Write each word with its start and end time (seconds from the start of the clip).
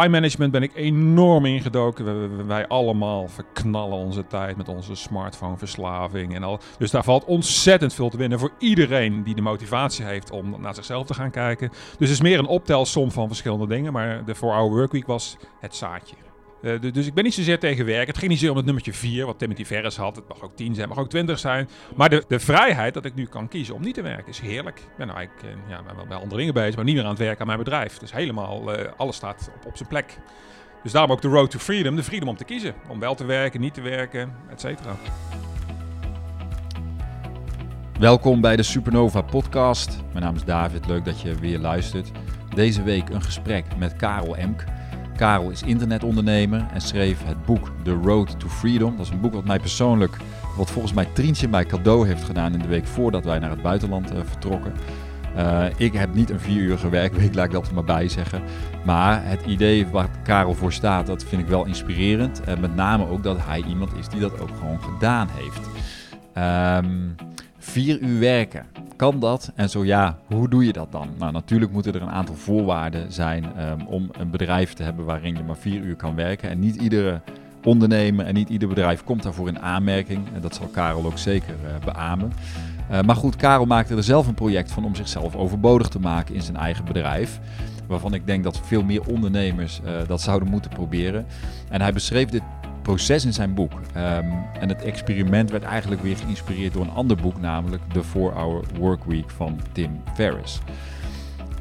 time 0.00 0.08
management 0.08 0.52
ben 0.52 0.62
ik 0.62 0.74
enorm 0.74 1.44
ingedoken. 1.44 2.46
Wij 2.46 2.66
allemaal 2.66 3.28
verknallen 3.28 3.98
onze 3.98 4.26
tijd 4.26 4.56
met 4.56 4.68
onze 4.68 4.94
smartphone 4.94 5.56
verslaving 5.56 6.34
en 6.34 6.42
al. 6.42 6.60
Dus 6.78 6.90
daar 6.90 7.04
valt 7.04 7.24
ontzettend 7.24 7.94
veel 7.94 8.08
te 8.08 8.16
winnen 8.16 8.38
voor 8.38 8.52
iedereen 8.58 9.22
die 9.22 9.34
de 9.34 9.42
motivatie 9.42 10.04
heeft 10.04 10.30
om 10.30 10.60
naar 10.60 10.74
zichzelf 10.74 11.06
te 11.06 11.14
gaan 11.14 11.30
kijken. 11.30 11.68
Dus 11.68 11.78
het 11.98 12.08
is 12.08 12.20
meer 12.20 12.38
een 12.38 12.46
optelsom 12.46 13.10
van 13.10 13.26
verschillende 13.26 13.66
dingen. 13.66 13.92
Maar 13.92 14.24
de 14.24 14.36
4-hour 14.36 14.70
workweek 14.70 15.06
was 15.06 15.36
het 15.60 15.74
zaadje. 15.74 16.16
Eh, 16.64 16.80
du- 16.80 16.90
dus 16.90 17.06
ik 17.06 17.14
ben 17.14 17.24
niet 17.24 17.34
zozeer 17.34 17.58
tegen 17.58 17.84
werk. 17.86 18.06
Het 18.06 18.16
ging 18.18 18.28
niet 18.28 18.38
zozeer 18.38 18.50
om 18.50 18.56
het 18.56 18.66
nummertje 18.66 18.92
4, 18.92 19.26
wat 19.26 19.38
Timothy 19.38 19.64
Ferris 19.64 19.96
had. 19.96 20.16
Het 20.16 20.28
mag 20.28 20.42
ook 20.42 20.56
10 20.56 20.74
zijn, 20.74 20.86
het 20.86 20.96
mag 20.96 21.04
ook 21.04 21.10
20 21.10 21.38
zijn. 21.38 21.68
Maar 21.96 22.08
de, 22.08 22.24
de 22.28 22.40
vrijheid 22.40 22.94
dat 22.94 23.04
ik 23.04 23.14
nu 23.14 23.26
kan 23.26 23.48
kiezen 23.48 23.74
om 23.74 23.82
niet 23.82 23.94
te 23.94 24.02
werken 24.02 24.28
is 24.28 24.38
heerlijk. 24.40 24.78
Ik 24.78 24.96
ben 24.96 25.06
nou 25.06 25.18
eigenlijk 25.18 25.48
eh, 25.48 25.70
ja, 25.70 25.82
ben 25.82 25.96
wel 25.96 26.06
bij 26.06 26.16
andere 26.16 26.36
dingen 26.36 26.54
bezig, 26.54 26.76
maar 26.76 26.84
niet 26.84 26.94
meer 26.94 27.04
aan 27.04 27.10
het 27.10 27.18
werken 27.18 27.40
aan 27.40 27.46
mijn 27.46 27.58
bedrijf. 27.58 27.98
Dus 27.98 28.12
helemaal, 28.12 28.74
eh, 28.74 28.92
alles 28.96 29.16
staat 29.16 29.50
op, 29.56 29.66
op 29.66 29.76
zijn 29.76 29.88
plek. 29.88 30.18
Dus 30.82 30.92
daarom 30.92 31.12
ook 31.12 31.22
de 31.22 31.28
road 31.28 31.50
to 31.50 31.58
freedom, 31.58 31.96
de 31.96 32.02
freedom 32.02 32.28
om 32.28 32.36
te 32.36 32.44
kiezen. 32.44 32.74
Om 32.88 33.00
wel 33.00 33.14
te 33.14 33.24
werken, 33.24 33.60
niet 33.60 33.74
te 33.74 33.80
werken, 33.80 34.34
et 34.50 34.60
cetera. 34.60 34.96
Welkom 37.98 38.40
bij 38.40 38.56
de 38.56 38.62
Supernova 38.62 39.22
podcast. 39.22 39.98
Mijn 40.12 40.24
naam 40.24 40.34
is 40.34 40.44
David, 40.44 40.86
leuk 40.86 41.04
dat 41.04 41.20
je 41.20 41.34
weer 41.34 41.58
luistert. 41.58 42.10
Deze 42.54 42.82
week 42.82 43.08
een 43.08 43.22
gesprek 43.22 43.64
met 43.76 43.96
Karel 43.96 44.36
Emk. 44.36 44.64
Karel 45.16 45.50
is 45.50 45.62
internetondernemer 45.62 46.66
en 46.72 46.80
schreef 46.80 47.24
het 47.24 47.44
boek 47.44 47.70
The 47.82 47.98
Road 48.02 48.40
to 48.40 48.48
Freedom. 48.48 48.96
Dat 48.96 49.06
is 49.06 49.12
een 49.12 49.20
boek 49.20 49.34
wat 49.34 49.44
mij 49.44 49.58
persoonlijk, 49.58 50.16
wat 50.56 50.70
volgens 50.70 50.92
mij 50.92 51.08
Trientje 51.12 51.48
mij 51.48 51.64
cadeau 51.64 52.06
heeft 52.06 52.24
gedaan 52.24 52.52
in 52.52 52.58
de 52.58 52.68
week 52.68 52.86
voordat 52.86 53.24
wij 53.24 53.38
naar 53.38 53.50
het 53.50 53.62
buitenland 53.62 54.10
eh, 54.10 54.18
vertrokken. 54.24 54.72
Eh, 55.36 55.64
ik 55.76 55.92
heb 55.92 56.14
niet 56.14 56.30
een 56.30 56.40
vierurige 56.40 56.88
werkweek, 56.88 57.34
laat 57.34 57.44
ik 57.44 57.52
dat 57.52 57.66
er 57.68 57.74
maar 57.74 57.84
bij 57.84 58.08
zeggen. 58.08 58.42
Maar 58.84 59.26
het 59.26 59.42
idee 59.46 59.86
waar 59.86 60.08
Karel 60.22 60.54
voor 60.54 60.72
staat, 60.72 61.06
dat 61.06 61.24
vind 61.24 61.42
ik 61.42 61.48
wel 61.48 61.64
inspirerend. 61.64 62.40
En 62.40 62.60
met 62.60 62.74
name 62.74 63.08
ook 63.08 63.22
dat 63.22 63.38
hij 63.40 63.64
iemand 63.68 63.94
is 63.96 64.08
die 64.08 64.20
dat 64.20 64.40
ook 64.40 64.56
gewoon 64.58 64.82
gedaan 64.82 65.28
heeft. 65.32 65.68
Ehm, 66.32 66.88
vier 67.58 68.00
uur 68.00 68.20
werken. 68.20 68.66
Kan 68.96 69.20
dat? 69.20 69.52
En 69.54 69.70
zo 69.70 69.84
ja, 69.84 70.18
hoe 70.26 70.48
doe 70.48 70.64
je 70.66 70.72
dat 70.72 70.92
dan? 70.92 71.08
Nou, 71.18 71.32
natuurlijk 71.32 71.72
moeten 71.72 71.94
er 71.94 72.02
een 72.02 72.10
aantal 72.10 72.34
voorwaarden 72.34 73.12
zijn 73.12 73.56
ehm, 73.56 73.80
om 73.86 74.10
een 74.18 74.30
bedrijf 74.30 74.72
te 74.72 74.82
hebben 74.82 75.04
waarin 75.04 75.36
je 75.36 75.42
maar 75.42 75.56
vier 75.56 75.80
uur 75.80 75.96
kan 75.96 76.14
werken. 76.14 76.50
En 76.50 76.58
niet 76.58 76.76
iedere 76.76 77.20
ondernemer 77.64 78.26
en 78.26 78.34
niet 78.34 78.48
ieder 78.48 78.68
bedrijf 78.68 79.04
komt 79.04 79.22
daarvoor 79.22 79.48
in 79.48 79.60
aanmerking. 79.60 80.26
En 80.34 80.40
dat 80.40 80.54
zal 80.54 80.66
Karel 80.66 81.04
ook 81.04 81.18
zeker 81.18 81.54
eh, 81.64 81.84
beamen. 81.84 82.32
Eh, 82.88 83.02
maar 83.02 83.16
goed, 83.16 83.36
Karel 83.36 83.66
maakte 83.66 83.96
er 83.96 84.02
zelf 84.02 84.26
een 84.26 84.34
project 84.34 84.72
van 84.72 84.84
om 84.84 84.94
zichzelf 84.94 85.36
overbodig 85.36 85.88
te 85.88 86.00
maken 86.00 86.34
in 86.34 86.42
zijn 86.42 86.56
eigen 86.56 86.84
bedrijf. 86.84 87.40
Waarvan 87.86 88.14
ik 88.14 88.26
denk 88.26 88.44
dat 88.44 88.60
veel 88.64 88.82
meer 88.82 89.06
ondernemers 89.06 89.80
eh, 89.84 89.92
dat 90.06 90.20
zouden 90.20 90.48
moeten 90.48 90.70
proberen. 90.70 91.26
En 91.68 91.80
hij 91.80 91.92
beschreef 91.92 92.28
dit 92.28 92.42
proces 92.84 93.24
in 93.24 93.32
zijn 93.32 93.54
boek. 93.54 93.72
Ehm, 93.92 94.26
en 94.60 94.68
het 94.68 94.82
experiment 94.82 95.50
werd 95.50 95.62
eigenlijk 95.62 96.02
weer 96.02 96.16
geïnspireerd 96.16 96.72
door 96.72 96.82
een 96.82 96.90
ander 96.90 97.16
boek, 97.16 97.40
namelijk 97.40 97.82
The 97.92 98.02
4-Hour 98.02 98.64
Workweek 98.78 99.30
van 99.30 99.60
Tim 99.72 100.02
Ferriss. 100.14 100.60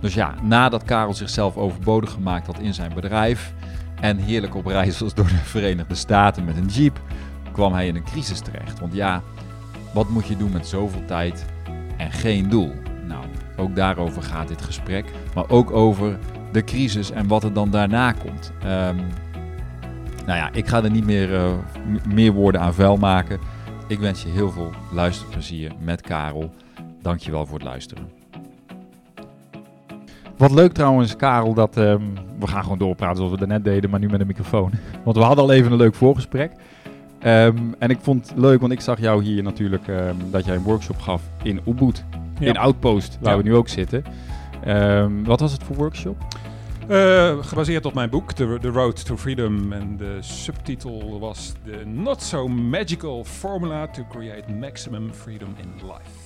Dus 0.01 0.13
ja, 0.13 0.33
nadat 0.41 0.83
Karel 0.83 1.13
zichzelf 1.13 1.57
overbodig 1.57 2.11
gemaakt 2.11 2.45
had 2.45 2.59
in 2.59 2.73
zijn 2.73 2.93
bedrijf 2.93 3.53
en 4.01 4.17
heerlijk 4.17 4.55
op 4.55 4.65
reis 4.65 4.99
was 4.99 5.13
door 5.13 5.27
de 5.27 5.35
Verenigde 5.55 5.95
Staten 5.95 6.45
met 6.45 6.57
een 6.57 6.67
jeep, 6.67 6.99
kwam 7.51 7.73
hij 7.73 7.87
in 7.87 7.95
een 7.95 8.03
crisis 8.03 8.39
terecht. 8.39 8.79
Want 8.79 8.93
ja, 8.93 9.21
wat 9.93 10.09
moet 10.09 10.27
je 10.27 10.37
doen 10.37 10.51
met 10.51 10.67
zoveel 10.67 11.05
tijd 11.05 11.45
en 11.97 12.11
geen 12.11 12.49
doel? 12.49 12.73
Nou, 13.07 13.25
ook 13.57 13.75
daarover 13.75 14.23
gaat 14.23 14.47
dit 14.47 14.61
gesprek, 14.61 15.05
maar 15.35 15.49
ook 15.49 15.71
over 15.71 16.17
de 16.51 16.63
crisis 16.63 17.11
en 17.11 17.27
wat 17.27 17.43
er 17.43 17.53
dan 17.53 17.69
daarna 17.69 18.11
komt. 18.11 18.51
Ehm, 18.63 18.97
nou 20.25 20.37
ja, 20.37 20.49
ik 20.53 20.67
ga 20.67 20.83
er 20.83 20.91
niet 20.91 21.05
meer, 21.05 21.35
eh, 21.35 21.51
meer 22.13 22.31
woorden 22.31 22.61
aan 22.61 22.73
vuil 22.73 22.97
maken. 22.97 23.39
Ik 23.87 23.99
wens 23.99 24.23
je 24.23 24.29
heel 24.29 24.51
veel 24.51 24.69
luisterplezier 24.91 25.71
met 25.79 26.01
Karel. 26.01 26.53
Dankjewel 27.01 27.45
voor 27.45 27.57
het 27.57 27.67
luisteren. 27.67 28.09
Wat 30.37 30.51
leuk 30.51 30.71
trouwens, 30.73 31.15
Karel, 31.15 31.53
dat 31.53 31.77
ehm, 31.77 32.01
we 32.39 32.47
gaan 32.47 32.63
gewoon 32.63 32.77
doorpraten 32.77 33.15
zoals 33.15 33.31
we 33.31 33.37
daarnet 33.37 33.63
deden, 33.63 33.89
maar 33.89 33.99
nu 33.99 34.07
met 34.09 34.19
een 34.19 34.27
microfoon. 34.27 34.71
Want 35.03 35.17
we 35.17 35.23
hadden 35.23 35.43
al 35.43 35.51
even 35.51 35.71
een 35.71 35.77
leuk 35.77 35.95
voorgesprek. 35.95 36.51
Ehm, 37.19 37.57
en 37.79 37.89
ik 37.89 37.97
vond 38.01 38.29
het 38.29 38.37
leuk, 38.37 38.59
want 38.59 38.71
ik 38.71 38.81
zag 38.81 38.99
jou 38.99 39.23
hier 39.23 39.43
natuurlijk 39.43 39.87
ehm, 39.87 40.15
dat 40.31 40.45
jij 40.45 40.55
een 40.55 40.61
workshop 40.63 40.99
gaf 40.99 41.21
in 41.43 41.59
Ubud, 41.67 42.05
Ja. 42.39 42.47
in 42.47 42.57
Outpost, 42.57 43.17
waar 43.21 43.31
Ja. 43.31 43.37
we 43.37 43.43
nu 43.43 43.55
ook 43.55 43.67
zitten. 43.67 44.03
Ehm, 44.63 45.11
wat 45.23 45.39
was 45.39 45.51
het 45.51 45.63
voor 45.63 45.75
workshop? 45.75 46.15
Eh, 46.87 47.37
gebaseerd 47.43 47.85
op 47.85 47.93
mijn 47.93 48.09
boek, 48.09 48.31
The, 48.31 48.57
The 48.61 48.67
Road 48.69 49.05
to 49.05 49.17
Freedom. 49.17 49.71
En 49.73 49.97
de 49.97 50.17
subtitel 50.21 51.19
was 51.19 51.53
The 51.65 51.83
Not 51.85 52.21
So 52.21 52.47
Magical 52.47 53.23
Formula 53.23 53.87
to 53.87 54.03
Create 54.09 54.51
Maximum 54.53 55.13
Freedom 55.13 55.55
in 55.57 55.73
Life. 55.75 56.21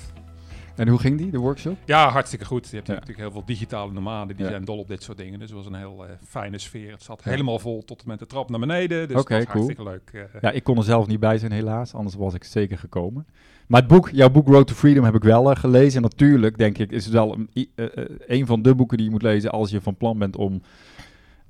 En 0.75 0.87
hoe 0.87 0.99
ging 0.99 1.17
die, 1.17 1.31
de 1.31 1.37
workshop? 1.37 1.77
Ja, 1.85 2.09
hartstikke 2.09 2.45
goed. 2.45 2.69
Je 2.69 2.75
hebt 2.75 2.87
Ja. 2.87 2.93
natuurlijk 2.93 3.19
heel 3.19 3.31
veel 3.31 3.45
digitale 3.45 3.91
nomaden, 3.91 4.35
die 4.35 4.45
Ja. 4.45 4.51
zijn 4.51 4.65
dol 4.65 4.77
op 4.77 4.87
dit 4.87 5.03
soort 5.03 5.17
dingen. 5.17 5.39
Dus 5.39 5.49
het 5.49 5.57
was 5.57 5.65
een 5.67 5.75
heel 5.75 6.05
eh, 6.05 6.11
fijne 6.27 6.57
sfeer. 6.57 6.91
Het 6.91 7.03
zat 7.03 7.21
Ja. 7.23 7.31
helemaal 7.31 7.59
vol 7.59 7.83
tot 7.85 8.01
en 8.01 8.07
met 8.07 8.19
de 8.19 8.25
trap 8.27 8.49
naar 8.49 8.59
beneden. 8.59 9.07
Dus 9.07 9.17
het 9.17 9.27
was 9.29 9.43
cool. 9.45 9.45
hartstikke 9.47 9.83
leuk. 9.83 10.09
eh. 10.13 10.41
Ja, 10.41 10.51
ik 10.51 10.63
kon 10.63 10.77
er 10.77 10.83
zelf 10.83 11.07
niet 11.07 11.19
bij 11.19 11.37
zijn 11.37 11.51
helaas, 11.51 11.93
anders 11.93 12.15
was 12.15 12.33
ik 12.33 12.43
zeker 12.43 12.77
gekomen. 12.77 13.27
Maar 13.67 13.81
het 13.81 13.89
boek, 13.89 14.09
jouw 14.09 14.29
boek 14.29 14.47
Road 14.47 14.67
to 14.67 14.73
Freedom 14.73 15.03
heb 15.03 15.15
ik 15.15 15.23
wel 15.23 15.51
eh, 15.51 15.59
gelezen. 15.59 15.95
En 15.95 16.09
natuurlijk, 16.09 16.57
denk 16.57 16.77
ik, 16.77 16.91
is 16.91 17.03
het 17.03 17.13
wel 17.13 17.37
eh, 17.53 17.65
eh, 17.75 17.87
een 18.27 18.45
van 18.45 18.61
de 18.61 18.75
boeken 18.75 18.97
die 18.97 19.05
je 19.05 19.11
moet 19.11 19.21
lezen 19.21 19.51
als 19.51 19.69
je 19.69 19.81
van 19.81 19.97
plan 19.97 20.17
bent 20.17 20.35
om 20.35 20.61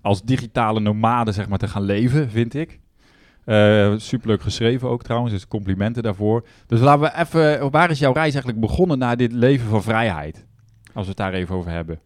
als 0.01 0.23
digitale 0.23 0.79
nomade 0.79 1.31
zeg 1.31 1.50
maar, 1.50 1.57
te 1.57 1.67
gaan 1.67 1.81
leven, 1.81 2.29
vind 2.29 2.53
ik. 2.53 2.79
Eh 3.45 3.94
superleuk 3.97 4.41
geschreven 4.41 4.89
ook 4.89 5.03
trouwens, 5.03 5.33
dus 5.33 5.47
complimenten 5.47 6.03
daarvoor. 6.03 6.47
Dus 6.67 6.79
laten 6.79 7.01
we 7.01 7.16
even, 7.16 7.72
waar 7.72 7.89
is 7.89 8.00
jouw 8.00 8.13
reis 8.13 8.34
eigenlijk 8.34 8.59
begonnen 8.59 8.97
naar 8.97 9.17
dit 9.17 9.31
leven 9.31 9.69
van 9.69 9.84
vrijheid? 9.84 10.45
Als 10.94 11.03
we 11.03 11.09
het 11.09 11.17
daar 11.17 11.34
even 11.34 11.55
over 11.55 11.72
hebben. 11.72 11.99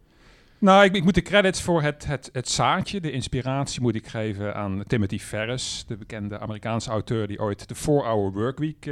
Nou, 0.58 0.84
ik, 0.84 0.94
ik 0.94 1.04
moet 1.04 1.14
de 1.14 1.22
credits 1.22 1.62
voor 1.62 1.82
het, 1.82 2.06
het, 2.06 2.30
het 2.32 2.48
zaadje, 2.48 3.00
de 3.00 3.10
inspiratie 3.10 3.80
moet 3.80 3.94
ik 3.94 4.06
geven 4.06 4.54
aan 4.54 4.82
Timothy 4.86 5.18
Ferris, 5.18 5.84
de 5.86 5.96
bekende 5.96 6.38
Amerikaanse 6.38 6.90
auteur 6.90 7.26
die 7.26 7.40
ooit 7.40 7.68
de 7.68 7.74
4-Hour 7.74 8.32
Workweek 8.32 8.90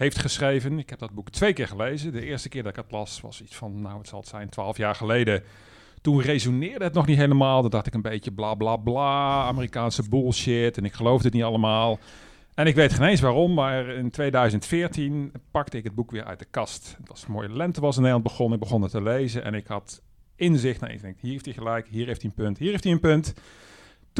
heeft 0.00 0.18
geschreven. 0.18 0.78
Ik 0.78 0.90
heb 0.90 0.98
dat 0.98 1.12
boek 1.12 1.30
twee 1.30 1.52
keer 1.52 1.68
gelezen. 1.68 2.12
De 2.12 2.24
eerste 2.24 2.48
keer 2.48 2.62
dat 2.62 2.76
ik 2.76 2.82
het 2.82 2.90
las 2.90 3.20
was 3.20 3.42
iets 3.42 3.56
van, 3.56 3.82
nou 3.82 3.98
het 3.98 4.08
zal 4.08 4.20
het 4.20 4.28
zijn, 4.28 4.48
12 4.48 4.76
jaar 4.76 4.94
geleden. 4.94 5.42
Toen 6.00 6.20
resoneerde 6.20 6.84
het 6.84 6.92
nog 6.92 7.06
niet 7.06 7.16
helemaal. 7.16 7.60
Dan 7.60 7.70
dacht 7.70 7.86
ik 7.86 7.94
een 7.94 8.02
beetje 8.02 8.32
bla 8.32 8.54
bla 8.54 8.76
bla, 8.76 9.44
Amerikaanse 9.44 10.08
bullshit 10.08 10.76
en 10.76 10.84
ik 10.84 10.92
geloofde 10.92 11.24
het 11.24 11.34
niet 11.34 11.42
allemaal. 11.42 11.98
En 12.54 12.66
ik 12.66 12.74
weet 12.74 12.92
geen 12.92 13.08
eens 13.08 13.20
waarom, 13.20 13.54
maar 13.54 13.88
in 13.88 14.10
2014 14.10 15.32
pakte 15.50 15.76
ik 15.76 15.84
het 15.84 15.94
boek 15.94 16.10
weer 16.10 16.24
uit 16.24 16.38
de 16.38 16.46
kast. 16.50 16.94
Het 16.98 17.08
was 17.08 17.24
een 17.24 17.32
mooie 17.32 17.56
lente 17.56 17.80
was 17.80 17.96
in 17.96 18.02
Nederland 18.02 18.28
begonnen. 18.28 18.58
Ik 18.58 18.64
begon 18.64 18.82
het 18.82 18.90
te 18.90 19.02
lezen 19.02 19.44
en 19.44 19.54
ik 19.54 19.66
had 19.66 20.02
inzicht. 20.36 20.80
Nou, 20.80 20.92
ik 20.92 21.02
denk, 21.02 21.16
hier 21.20 21.32
heeft 21.32 21.44
hij 21.44 21.54
gelijk, 21.54 21.86
hier 21.88 22.06
heeft 22.06 22.22
hij 22.22 22.30
een 22.30 22.44
punt, 22.44 22.58
hier 22.58 22.70
heeft 22.70 22.84
hij 22.84 22.92
een 22.92 23.00
punt. 23.00 23.34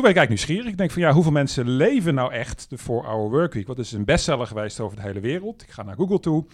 Toen 0.00 0.08
ben 0.08 0.18
ik 0.18 0.24
eigenlijk 0.28 0.48
nieuwsgierig. 0.48 0.72
Ik 0.72 0.90
denk 0.90 1.00
van 1.00 1.02
ja, 1.02 1.12
hoeveel 1.12 1.32
mensen 1.32 1.68
leven 1.68 2.14
nou 2.14 2.32
echt 2.32 2.66
de 2.70 2.78
4-hour 2.78 3.30
workweek? 3.30 3.66
Wat 3.66 3.78
is 3.78 3.92
een 3.92 4.04
bestseller 4.04 4.46
geweest 4.46 4.80
over 4.80 4.96
de 4.96 5.02
hele 5.02 5.20
wereld? 5.20 5.62
Ik 5.62 5.70
ga 5.70 5.82
naar 5.82 5.96
Google 5.96 6.20
toe. 6.20 6.44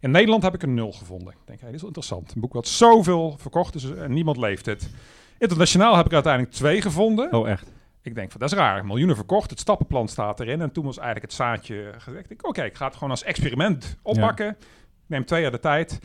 In 0.00 0.10
Nederland 0.10 0.42
heb 0.42 0.54
ik 0.54 0.62
een 0.62 0.74
nul 0.74 0.92
gevonden. 0.92 1.32
Ik 1.32 1.38
denk, 1.44 1.60
hey, 1.60 1.66
dit 1.68 1.74
is 1.74 1.80
wel 1.80 1.90
interessant. 1.94 2.34
Een 2.34 2.40
boek 2.40 2.52
wat 2.52 2.68
zoveel 2.68 3.36
verkocht 3.38 3.74
is 3.74 3.84
en 3.90 4.12
niemand 4.12 4.36
leeft 4.36 4.66
het. 4.66 4.90
Internationaal 5.38 5.96
heb 5.96 6.06
ik 6.06 6.12
uiteindelijk 6.12 6.54
twee 6.54 6.82
gevonden. 6.82 7.32
Oh, 7.32 7.48
echt? 7.48 7.72
Ik 8.02 8.14
denk 8.14 8.30
van, 8.30 8.40
dat 8.40 8.52
is 8.52 8.58
raar. 8.58 8.86
Miljoenen 8.86 9.16
verkocht, 9.16 9.50
het 9.50 9.60
stappenplan 9.60 10.08
staat 10.08 10.40
erin. 10.40 10.60
En 10.60 10.72
toen 10.72 10.84
was 10.84 10.98
eigenlijk 10.98 11.26
het 11.26 11.40
zaadje 11.40 11.92
gezegd. 11.98 12.22
Ik 12.22 12.28
denk, 12.28 12.46
oké, 12.46 12.62
ik 12.62 12.76
ga 12.76 12.86
het 12.86 12.94
gewoon 12.94 13.10
als 13.10 13.22
experiment 13.22 13.96
oppakken. 14.02 14.56
Neem 15.06 15.24
twee 15.24 15.42
jaar 15.42 15.50
de 15.50 15.60
tijd. 15.60 16.00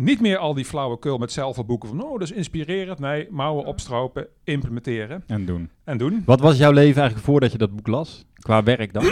Niet 0.00 0.20
meer 0.20 0.36
al 0.38 0.54
die 0.54 0.64
flauwekul 0.64 1.18
met 1.18 1.32
zelfboeken 1.32 1.88
van, 1.88 2.02
oh, 2.04 2.12
dat 2.12 2.22
is 2.22 2.32
inspirerend. 2.32 2.98
Nee, 2.98 3.26
mouwen 3.30 3.64
opstropen, 3.64 4.26
implementeren 4.44 5.22
En 5.26 5.44
doen. 5.44 5.70
en 5.84 5.98
doen. 5.98 6.22
Wat 6.26 6.40
was 6.40 6.58
jouw 6.58 6.70
leven 6.72 6.96
eigenlijk 7.00 7.26
voordat 7.30 7.52
je 7.52 7.58
dat 7.58 7.76
boek 7.76 7.86
las? 7.86 8.24
Qua 8.34 8.62
werk 8.62 8.92
dan? 8.92 9.04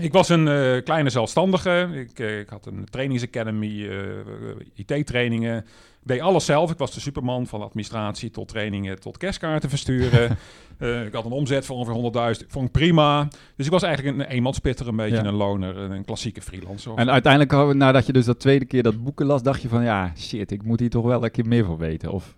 Ik 0.00 0.12
was 0.12 0.28
een 0.28 0.48
eh, 0.48 0.82
kleine 0.84 1.10
zelfstandige. 1.10 1.88
Ik, 1.94 2.18
eh, 2.18 2.38
ik 2.38 2.48
had 2.48 2.66
een 2.66 2.84
trainingsacademy, 2.90 3.88
eh, 3.88 3.98
IT-trainingen. 4.74 5.56
Ik 5.58 6.08
deed 6.08 6.20
alles 6.20 6.44
zelf. 6.44 6.70
Ik 6.70 6.78
was 6.78 6.94
de 6.94 7.00
superman 7.00 7.46
van 7.46 7.62
administratie 7.62 8.30
tot 8.30 8.48
trainingen 8.48 9.00
tot 9.00 9.16
kerstkaarten 9.16 9.68
versturen. 9.68 10.30
Ik 11.06 11.12
had 11.12 11.24
een 11.24 11.30
omzet 11.30 11.66
van 11.66 11.76
ongeveer 11.76 12.36
100.000. 12.42 12.46
Vond 12.48 12.66
ik 12.66 12.72
prima. 12.72 13.28
Dus 13.56 13.66
ik 13.66 13.72
was 13.72 13.82
eigenlijk 13.82 14.18
een 14.18 14.26
eenmanspitter, 14.26 14.88
een 14.88 14.96
beetje 14.96 15.16
Ja. 15.16 15.24
een 15.24 15.34
loner, 15.34 15.76
een 15.76 16.04
klassieke 16.04 16.40
freelancer. 16.42 16.94
En 16.94 17.10
uiteindelijk, 17.10 17.74
nadat 17.74 18.06
je 18.06 18.12
dus 18.12 18.24
dat 18.24 18.40
tweede 18.40 18.64
keer 18.64 18.82
dat 18.82 19.02
boeken 19.02 19.26
las, 19.26 19.42
dacht 19.42 19.62
je 19.62 19.68
van 19.68 19.82
ja, 19.82 20.12
shit, 20.16 20.50
ik 20.50 20.62
moet 20.62 20.80
hier 20.80 20.90
toch 20.90 21.04
wel 21.04 21.24
een 21.24 21.30
keer 21.30 21.46
meer 21.46 21.64
van 21.64 21.76
weten. 21.76 22.12
Of 22.12 22.36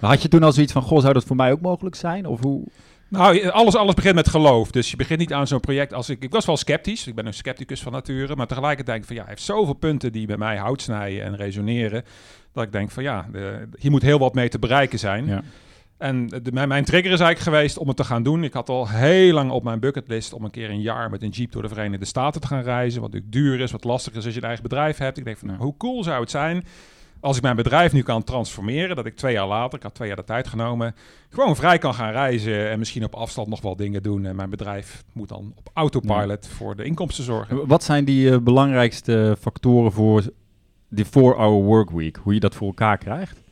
had 0.00 0.22
je 0.22 0.28
toen 0.28 0.42
al 0.42 0.52
zoiets 0.52 0.72
van, 0.72 0.82
goh, 0.82 1.00
zou 1.00 1.12
dat 1.12 1.24
voor 1.24 1.36
mij 1.36 1.52
ook 1.52 1.60
mogelijk 1.60 1.96
zijn? 1.96 2.26
Of 2.26 2.40
hoe? 2.42 2.64
Nou, 3.08 3.48
alles, 3.48 3.76
alles 3.76 3.94
begint 3.94 4.14
met 4.14 4.28
geloof. 4.28 4.70
Dus 4.70 4.90
je 4.90 4.96
begint 4.96 5.18
niet 5.18 5.32
aan 5.32 5.46
zo'n 5.46 5.60
project 5.60 5.92
als 5.94 6.08
ik... 6.08 6.22
Ik 6.22 6.32
was 6.32 6.44
wel 6.46 6.56
sceptisch. 6.56 7.06
Ik 7.06 7.14
ben 7.14 7.26
een 7.26 7.34
scepticus 7.34 7.82
van 7.82 7.92
nature. 7.92 8.36
Maar 8.36 8.46
tegelijkertijd 8.46 8.86
denk 8.86 9.00
ik 9.00 9.06
van 9.06 9.16
ja, 9.16 9.22
hij 9.22 9.30
heeft 9.30 9.46
zoveel 9.46 9.74
punten 9.74 10.12
die 10.12 10.26
bij 10.26 10.36
mij 10.36 10.56
hout 10.56 10.82
snijden 10.82 11.24
en 11.24 11.36
resoneren. 11.36 12.04
Dat 12.52 12.64
ik 12.64 12.72
denk 12.72 12.90
van 12.90 13.02
ja, 13.02 13.28
de- 13.32 13.68
hier 13.78 13.90
moet 13.90 14.02
heel 14.02 14.18
wat 14.18 14.34
mee 14.34 14.48
te 14.48 14.58
bereiken 14.58 14.98
zijn. 14.98 15.26
Ja. 15.26 15.42
En 15.98 16.26
de, 16.26 16.52
mijn, 16.52 16.68
mijn 16.68 16.84
trigger 16.84 17.12
is 17.12 17.20
eigenlijk 17.20 17.56
geweest 17.56 17.78
om 17.78 17.88
het 17.88 17.96
te 17.96 18.04
gaan 18.04 18.22
doen. 18.22 18.44
Ik 18.44 18.52
had 18.52 18.68
al 18.68 18.88
heel 18.88 19.34
lang 19.34 19.50
op 19.50 19.62
mijn 19.62 19.80
bucketlist 19.80 20.32
om 20.32 20.44
een 20.44 20.50
keer 20.50 20.70
een 20.70 20.80
jaar 20.80 21.10
met 21.10 21.22
een 21.22 21.28
jeep 21.28 21.52
door 21.52 21.62
de 21.62 21.68
Verenigde 21.68 22.04
Staten 22.04 22.40
te 22.40 22.46
gaan 22.46 22.62
reizen. 22.62 23.00
Wat 23.00 23.12
natuurlijk 23.12 23.36
duur 23.36 23.60
is, 23.60 23.70
wat 23.72 23.84
lastig 23.84 24.14
is 24.14 24.24
als 24.24 24.34
je 24.34 24.40
een 24.40 24.46
eigen 24.46 24.62
bedrijf 24.62 24.96
hebt. 24.98 25.18
Ik 25.18 25.24
denk 25.24 25.38
van, 25.38 25.48
nou, 25.48 25.60
hoe 25.60 25.76
cool 25.76 26.04
zou 26.04 26.20
het 26.20 26.30
zijn 26.30 26.64
als 27.24 27.36
ik 27.36 27.42
mijn 27.42 27.56
bedrijf 27.56 27.92
nu 27.92 28.02
kan 28.02 28.22
transformeren, 28.22 28.96
dat 28.96 29.06
ik 29.06 29.16
twee 29.16 29.32
jaar 29.32 29.46
later, 29.46 29.78
ik 29.78 29.82
had 29.82 29.94
twee 29.94 30.08
jaar 30.08 30.16
de 30.16 30.24
tijd 30.24 30.48
genomen, 30.48 30.94
gewoon 31.28 31.56
vrij 31.56 31.78
kan 31.78 31.94
gaan 31.94 32.12
reizen 32.12 32.70
en 32.70 32.78
misschien 32.78 33.04
op 33.04 33.14
afstand 33.14 33.48
nog 33.48 33.60
wel 33.60 33.76
dingen 33.76 34.02
doen. 34.02 34.26
En 34.26 34.36
mijn 34.36 34.50
bedrijf 34.50 35.04
moet 35.12 35.28
dan 35.28 35.52
op 35.56 35.70
autopilot 35.74 36.48
voor 36.48 36.76
de 36.76 36.84
inkomsten 36.84 37.24
zorgen. 37.24 37.66
Wat 37.66 37.84
zijn 37.84 38.04
die 38.04 38.30
uh, 38.30 38.38
belangrijkste 38.38 39.36
factoren 39.40 39.92
voor 39.92 40.22
de 40.88 41.06
4-hour 41.06 41.62
workweek? 41.62 42.16
Hoe 42.16 42.34
je 42.34 42.40
dat 42.40 42.54
voor 42.54 42.66
elkaar 42.66 42.98
krijgt? 42.98 43.43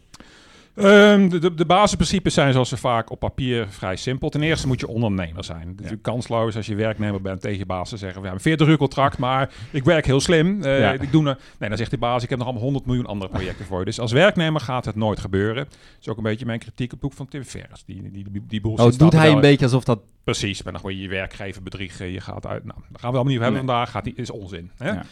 Um, 0.75 1.29
de, 1.29 1.39
de, 1.39 1.55
de, 1.55 1.65
basisprincipes 1.65 2.35
zijn 2.35 2.53
zoals 2.53 2.69
ze 2.69 2.77
vaak 2.77 3.11
op 3.11 3.19
papier 3.19 3.67
vrij 3.69 3.97
simpel. 3.97 4.29
Ten 4.29 4.43
eerste 4.43 4.67
moet 4.67 4.81
je 4.81 4.89
ondernemer 4.89 5.45
zijn. 5.45 5.61
Het 5.61 5.69
is 5.69 5.77
natuurlijk 5.77 6.03
kansloos 6.03 6.57
als 6.57 6.67
je 6.67 6.75
werknemer 6.75 7.21
bent 7.21 7.41
tegen 7.41 7.59
je 7.59 7.67
baas 7.67 7.89
te 7.89 7.97
zeggen... 7.97 8.23
we 8.23 8.29
hebben 8.29 8.45
een 8.45 8.57
40 8.57 8.69
uur 8.69 8.77
contract, 8.77 9.19
maar 9.19 9.51
ik 9.71 9.85
werk 9.85 10.07
heel 10.07 10.21
slim. 10.21 10.63
Uh, 10.63 10.81
ja. 10.81 10.93
ik 10.93 11.13
doe 11.13 11.29
een, 11.29 11.37
nee, 11.59 11.69
dan 11.69 11.79
zegt 11.79 11.91
de 11.91 11.99
baas, 11.99 12.23
ik 12.23 12.29
heb 12.29 12.39
nog 12.39 12.47
allemaal 12.47 12.65
100 12.65 12.87
miljoen 12.87 13.07
andere 13.07 13.31
projecten 13.31 13.65
voor 13.65 13.79
je. 13.79 13.85
Dus 13.85 14.01
als 14.01 14.13
werknemer 14.13 14.61
gaat 14.61 14.85
het 14.85 14.97
nooit 14.97 15.21
gebeuren. 15.21 15.65
Dat 15.65 15.77
is 16.01 16.09
ook 16.09 16.17
een 16.17 16.23
beetje 16.23 16.47
mijn 16.47 16.59
kritiek 16.59 16.93
op 16.93 17.01
het 17.01 17.01
boek 17.01 17.13
van 17.13 17.29
Tim 17.29 17.45
Ferriss. 17.45 17.85
Die, 17.85 18.11
die, 18.11 18.31
die, 18.31 18.43
die 18.49 18.65
oh, 18.65 18.91
doet 18.97 19.13
hij 19.13 19.31
een 19.31 19.41
beetje 19.41 19.65
alsof 19.65 19.85
dat... 19.85 20.01
Precies, 20.25 20.63
ben 20.63 20.73
dan 20.73 20.81
gewoon 20.81 20.97
je 20.97 21.09
werkgever 21.09 21.63
bedriegen. 21.63 22.11
Je 22.11 22.21
gaat 22.21 22.47
uit... 22.47 22.65
Nou, 22.65 22.79
daar 22.81 23.01
gaan 23.01 23.11
we 23.11 23.17
allemaal 23.17 23.33
niet 23.33 23.43
hebben 23.43 23.65
nee. 23.65 23.67
vandaag. 23.67 23.91
Gaat 23.91 24.05
die, 24.05 24.15
is 24.17 24.31
onzin. 24.31 24.71
Hè? 24.77 24.89
Ja. 24.89 25.05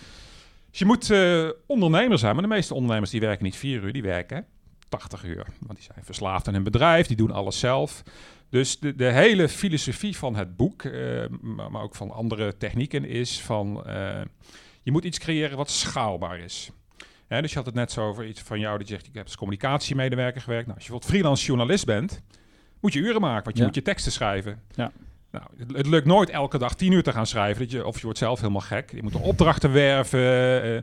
Dus 0.71 0.79
je 0.79 0.85
moet 0.85 1.11
uh, 1.11 1.49
ondernemer 1.67 2.19
zijn. 2.19 2.33
Maar 2.33 2.43
de 2.43 2.49
meeste 2.49 2.75
ondernemers 2.75 3.11
die 3.11 3.21
werken 3.21 3.45
niet 3.45 3.57
vier 3.57 3.83
uur, 3.83 3.93
die 3.93 4.03
werken... 4.03 4.47
80 4.91 5.25
uur. 5.25 5.47
Want 5.59 5.79
die 5.79 5.89
zijn 5.93 6.05
verslaafd 6.05 6.49
aan 6.49 6.55
hun 6.55 6.63
bedrijf, 6.63 7.07
die 7.07 7.17
doen 7.17 7.31
alles 7.31 7.59
zelf. 7.59 8.03
Dus 8.49 8.79
de, 8.79 8.95
de 8.95 9.11
hele 9.13 9.49
filosofie 9.49 10.17
van 10.17 10.37
het 10.37 10.57
boek, 10.57 10.83
uh, 10.83 11.25
maar, 11.41 11.83
ook 11.83 11.95
van 11.95 12.11
andere 12.11 12.57
technieken, 12.57 13.05
is 13.05 13.41
van 13.41 13.85
uh, 13.87 14.21
je 14.83 14.93
moet 14.93 15.05
iets 15.05 15.19
creëren 15.19 15.57
wat 15.57 15.71
schaalbaar 15.71 16.39
is. 16.39 16.71
Hè, 17.27 17.41
dus 17.41 17.51
je 17.51 17.57
had 17.57 17.67
het 17.67 17.75
net 17.75 17.93
zo 17.93 18.09
over 18.09 18.27
iets 18.27 18.41
van 18.41 18.61
jou 18.61 18.79
dat 18.79 18.89
je 18.89 18.95
zegt, 18.95 19.07
ik 19.07 19.15
heb 19.15 19.25
als 19.25 19.37
communicatiemedewerker 19.37 20.41
gewerkt. 20.41 20.67
Nou, 20.67 20.79
als 20.79 20.87
je 20.87 20.93
wat 20.93 21.05
freelance 21.05 21.47
journalist 21.47 21.87
bent, 21.87 22.23
moet 22.81 22.93
je 22.93 23.01
uren 23.01 23.21
maken, 23.21 23.45
want 23.45 23.55
je 23.55 23.61
ja. 23.61 23.67
moet 23.67 23.75
je 23.75 23.83
teksten 23.83 24.13
schrijven. 24.13 24.63
Ja. 24.75 24.93
Nou, 25.31 25.45
het, 25.57 25.77
het, 25.77 25.87
lukt 25.87 26.07
nooit 26.07 26.31
elke 26.31 26.59
dag 26.59 26.75
tien 26.75 26.93
uur 26.93 27.03
te 27.03 27.13
gaan 27.13 27.27
schrijven, 27.27 27.63
dat 27.63 27.71
je, 27.71 27.87
of 27.87 27.97
je 27.97 28.03
wordt 28.03 28.19
zelf 28.19 28.41
helemaal 28.41 28.61
gek. 28.61 28.91
Je 28.91 29.03
moet 29.03 29.15
opdrachten 29.15 29.73
werven. 29.73 30.21
Uh, 30.65 30.81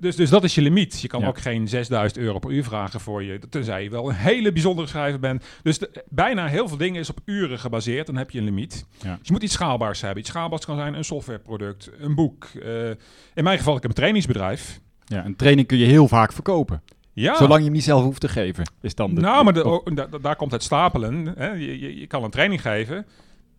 dus, 0.00 0.16
dus 0.16 0.30
dat 0.30 0.44
is 0.44 0.54
je 0.54 0.62
limiet. 0.62 1.00
Je 1.00 1.08
kan 1.08 1.20
ja. 1.20 1.26
ook 1.26 1.38
geen 1.38 1.68
6000 1.68 2.20
euro 2.20 2.38
per 2.38 2.50
uur 2.50 2.64
vragen 2.64 3.00
voor 3.00 3.22
je, 3.22 3.38
tenzij 3.48 3.82
je 3.82 3.90
wel 3.90 4.08
een 4.08 4.14
hele 4.14 4.52
bijzondere 4.52 4.88
schrijver 4.88 5.20
bent. 5.20 5.44
Dus 5.62 5.78
de, 5.78 6.04
bijna 6.08 6.46
heel 6.46 6.68
veel 6.68 6.76
dingen 6.76 7.00
is 7.00 7.10
op 7.10 7.18
uren 7.24 7.58
gebaseerd. 7.58 8.06
Dan 8.06 8.16
heb 8.16 8.30
je 8.30 8.38
een 8.38 8.44
limiet. 8.44 8.86
Ja. 9.02 9.16
Dus 9.16 9.26
je 9.26 9.32
moet 9.32 9.42
iets 9.42 9.52
schaalbaars 9.52 10.00
hebben. 10.00 10.18
Iets 10.18 10.30
schaalbaars 10.30 10.64
kan 10.64 10.76
zijn 10.76 10.94
een 10.94 11.04
softwareproduct, 11.04 11.90
een 11.98 12.14
boek. 12.14 12.48
Uh, 12.54 12.88
in 13.34 13.44
mijn 13.44 13.58
geval, 13.58 13.76
ik 13.76 13.82
heb 13.82 13.90
een 13.90 13.96
trainingsbedrijf. 13.96 14.80
Ja, 15.04 15.24
een 15.24 15.36
training 15.36 15.66
kun 15.66 15.78
je 15.78 15.86
heel 15.86 16.08
vaak 16.08 16.32
verkopen. 16.32 16.82
Ja. 17.12 17.36
Zolang 17.36 17.58
je 17.58 17.64
hem 17.64 17.72
niet 17.72 17.84
zelf 17.84 18.02
hoeft 18.02 18.20
te 18.20 18.28
geven, 18.28 18.70
is 18.80 18.94
dan 18.94 19.14
de... 19.14 19.20
Nou, 19.20 19.44
maar 19.44 19.52
de, 19.52 19.90
da, 19.94 20.06
daar 20.20 20.36
komt 20.36 20.52
het 20.52 20.62
stapelen. 20.62 21.32
Hè. 21.36 21.50
Je, 21.50 21.80
je, 21.80 21.98
je 21.98 22.06
kan 22.06 22.24
een 22.24 22.30
training 22.30 22.62
geven 22.62 23.06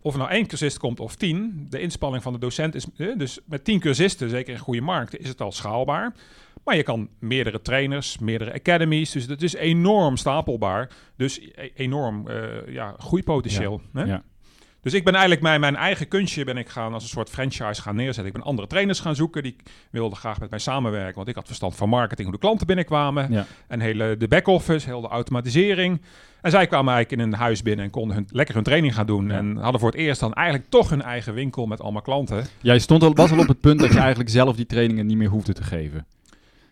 of 0.04 0.12
er 0.12 0.18
nou 0.18 0.30
één 0.30 0.46
cursist 0.46 0.78
komt 0.78 1.00
of 1.00 1.14
tien, 1.14 1.66
de 1.70 1.80
inspanning 1.80 2.22
van 2.22 2.32
de 2.32 2.38
docent 2.38 2.74
is... 2.74 2.86
Dus 3.16 3.38
met 3.46 3.64
tien 3.64 3.80
cursisten, 3.80 4.28
zeker 4.28 4.52
in 4.52 4.58
goede 4.58 4.80
markten, 4.80 5.20
is 5.20 5.28
het 5.28 5.40
al 5.40 5.52
schaalbaar. 5.52 6.14
Maar 6.64 6.76
je 6.76 6.82
kan 6.82 7.08
meerdere 7.18 7.60
trainers, 7.60 8.18
meerdere 8.18 8.52
academies. 8.52 9.10
Dus 9.10 9.26
dat 9.26 9.42
is 9.42 9.54
enorm 9.54 10.16
stapelbaar. 10.16 10.90
Dus 11.16 11.40
e 11.40 11.70
enorm 11.74 12.28
uh, 12.28 12.44
ja, 12.68 12.94
groeipotentieel. 12.98 13.80
Ja, 13.92 14.00
hè? 14.00 14.06
ja. 14.06 14.22
Dus 14.80 14.94
ik 14.94 15.04
ben 15.04 15.12
eigenlijk 15.12 15.42
mijn, 15.42 15.60
mijn 15.60 15.76
eigen 15.76 16.08
kunstje 16.08 16.44
ben 16.44 16.56
ik 16.56 16.68
gaan 16.68 16.92
als 16.92 17.02
een 17.02 17.08
soort 17.08 17.30
franchise 17.30 17.82
gaan 17.82 17.96
neerzetten. 17.96 18.26
Ik 18.26 18.32
ben 18.32 18.42
andere 18.42 18.68
trainers 18.68 19.00
gaan 19.00 19.16
zoeken 19.16 19.42
die 19.42 19.56
wilden 19.90 20.18
graag 20.18 20.40
met 20.40 20.50
mij 20.50 20.58
samenwerken. 20.58 21.14
Want 21.14 21.28
ik 21.28 21.34
had 21.34 21.46
verstand 21.46 21.76
van 21.76 21.88
marketing, 21.88 22.28
hoe 22.28 22.36
de 22.36 22.42
klanten 22.42 22.66
binnenkwamen. 22.66 23.46
En 23.68 23.80
hele 23.80 24.16
de 24.16 24.28
back-office, 24.28 24.86
heel 24.86 25.00
de 25.00 25.08
automatisering. 25.08 26.00
En 26.44 26.50
zij 26.50 26.66
kwamen 26.66 26.94
eigenlijk 26.94 27.22
in 27.22 27.32
een 27.32 27.38
huis 27.38 27.62
binnen 27.62 27.84
en 27.84 27.90
konden 27.90 28.16
hun, 28.16 28.26
lekker 28.30 28.54
hun 28.54 28.64
training 28.64 28.94
gaan 28.94 29.06
doen. 29.06 29.28
Ja. 29.28 29.36
En 29.36 29.56
hadden 29.56 29.80
voor 29.80 29.90
het 29.90 29.98
eerst 29.98 30.20
dan 30.20 30.32
eigenlijk 30.32 30.70
toch 30.70 30.90
hun 30.90 31.02
eigen 31.02 31.34
winkel 31.34 31.66
met 31.66 31.80
allemaal 31.80 32.02
klanten. 32.02 32.44
Jij 32.60 32.78
stond 32.78 33.02
al, 33.02 33.14
was 33.14 33.30
al 33.30 33.38
op 33.38 33.48
het 33.48 33.60
punt 33.60 33.80
dat 33.80 33.92
je 33.92 33.98
eigenlijk 33.98 34.30
zelf 34.30 34.56
die 34.56 34.66
trainingen 34.66 35.06
niet 35.06 35.16
meer 35.16 35.28
hoefde 35.28 35.52
te 35.52 35.62
geven. 35.62 36.06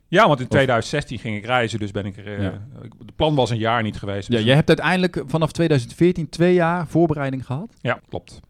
Ja, 0.08 0.28
want 0.28 0.40
in 0.40 0.48
2016 0.48 1.18
ging 1.18 1.36
ik 1.36 1.44
reizen, 1.44 1.78
dus 1.78 1.90
ben 1.90 2.06
ik 2.06 2.16
er. 2.16 2.42
Ja. 2.42 2.60
De 2.98 3.12
plan 3.16 3.34
was 3.34 3.50
een 3.50 3.58
jaar 3.58 3.82
niet 3.82 3.98
geweest. 3.98 4.28
Ja, 4.28 4.36
dus- 4.36 4.44
jij 4.44 4.54
hebt 4.54 4.68
uiteindelijk 4.68 5.22
vanaf 5.26 5.52
2014 5.52 6.28
twee 6.28 6.54
jaar 6.54 6.86
voorbereiding 6.86 7.46
gehad. 7.46 7.74
ja, 7.80 8.00
klopt. 8.08 8.40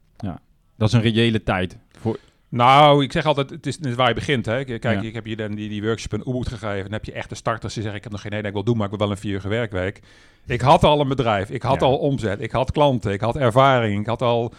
Dat 0.76 0.88
is 0.88 0.94
een 0.94 1.12
reële 1.12 1.42
tijd. 1.42 1.78
Voor, 1.98 2.18
Nou, 2.52 3.02
ik 3.04 3.12
zeg 3.12 3.24
altijd, 3.26 3.50
het 3.50 3.66
is 3.66 3.78
net 3.78 3.94
waar 3.94 4.08
je 4.08 4.14
begint. 4.14 4.46
Hè. 4.46 4.64
Kijk, 4.64 4.82
Ja. 4.82 5.00
ik 5.00 5.14
heb 5.14 5.26
je 5.26 5.36
dan 5.36 5.54
die, 5.54 5.68
die 5.68 5.82
workshop 5.82 6.12
in 6.14 6.22
Ubud 6.28 6.48
gegeven. 6.48 6.82
Dan 6.82 6.92
heb 6.92 7.04
je 7.04 7.12
echte 7.12 7.34
starters 7.34 7.72
die 7.74 7.82
zeggen, 7.82 7.98
ik 7.98 8.04
heb 8.04 8.12
nog 8.12 8.22
geen 8.22 8.32
idee 8.32 8.44
ik 8.46 8.52
wil 8.52 8.64
doen, 8.64 8.76
maar 8.76 8.84
ik 8.84 8.90
wil 8.90 9.00
wel 9.06 9.10
een 9.10 9.20
vier 9.22 9.34
uur 9.44 9.48
werkweek. 9.48 10.00
Ik 10.46 10.60
had 10.60 10.84
al 10.84 11.00
een 11.00 11.08
bedrijf, 11.08 11.50
ik 11.50 11.62
had 11.62 11.80
Ja. 11.80 11.86
al 11.86 11.96
omzet, 11.96 12.40
ik 12.40 12.50
had 12.50 12.70
klanten, 12.72 13.12
ik 13.12 13.20
had 13.20 13.36
ervaring, 13.36 14.00
ik 14.00 14.06
had 14.06 14.22
al 14.22 14.52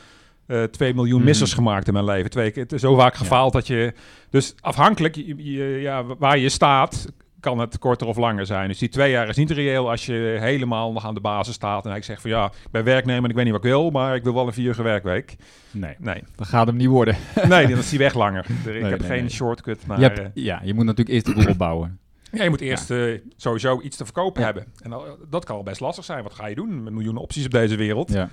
eh 0.47 0.63
2 0.63 0.93
miljoen 0.93 1.17
Mhm. 1.17 1.25
missers 1.27 1.53
gemaakt 1.53 1.87
in 1.87 1.93
mijn 1.93 2.05
leven. 2.05 2.29
Twee 2.29 2.51
keer, 2.51 2.63
het 2.63 2.71
is 2.71 2.81
zo 2.81 2.95
vaak 2.95 3.15
gefaald 3.15 3.53
dat 3.53 3.67
je... 3.67 3.93
Dus 4.29 4.55
afhankelijk 4.59 5.15
je, 5.15 5.35
je- 5.51 5.79
ja, 5.81 6.03
waar 6.17 6.37
je 6.37 6.49
staat, 6.49 7.07
kan 7.43 7.59
het 7.59 7.79
korter 7.79 8.07
of 8.07 8.17
langer 8.17 8.45
zijn. 8.45 8.67
Dus 8.67 8.77
die 8.79 8.89
twee 8.89 9.11
jaar 9.11 9.27
is 9.29 9.35
niet 9.35 9.51
reëel 9.51 9.89
als 9.89 10.05
je 10.05 10.37
helemaal 10.39 10.91
nog 10.91 11.05
aan 11.05 11.13
de 11.13 11.19
basis 11.19 11.53
staat. 11.55 11.85
En 11.85 11.95
ik 11.95 12.03
zeg 12.03 12.21
van 12.21 12.29
ja, 12.29 12.45
ik 12.45 12.71
ben 12.71 12.83
werknemer 12.83 13.23
en 13.23 13.29
ik 13.29 13.35
weet 13.35 13.43
niet 13.45 13.53
wat 13.53 13.63
ik 13.63 13.69
wil, 13.69 13.89
maar 13.89 14.15
ik 14.15 14.23
wil 14.23 14.33
wel 14.33 14.47
een 14.47 14.53
vier 14.53 14.77
uur 14.77 14.83
werkweek. 14.83 15.35
nee, 15.71 15.95
Nee, 15.99 16.23
dat 16.35 16.47
gaat 16.47 16.67
hem 16.67 16.75
niet 16.75 16.87
worden. 16.87 17.15
nee, 17.49 17.67
dan 17.67 17.77
is 17.77 17.89
die 17.89 17.99
weg 17.99 18.13
langer. 18.13 18.45
Ik 18.49 18.65
Nee, 18.65 18.83
heb 18.83 18.99
nee, 18.99 19.09
geen 19.09 19.19
nee. 19.19 19.29
shortcut 19.29 19.87
naar... 19.87 19.97
je, 19.99 20.03
hebt, 20.03 20.19
eh, 20.19 20.25
ja, 20.33 20.61
je 20.63 20.73
moet 20.73 20.85
natuurlijk 20.85 21.09
eerst 21.15 21.25
de 21.25 21.33
boel 21.33 21.51
opbouwen. 21.51 21.97
Ja, 22.31 22.43
je 22.43 22.49
moet 22.49 22.61
eerst 22.61 22.91
eh, 22.91 23.19
sowieso 23.37 23.81
iets 23.81 23.97
te 23.97 24.03
verkopen 24.05 24.39
Ja. 24.41 24.45
hebben. 24.45 24.65
En 24.81 24.93
al- 24.93 25.17
dat 25.29 25.45
kan 25.45 25.55
al 25.55 25.63
best 25.63 25.79
lastig 25.79 26.03
zijn. 26.05 26.23
Wat 26.23 26.33
ga 26.33 26.47
je 26.47 26.55
doen 26.55 26.83
met 26.83 26.93
miljoenen 26.93 27.21
opties 27.21 27.45
op 27.45 27.51
deze 27.51 27.75
wereld? 27.75 28.11
Ja. 28.11 28.29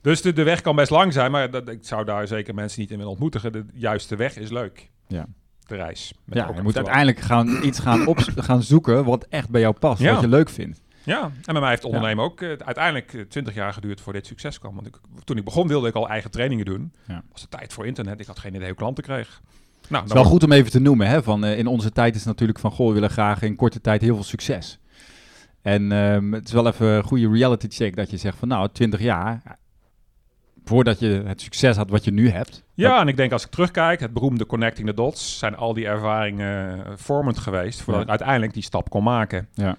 Dus 0.00 0.22
de, 0.22 0.32
de 0.32 0.42
weg 0.42 0.60
kan 0.60 0.76
best 0.76 0.90
lang 0.90 1.12
zijn, 1.12 1.30
maar 1.30 1.50
dat, 1.50 1.68
ik 1.68 1.78
zou 1.80 2.04
daar 2.04 2.26
zeker 2.26 2.54
mensen 2.54 2.80
niet 2.80 2.90
in 2.90 2.96
willen 2.96 3.10
ontmoedigen. 3.10 3.52
De 3.52 3.64
juiste 3.74 4.16
weg 4.16 4.36
is 4.36 4.50
leuk. 4.50 4.90
Ja. 5.08 5.26
De 5.66 5.74
reis. 5.76 6.12
Met 6.24 6.38
Ja, 6.38 6.50
je 6.54 6.62
moet 6.62 6.76
uiteindelijk 6.76 7.20
gaan, 7.20 7.48
iets 7.68 7.78
gaan, 7.78 8.06
op, 8.06 8.18
gaan 8.36 8.62
zoeken 8.62 9.04
wat 9.04 9.26
echt 9.28 9.50
bij 9.50 9.60
jou 9.60 9.74
past, 9.78 10.00
Ja. 10.02 10.12
wat 10.12 10.20
je 10.20 10.28
leuk 10.28 10.48
vindt. 10.48 10.80
Ja, 11.02 11.22
en 11.22 11.52
bij 11.52 11.60
mij 11.60 11.70
heeft 11.70 11.84
ondernemen 11.84 12.24
ook 12.24 12.40
eh, 12.40 12.48
uiteindelijk 12.48 13.14
eh, 13.14 13.20
20 13.20 13.54
jaar 13.54 13.72
geduurd 13.72 14.00
voor 14.00 14.12
dit 14.12 14.26
succes 14.26 14.58
kwam. 14.58 14.74
Want 14.74 14.86
ik, 14.86 14.96
toen 15.24 15.36
ik 15.36 15.44
begon 15.44 15.68
wilde 15.68 15.88
ik 15.88 15.94
al 15.94 16.08
eigen 16.08 16.30
trainingen 16.30 16.64
doen. 16.64 16.92
Ja. 17.08 17.22
was 17.32 17.40
de 17.40 17.48
tijd 17.48 17.72
voor 17.72 17.86
internet. 17.86 18.20
Ik 18.20 18.26
had 18.26 18.38
geen 18.38 18.54
idee 18.54 18.68
hoe 18.68 18.76
klanten 18.76 19.04
kreeg. 19.04 19.40
Nou, 19.88 20.02
Het 20.02 20.12
is 20.12 20.18
wel 20.20 20.30
goed 20.30 20.42
om 20.42 20.52
even 20.52 20.70
te 20.70 20.80
noemen, 20.80 21.06
hè, 21.06 21.22
van 21.22 21.44
eh, 21.44 21.58
in 21.58 21.66
onze 21.66 21.92
tijd 21.92 22.12
is 22.14 22.20
het 22.20 22.28
natuurlijk 22.28 22.58
van, 22.58 22.70
goh, 22.70 22.88
we 22.88 22.94
willen 22.94 23.10
graag 23.10 23.42
in 23.42 23.56
korte 23.56 23.80
tijd 23.80 24.00
heel 24.00 24.14
veel 24.14 24.24
succes. 24.24 24.78
En 25.62 25.92
ehm, 25.92 26.32
het 26.32 26.46
is 26.46 26.52
wel 26.52 26.66
even 26.66 26.86
een 26.86 27.02
goede 27.02 27.28
reality 27.30 27.66
check 27.68 27.96
dat 27.96 28.10
je 28.10 28.16
zegt 28.16 28.38
van, 28.38 28.48
nou, 28.48 28.68
20 28.72 29.00
jaar, 29.00 29.42
voordat 30.64 30.98
je 30.98 31.22
het 31.26 31.40
succes 31.40 31.76
had 31.76 31.90
wat 31.90 32.04
je 32.04 32.10
nu 32.12 32.28
hebt. 32.28 32.62
Ja, 32.74 33.00
en 33.00 33.08
ik 33.08 33.16
denk 33.16 33.32
als 33.32 33.44
ik 33.44 33.50
terugkijk, 33.50 34.00
het 34.00 34.12
beroemde 34.12 34.46
Connecting 34.46 34.88
the 34.88 34.94
Dots, 34.94 35.38
zijn 35.38 35.56
al 35.56 35.74
die 35.74 35.86
ervaringen 35.86 36.84
eh, 36.86 36.92
vormend 36.96 37.38
geweest 37.38 37.80
voordat 37.82 37.96
Ja. 37.96 38.02
ik 38.02 38.10
uiteindelijk 38.10 38.52
die 38.54 38.62
stap 38.62 38.90
kon 38.90 39.02
maken. 39.02 39.48
Ja. 39.54 39.76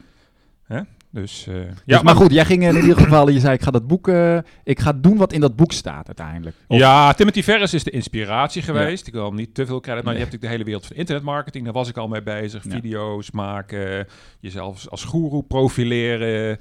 Hè? 0.65 0.79
Dus, 1.09 1.47
eh, 1.47 1.55
Ja, 1.55 1.63
ja, 1.85 2.01
maar 2.01 2.15
goed, 2.15 2.31
jij 2.31 2.45
ging 2.45 2.63
in 2.67 2.75
ieder 2.75 2.97
geval, 2.97 3.29
je 3.29 3.39
zei, 3.39 3.53
ik 3.53 3.61
ga 3.61 3.71
dat 3.71 3.87
boek, 3.87 4.07
eh, 4.07 4.37
ik 4.63 4.79
ga 4.79 4.93
doen 4.93 5.17
wat 5.17 5.33
in 5.33 5.41
dat 5.41 5.55
boek 5.55 5.71
staat 5.71 6.05
uiteindelijk. 6.07 6.55
Of- 6.67 6.77
Ja, 6.77 7.13
Timothy 7.13 7.41
Ferris 7.43 7.73
is 7.73 7.83
de 7.83 7.89
inspiratie 7.91 8.61
geweest. 8.61 9.07
Ik 9.07 9.13
wil 9.13 9.25
hem 9.25 9.35
niet 9.35 9.53
te 9.55 9.65
veel 9.65 9.79
credit, 9.79 10.03
maar 10.03 10.13
Nee. 10.13 10.21
je 10.23 10.29
hebt 10.29 10.33
natuurlijk 10.33 10.41
de 10.41 10.47
hele 10.57 10.63
wereld 10.63 10.85
van 10.85 10.95
internetmarketing. 10.95 11.63
Daar 11.63 11.73
was 11.73 11.89
ik 11.89 11.97
al 11.97 12.07
mee 12.07 12.23
bezig. 12.23 12.63
Ja. 12.63 12.69
Video's 12.69 13.31
maken, 13.31 14.07
jezelf 14.39 14.87
als 14.89 15.03
goeroe 15.03 15.43
profileren. 15.43 16.57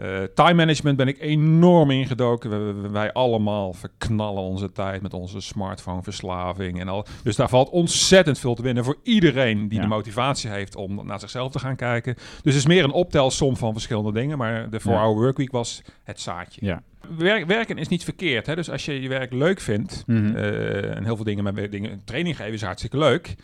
Eh, 0.00 0.22
time 0.34 0.54
management 0.54 0.96
ben 0.96 1.08
ik 1.08 1.20
enorm 1.20 1.90
ingedoken. 1.90 2.50
We- 2.82 2.88
wij 2.88 3.12
allemaal 3.12 3.72
verknallen 3.72 4.42
onze 4.42 4.72
tijd 4.72 5.02
met 5.02 5.14
onze 5.14 5.40
smartphone-verslaving 5.40 6.80
en 6.80 6.88
al. 6.88 7.06
Dus 7.22 7.36
daar 7.36 7.48
valt 7.48 7.70
ontzettend 7.70 8.38
veel 8.38 8.54
te 8.54 8.62
winnen 8.62 8.84
voor 8.84 8.96
iedereen 9.02 9.68
die 9.68 9.76
Ja. 9.78 9.82
de 9.84 9.88
motivatie 9.90 10.50
heeft 10.50 10.76
om 10.76 11.06
naar 11.06 11.20
zichzelf 11.20 11.52
te 11.52 11.58
gaan 11.58 11.76
kijken. 11.76 12.14
Dus 12.14 12.24
het 12.42 12.54
is 12.54 12.66
meer 12.66 12.84
een 12.84 12.92
optelsom 12.92 13.56
van 13.56 13.72
verschillende 13.72 14.12
dingen. 14.12 14.38
Maar 14.38 14.70
de 14.70 14.80
4-hour 14.80 15.14
workweek 15.14 15.52
was 15.52 15.82
het 16.04 16.20
zaadje. 16.20 16.66
Ja. 16.66 16.82
Werk, 17.18 17.46
werken 17.46 17.78
is 17.78 17.88
niet 17.88 18.04
verkeerd. 18.04 18.46
Hè? 18.46 18.54
Dus 18.54 18.70
als 18.70 18.84
je 18.84 19.00
je 19.00 19.08
werk 19.08 19.32
leuk 19.32 19.60
vindt, 19.60 20.02
Mhm. 20.06 20.36
eh, 20.36 20.96
en 20.96 21.04
heel 21.04 21.16
veel 21.16 21.24
dingen 21.24 21.44
met 21.54 21.70
dingen, 21.72 22.02
training 22.04 22.36
geven 22.36 22.52
is 22.52 22.62
hartstikke 22.62 22.98
leuk. 22.98 23.34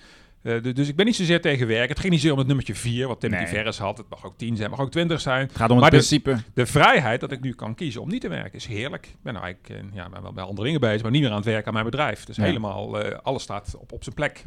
Eh, 0.46 0.62
du- 0.62 0.72
dus 0.72 0.88
ik 0.88 0.96
ben 0.96 1.06
niet 1.06 1.16
zozeer 1.16 1.40
tegen 1.40 1.66
werk. 1.66 1.88
Het 1.88 1.98
ging 1.98 2.10
niet 2.10 2.20
zozeer 2.20 2.32
om 2.32 2.38
het 2.38 2.46
nummertje 2.46 2.74
4, 2.74 3.08
wat 3.08 3.20
Timothy 3.20 3.42
Nee. 3.42 3.52
Ferris 3.52 3.78
had. 3.78 3.98
Het 3.98 4.06
mag 4.10 4.24
ook 4.26 4.36
10 4.38 4.56
zijn, 4.56 4.68
het 4.68 4.76
mag 4.78 4.86
ook 4.86 4.92
20 4.92 5.20
zijn. 5.20 5.46
het 5.46 5.56
gaat 5.56 5.68
om 5.70 5.72
het 5.72 5.80
maar 5.80 5.90
principe. 5.90 6.36
De 6.54 6.66
vrijheid 6.66 7.20
dat 7.20 7.32
ik 7.32 7.40
nu 7.40 7.52
kan 7.52 7.74
kiezen 7.74 8.00
om 8.02 8.08
niet 8.08 8.20
te 8.20 8.28
werken 8.28 8.52
is 8.58 8.66
heerlijk. 8.66 9.06
Ik 9.06 9.16
ben 9.22 9.32
nou 9.32 9.44
eigenlijk 9.44 9.82
eh, 9.84 9.94
ja, 9.96 10.08
ben 10.08 10.22
wel 10.22 10.32
bij 10.32 10.44
andere 10.44 10.64
dingen 10.66 10.80
bezig, 10.80 11.02
maar 11.02 11.10
niet 11.10 11.20
meer 11.22 11.30
aan 11.30 11.36
het 11.36 11.44
werken 11.44 11.66
aan 11.66 11.72
mijn 11.72 11.84
bedrijf. 11.84 12.24
Dus 12.24 12.36
helemaal, 12.36 13.00
eh, 13.02 13.18
alles 13.22 13.42
staat 13.42 13.74
op, 13.78 13.92
op 13.92 14.02
zijn 14.02 14.14
plek. 14.14 14.44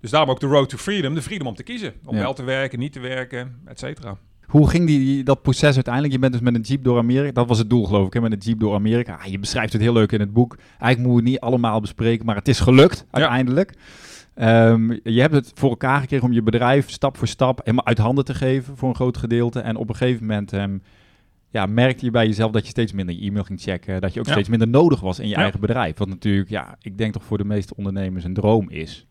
Dus 0.00 0.10
daarom 0.10 0.30
ook 0.30 0.40
de 0.40 0.46
road 0.46 0.68
to 0.68 0.76
freedom, 0.76 1.14
de 1.14 1.22
freedom 1.22 1.46
om 1.46 1.54
te 1.54 1.62
kiezen. 1.62 1.92
Om 2.04 2.14
Ja. 2.16 2.20
wel 2.22 2.34
te 2.34 2.42
werken, 2.44 2.78
niet 2.78 2.92
te 2.92 3.00
werken, 3.00 3.56
et 3.64 3.78
cetera. 3.78 4.16
Hoe 4.46 4.68
ging 4.70 4.86
die, 4.86 4.98
die- 4.98 5.22
dat 5.22 5.42
proces 5.42 5.74
uiteindelijk? 5.74 6.14
Je 6.14 6.20
bent 6.20 6.32
dus 6.32 6.42
met 6.42 6.54
een 6.54 6.60
jeep 6.60 6.84
door 6.84 6.98
Amerika. 6.98 7.32
Dat 7.32 7.48
was 7.48 7.58
het 7.58 7.70
doel, 7.70 7.84
geloof 7.86 8.06
ik, 8.06 8.12
hè? 8.12 8.20
met 8.20 8.32
een 8.32 8.38
jeep 8.38 8.60
door 8.60 8.74
Amerika. 8.74 9.14
Ah, 9.22 9.24
je 9.24 9.38
beschrijft 9.38 9.72
het 9.72 9.82
heel 9.82 9.92
leuk 9.92 10.12
in 10.12 10.20
het 10.20 10.32
boek. 10.32 10.56
Eigenlijk 10.56 10.96
moeten 10.98 11.10
we 11.10 11.14
het 11.20 11.28
niet 11.30 11.40
allemaal 11.40 11.80
bespreken, 11.80 12.26
maar 12.26 12.36
het 12.36 12.48
is 12.48 12.60
gelukt 12.60 13.06
uiteindelijk. 13.10 13.72
Ehm, 14.38 14.90
je 15.02 15.20
hebt 15.20 15.34
het 15.34 15.52
voor 15.54 15.70
elkaar 15.70 16.00
gekregen 16.00 16.26
om 16.26 16.32
je 16.32 16.42
bedrijf 16.42 16.90
stap 16.90 17.16
voor 17.16 17.28
stap 17.28 17.58
helemaal 17.64 17.86
uit 17.86 17.98
handen 17.98 18.24
te 18.24 18.34
geven 18.34 18.76
voor 18.76 18.88
een 18.88 18.94
groot 18.94 19.16
gedeelte. 19.16 19.60
En 19.60 19.76
op 19.76 19.88
een 19.88 19.96
gegeven 19.96 20.26
moment 20.26 20.52
ehm, 20.52 20.78
ja, 21.50 21.66
merkte 21.66 22.04
je 22.04 22.10
bij 22.10 22.26
jezelf 22.26 22.50
dat 22.52 22.62
je 22.64 22.68
steeds 22.70 22.92
minder 22.92 23.14
je 23.14 23.20
e-mail 23.26 23.44
ging 23.44 23.60
checken. 23.60 24.00
Dat 24.00 24.14
je 24.14 24.20
ook 24.20 24.26
Ja. 24.26 24.32
steeds 24.32 24.48
minder 24.48 24.68
nodig 24.68 25.00
was 25.00 25.18
in 25.18 25.28
je 25.28 25.34
Ja. 25.34 25.40
eigen 25.42 25.60
bedrijf. 25.60 25.98
Wat 25.98 26.08
natuurlijk, 26.08 26.48
ja, 26.50 26.76
ik 26.80 26.98
denk 26.98 27.12
toch 27.12 27.24
voor 27.24 27.38
de 27.38 27.44
meeste 27.44 27.74
ondernemers 27.76 28.24
een 28.24 28.34
droom 28.34 28.70
is. 28.70 29.06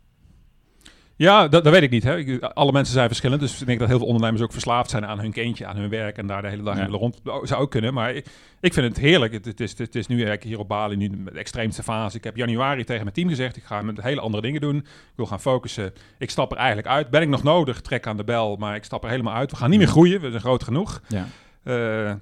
Ja, 1.18 1.48
dat, 1.48 1.64
dat 1.64 1.74
weet 1.74 1.82
ik 1.82 1.90
niet. 1.90 2.04
Hè. 2.04 2.18
Ik- 2.18 2.44
alle 2.44 2.72
mensen 2.72 2.94
zijn 2.94 3.08
verschillend. 3.08 3.42
Dus 3.42 3.60
ik 3.62 3.68
denk 3.68 3.80
dat 3.80 3.88
heel 3.88 3.98
veel 3.98 4.08
ondernemers 4.08 4.42
ook 4.42 4.52
verslaafd 4.52 4.90
zijn 4.90 5.06
aan 5.06 5.20
hun 5.20 5.32
kindje, 5.32 5.66
aan 5.66 5.76
hun 5.78 5.90
werk. 5.90 6.18
En 6.18 6.28
daar 6.28 6.42
de 6.42 6.48
hele 6.48 6.64
dag 6.64 6.76
Ja. 6.78 6.84
willen 6.84 7.00
rond. 7.00 7.20
Oh, 7.26 7.46
Zou 7.46 7.62
ook 7.62 7.72
kunnen. 7.72 7.94
Maar 7.94 8.14
ik, 8.14 8.26
ik 8.60 8.74
vind 8.74 8.88
het 8.88 8.98
heerlijk. 8.98 9.34
Het, 9.34 9.46
het, 9.46 9.60
is, 9.60 9.78
het 9.78 9.96
is 9.96 10.08
nu 10.08 10.16
eigenlijk 10.16 10.44
hier 10.44 10.60
op 10.60 10.68
Bali 10.68 10.96
nu 10.96 11.10
de 11.24 11.32
extreemste 11.40 11.84
fase. 11.84 12.18
Ik 12.18 12.24
heb 12.24 12.36
januari 12.36 12.84
tegen 12.84 13.02
mijn 13.04 13.14
team 13.16 13.30
gezegd. 13.30 13.58
Ik 13.58 13.64
ga 13.64 13.82
met 13.82 14.02
hele 14.02 14.22
andere 14.22 14.42
dingen 14.44 14.62
doen. 14.62 14.76
Ik 14.78 14.86
wil 15.16 15.26
gaan 15.26 15.40
focussen. 15.42 15.94
Ik 16.18 16.30
stap 16.30 16.52
er 16.52 16.58
eigenlijk 16.58 16.88
uit. 16.88 17.10
Ben 17.10 17.22
ik 17.22 17.28
nog 17.30 17.44
nodig? 17.44 17.82
Trek 17.82 18.08
aan 18.08 18.18
de 18.18 18.24
bel. 18.24 18.56
Maar 18.56 18.76
ik 18.76 18.84
stap 18.84 19.04
er 19.04 19.10
helemaal 19.10 19.34
uit. 19.34 19.52
We 19.52 19.58
gaan 19.58 19.70
niet 19.70 19.80
meer 19.80 19.88
groeien. 19.88 20.22
We 20.22 20.30
zijn 20.30 20.42
groot 20.42 20.64
genoeg. 20.64 21.02
Ja. 21.08 21.26
Eh, 21.64 22.14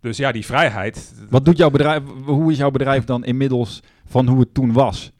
dus 0.00 0.16
ja, 0.16 0.32
die 0.32 0.44
vrijheid. 0.44 1.14
Wat 1.30 1.44
doet 1.44 1.56
jouw 1.56 1.70
bedrijf, 1.70 2.02
hoe 2.24 2.52
is 2.52 2.58
jouw 2.58 2.70
bedrijf 2.70 3.04
dan 3.04 3.24
inmiddels 3.24 3.80
van 4.06 4.26
hoe 4.28 4.40
het 4.40 4.54
toen 4.54 4.72
was? 4.72 5.12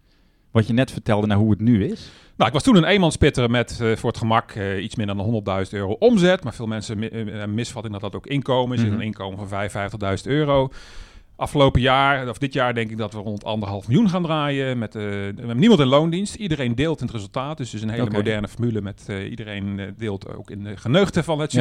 Wat 0.55 0.67
je 0.67 0.73
net 0.73 0.91
vertelde 0.91 1.27
naar 1.27 1.37
hoe 1.37 1.51
het 1.51 1.61
nu 1.61 1.85
is? 1.87 2.11
Nou, 2.37 2.49
ik 2.49 2.53
was 2.55 2.63
toen 2.63 2.77
een 2.77 2.85
eenmanspitter 2.85 3.51
met 3.51 3.79
eh, 3.81 3.97
voor 3.97 4.09
het 4.11 4.19
gemak 4.19 4.51
eh, 4.51 4.83
iets 4.83 4.95
minder 4.97 5.17
dan 5.17 5.43
100.000 5.65 5.71
euro 5.71 5.93
omzet. 5.99 6.45
Maar 6.45 6.55
veel 6.55 6.67
mensen 6.67 6.99
mi- 6.99 7.07
eh, 7.09 7.45
misvatten 7.47 7.93
dat 7.93 8.01
dat 8.01 8.15
ook 8.15 8.27
inkomen 8.27 8.77
is. 8.79 8.85
Mhm. 8.85 8.93
Een 8.93 9.01
inkomen 9.01 9.39
van 9.39 9.49
55.000 10.19 10.27
euro. 10.27 10.69
Afgelopen 11.37 11.81
jaar, 11.81 12.29
of 12.29 12.39
dit 12.39 12.53
jaar, 12.53 12.75
denk 12.75 12.91
ik 12.91 12.97
dat 12.97 13.13
we 13.13 13.19
rond 13.19 13.45
anderhalf 13.45 13.89
miljoen 13.89 14.09
gaan 14.11 14.23
draaien. 14.23 14.79
Met, 14.79 14.95
we 14.95 15.33
hebben 15.37 15.59
niemand 15.59 15.81
in 15.81 15.87
loondienst. 15.87 16.35
Iedereen 16.35 16.75
deelt 16.75 17.01
in 17.01 17.07
het 17.07 17.15
resultaat. 17.15 17.57
Dus 17.57 17.75
is 17.75 17.83
een 17.83 17.89
hele 17.91 18.03
moderne 18.17 18.49
formule 18.49 18.81
met 18.81 19.07
iedereen 19.31 19.95
deelt 19.99 20.35
ook 20.37 20.51
in 20.51 20.65
de 20.65 20.77
geneugte 20.77 21.23
van 21.23 21.39
het 21.39 21.53
Ja. 21.53 21.59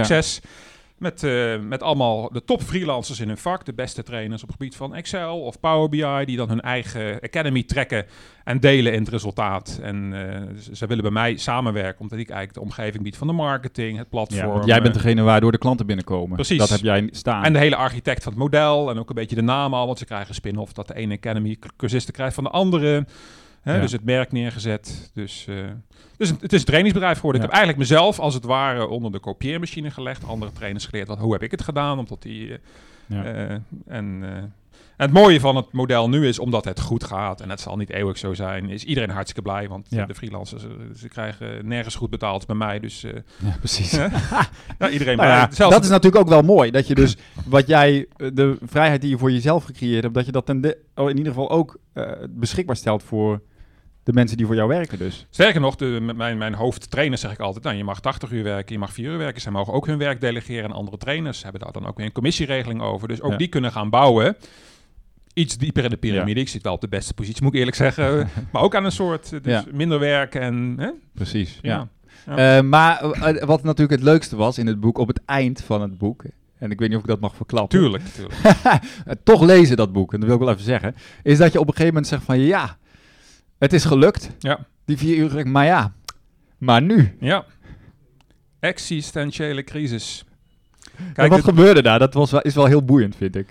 Met, 0.97 1.23
eh, 1.23 1.59
met 1.59 1.83
allemaal 1.83 2.29
de 2.31 2.43
top 2.43 2.61
freelancers 2.61 3.19
in 3.19 3.27
hun 3.27 3.37
vak. 3.37 3.65
De 3.65 3.73
beste 3.73 4.03
trainers 4.03 4.41
op 4.41 4.47
het 4.47 4.57
gebied 4.57 4.75
van 4.75 4.95
Excel 4.95 5.41
of 5.41 5.59
Power 5.59 5.89
BI. 5.89 6.25
Die 6.25 6.37
dan 6.37 6.49
hun 6.49 6.61
eigen 6.61 7.19
academy 7.21 7.63
trekken 7.63 8.05
en 8.43 8.59
delen 8.59 8.93
in 8.93 8.99
het 8.99 9.09
resultaat. 9.09 9.79
En 9.81 10.13
eh, 10.13 10.73
ze, 10.73 10.87
willen 10.87 11.03
bij 11.03 11.11
mij 11.11 11.37
samenwerken. 11.37 12.01
Omdat 12.01 12.19
ik 12.19 12.29
eigenlijk 12.29 12.53
de 12.53 12.71
omgeving 12.71 13.03
bied 13.03 13.17
van 13.17 13.27
de 13.27 13.33
marketing, 13.33 13.97
het 13.97 14.09
platform. 14.09 14.47
want 14.47 14.65
jij 14.65 14.81
bent 14.81 14.95
eh, 14.95 15.01
degene 15.01 15.21
waardoor 15.21 15.51
de 15.51 15.57
klanten 15.57 15.85
binnenkomen. 15.85 16.35
Precies. 16.35 16.57
Dat 16.57 16.69
heb 16.69 16.79
jij 16.79 17.09
staan. 17.11 17.43
en 17.43 17.53
de 17.53 17.59
hele 17.59 17.75
architect 17.75 18.23
van 18.23 18.31
het 18.31 18.41
model. 18.41 18.89
En 18.89 18.99
ook 18.99 19.09
een 19.09 19.15
beetje 19.15 19.35
de 19.35 19.41
naam 19.41 19.73
al. 19.73 19.85
Want 19.85 19.97
ze 19.97 20.05
krijgen 20.05 20.35
spin-off 20.35 20.73
dat 20.73 20.87
de 20.87 20.95
ene 20.95 21.13
academy 21.15 21.57
cursisten 21.77 22.13
krijgt 22.13 22.35
van 22.35 22.43
de 22.43 22.49
andere. 22.49 23.05
Hè, 23.63 23.75
Ja. 23.75 23.81
Dus 23.81 23.91
het 23.91 24.03
merk 24.03 24.31
neergezet. 24.31 25.11
Dus, 25.13 25.45
eh, 25.49 25.55
dus 26.17 26.29
het, 26.29 26.41
het 26.41 26.53
is 26.53 26.59
een 26.59 26.65
trainingsbedrijf 26.65 27.15
geworden. 27.17 27.41
Ja. 27.41 27.47
Ik 27.47 27.53
heb 27.53 27.63
eigenlijk 27.65 27.89
mezelf 27.89 28.19
als 28.19 28.33
het 28.33 28.43
ware 28.43 28.87
onder 28.87 29.11
de 29.11 29.19
kopieermachine 29.19 29.91
gelegd. 29.91 30.23
Andere 30.27 30.51
trainers 30.51 30.85
geleerd. 30.85 31.07
Wat, 31.07 31.19
hoe 31.19 31.33
heb 31.33 31.43
ik 31.43 31.51
het 31.51 31.61
gedaan? 31.61 31.99
Omdat 31.99 32.21
die... 32.21 32.51
eh, 32.51 32.57
ja. 33.07 33.23
eh, 33.23 33.51
en, 33.51 33.63
en 33.87 34.53
het 34.97 35.11
mooie 35.11 35.39
van 35.39 35.55
het 35.55 35.71
model 35.71 36.09
nu 36.09 36.27
is, 36.27 36.39
omdat 36.39 36.65
het 36.65 36.79
goed 36.79 37.03
gaat, 37.03 37.41
en 37.41 37.49
het 37.49 37.59
zal 37.59 37.75
niet 37.77 37.89
eeuwig 37.89 38.17
zo 38.17 38.33
zijn, 38.33 38.69
is 38.69 38.83
iedereen 38.83 39.09
hartstikke 39.09 39.41
blij. 39.41 39.67
Want 39.67 39.89
de 39.89 40.15
freelancers, 40.15 40.65
ze 40.95 41.07
krijgen 41.07 41.67
nergens 41.67 41.95
goed 41.95 42.09
betaald 42.09 42.45
bij 42.45 42.55
mij. 42.55 42.79
Dus 42.79 43.01
ja, 43.01 43.55
precies. 43.59 43.91
ja, 44.79 44.89
iedereen 44.89 45.17
Nou 45.17 45.29
blij. 45.29 45.47
Zelfs 45.51 45.73
dat 45.75 45.83
is 45.83 45.89
natuurlijk 45.89 46.23
ook 46.23 46.29
wel 46.29 46.41
mooi. 46.41 46.71
Dat 46.71 46.87
je 46.87 46.95
dus 46.95 47.17
wat 47.45 47.67
jij, 47.67 48.07
de 48.33 48.57
vrijheid 48.61 49.01
die 49.01 49.09
je 49.09 49.17
voor 49.17 49.31
jezelf 49.31 49.63
gecreëerd 49.63 50.03
hebt, 50.03 50.15
dat 50.15 50.25
je 50.25 50.31
dat 50.31 50.45
ten 50.45 50.61
de- 50.61 50.77
oh, 50.95 51.09
in 51.09 51.17
ieder 51.17 51.33
geval 51.33 51.49
ook 51.49 51.79
beschikbaar 52.29 52.75
stelt 52.75 53.03
voor 53.03 53.41
de 54.03 54.13
mensen 54.13 54.37
die 54.37 54.45
voor 54.45 54.55
jou 54.55 54.67
werken. 54.67 54.97
Dus. 54.97 55.25
Sterker 55.29 55.61
nog, 55.61 55.75
de, 55.75 55.85
met 56.01 56.15
mijn, 56.15 56.37
mijn 56.37 56.53
hoofdtrainers 56.53 57.21
zeg 57.21 57.31
ik 57.31 57.39
altijd, 57.39 57.63
nou, 57.63 57.77
je 57.77 57.83
mag 57.83 57.99
80 57.99 58.31
uur 58.31 58.43
werken, 58.43 58.73
je 58.73 58.79
mag 58.79 58.93
4 58.93 59.11
uur 59.11 59.17
werken. 59.17 59.41
Zij 59.41 59.51
mogen 59.51 59.73
ook 59.73 59.85
hun 59.87 59.97
werk 59.97 60.21
delegeren 60.21 60.63
aan 60.69 60.75
andere 60.75 60.97
trainers. 60.97 61.43
Hebben 61.43 61.61
daar 61.61 61.71
dan 61.71 61.85
ook 61.87 61.97
weer 61.97 62.05
een 62.05 62.11
commissieregeling 62.11 62.81
over. 62.81 63.07
Dus 63.07 63.21
ook 63.21 63.31
Ja. 63.31 63.37
die 63.37 63.47
kunnen 63.47 63.71
gaan 63.71 63.89
bouwen. 63.89 64.35
Iets 65.33 65.57
dieper 65.57 65.83
in 65.83 65.89
de 65.89 65.97
piramide. 65.97 66.39
Ik 66.39 66.49
zit 66.49 66.63
wel 66.63 66.73
op 66.73 66.81
de 66.81 66.87
beste 66.87 67.13
positie, 67.13 67.43
moet 67.43 67.53
ik 67.53 67.57
eerlijk 67.59 67.77
zeggen. 67.77 68.29
maar 68.51 68.61
ook 68.61 68.75
aan 68.75 68.85
een 68.85 68.91
soort, 68.91 69.33
eh, 69.33 69.39
dus 69.41 69.53
Ja. 69.53 69.63
minder 69.71 69.99
werk 69.99 70.35
en... 70.35 70.75
Hè? 70.77 70.89
Precies. 71.13 71.59
Ja. 71.61 71.87
Eh, 72.25 72.61
maar 72.61 73.01
eh, 73.11 73.43
wat 73.43 73.63
natuurlijk 73.63 73.99
het 73.99 74.09
leukste 74.09 74.35
was 74.35 74.57
in 74.57 74.67
het 74.67 74.79
boek, 74.79 74.97
op 74.97 75.07
het 75.07 75.21
eind 75.25 75.61
van 75.61 75.81
het 75.81 75.97
boek, 75.97 76.23
en 76.57 76.71
ik 76.71 76.79
weet 76.79 76.87
niet 76.89 76.97
of 76.97 77.03
ik 77.03 77.09
dat 77.09 77.19
mag 77.19 77.35
verklappen. 77.35 77.79
Tuurlijk, 77.79 78.03
tuurlijk. 78.03 78.39
Toch 79.23 79.41
lezen 79.41 79.77
dat 79.77 79.91
boek, 79.93 80.13
en 80.13 80.19
dat 80.19 80.27
wil 80.27 80.37
ik 80.37 80.43
wel 80.43 80.53
even 80.53 80.65
zeggen, 80.65 80.95
is 81.23 81.37
dat 81.37 81.51
je 81.53 81.59
op 81.59 81.67
een 81.67 81.73
gegeven 81.73 81.93
moment 81.93 82.07
zegt 82.11 82.23
van 82.23 82.39
ja, 82.39 82.77
het 83.63 83.73
is 83.73 83.85
gelukt, 83.85 84.29
Ja. 84.39 84.65
die 84.85 84.97
vier 84.97 85.17
uur, 85.17 85.47
maar 85.47 85.65
ja, 85.65 85.93
maar 86.57 86.81
nu. 86.81 87.17
Ja. 87.19 87.45
Existentiële 88.59 89.63
crisis. 89.63 90.23
Kijk, 91.13 91.27
wat 91.29 91.37
dit- 91.37 91.43
gebeurde 91.49 91.81
daar? 91.81 91.99
Dat 91.99 92.13
was 92.13 92.31
wel, 92.31 92.41
is 92.41 92.55
wel 92.55 92.65
heel 92.65 92.83
boeiend, 92.85 93.15
vind 93.15 93.35
ik. 93.35 93.47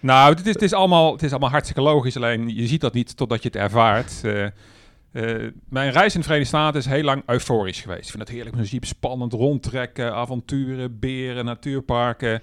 nou, 0.00 0.30
het 0.34 0.46
is, 0.46 0.52
het, 0.52 0.62
is 0.62 0.72
allemaal, 0.72 1.12
het 1.12 1.22
is 1.22 1.30
allemaal 1.30 1.50
hartstikke 1.50 1.82
logisch. 1.82 2.16
Alleen 2.16 2.54
je 2.54 2.66
ziet 2.66 2.80
dat 2.80 2.94
niet 2.94 3.16
totdat 3.16 3.42
je 3.42 3.48
het 3.48 3.56
ervaart. 3.56 4.20
Eh, 4.24 4.44
eh, 4.44 5.52
mijn 5.68 5.90
reis 5.92 6.14
in 6.14 6.20
de 6.20 6.26
Verenigde 6.26 6.56
Staten 6.56 6.80
is 6.80 6.86
heel 6.86 7.02
lang 7.02 7.22
euforisch 7.26 7.80
geweest. 7.80 8.02
Ik 8.04 8.10
vind 8.10 8.18
het 8.28 8.28
heerlijk 8.28 8.56
jeep 8.68 8.84
spannend 8.84 9.32
rondtrekken, 9.32 10.14
avonturen, 10.14 10.98
beren, 10.98 11.44
natuurparken. 11.44 12.42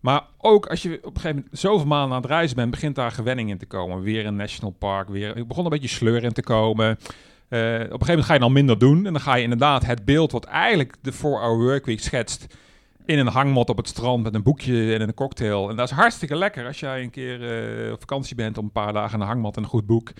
Maar 0.00 0.22
ook 0.38 0.66
als 0.66 0.82
je 0.82 0.98
op 1.02 1.14
een 1.14 1.20
gegeven 1.20 1.36
moment 1.36 1.58
zoveel 1.58 1.86
maanden 1.86 2.16
aan 2.16 2.22
het 2.22 2.30
reizen 2.30 2.56
bent, 2.56 2.70
begint 2.70 2.94
daar 2.94 3.12
gewenning 3.12 3.50
in 3.50 3.58
te 3.58 3.66
komen. 3.66 4.00
Weer 4.00 4.26
een 4.26 4.36
national 4.36 4.74
park, 4.78 5.08
weer. 5.08 5.36
Ik 5.36 5.48
begon 5.48 5.64
een 5.64 5.70
beetje 5.70 5.88
sleur 5.88 6.24
in 6.24 6.32
te 6.32 6.42
komen. 6.42 6.98
Eh, 7.48 7.60
op 7.60 7.70
een 7.70 7.80
gegeven 7.80 7.98
moment 7.98 8.24
ga 8.24 8.34
je 8.34 8.40
dan 8.40 8.52
minder 8.52 8.78
doen. 8.78 9.06
En 9.06 9.12
dan 9.12 9.22
ga 9.22 9.34
je 9.34 9.42
inderdaad 9.42 9.86
het 9.86 10.04
beeld 10.04 10.32
wat 10.32 10.44
eigenlijk 10.44 10.94
de 11.00 11.12
4-hour 11.12 11.58
workweek 11.58 12.00
schetst. 12.00 12.46
In 13.04 13.18
een 13.18 13.26
hangmat 13.26 13.68
op 13.68 13.76
het 13.76 13.88
strand 13.88 14.22
met 14.22 14.34
een 14.34 14.42
boekje 14.42 14.94
en 14.94 15.00
een 15.00 15.14
cocktail. 15.14 15.70
En 15.70 15.76
dat 15.76 15.90
is 15.90 15.96
hartstikke 15.96 16.36
lekker 16.36 16.66
als 16.66 16.80
jij 16.80 17.02
een 17.02 17.10
keer 17.10 17.64
eh, 17.86 17.92
op 17.92 18.00
vakantie 18.00 18.34
bent 18.36 18.58
om 18.58 18.64
een 18.64 18.72
paar 18.72 18.92
dagen 18.92 19.20
een 19.20 19.26
hangmat 19.26 19.56
en 19.56 19.62
een 19.62 19.68
goed 19.68 19.86
boek. 19.86 20.12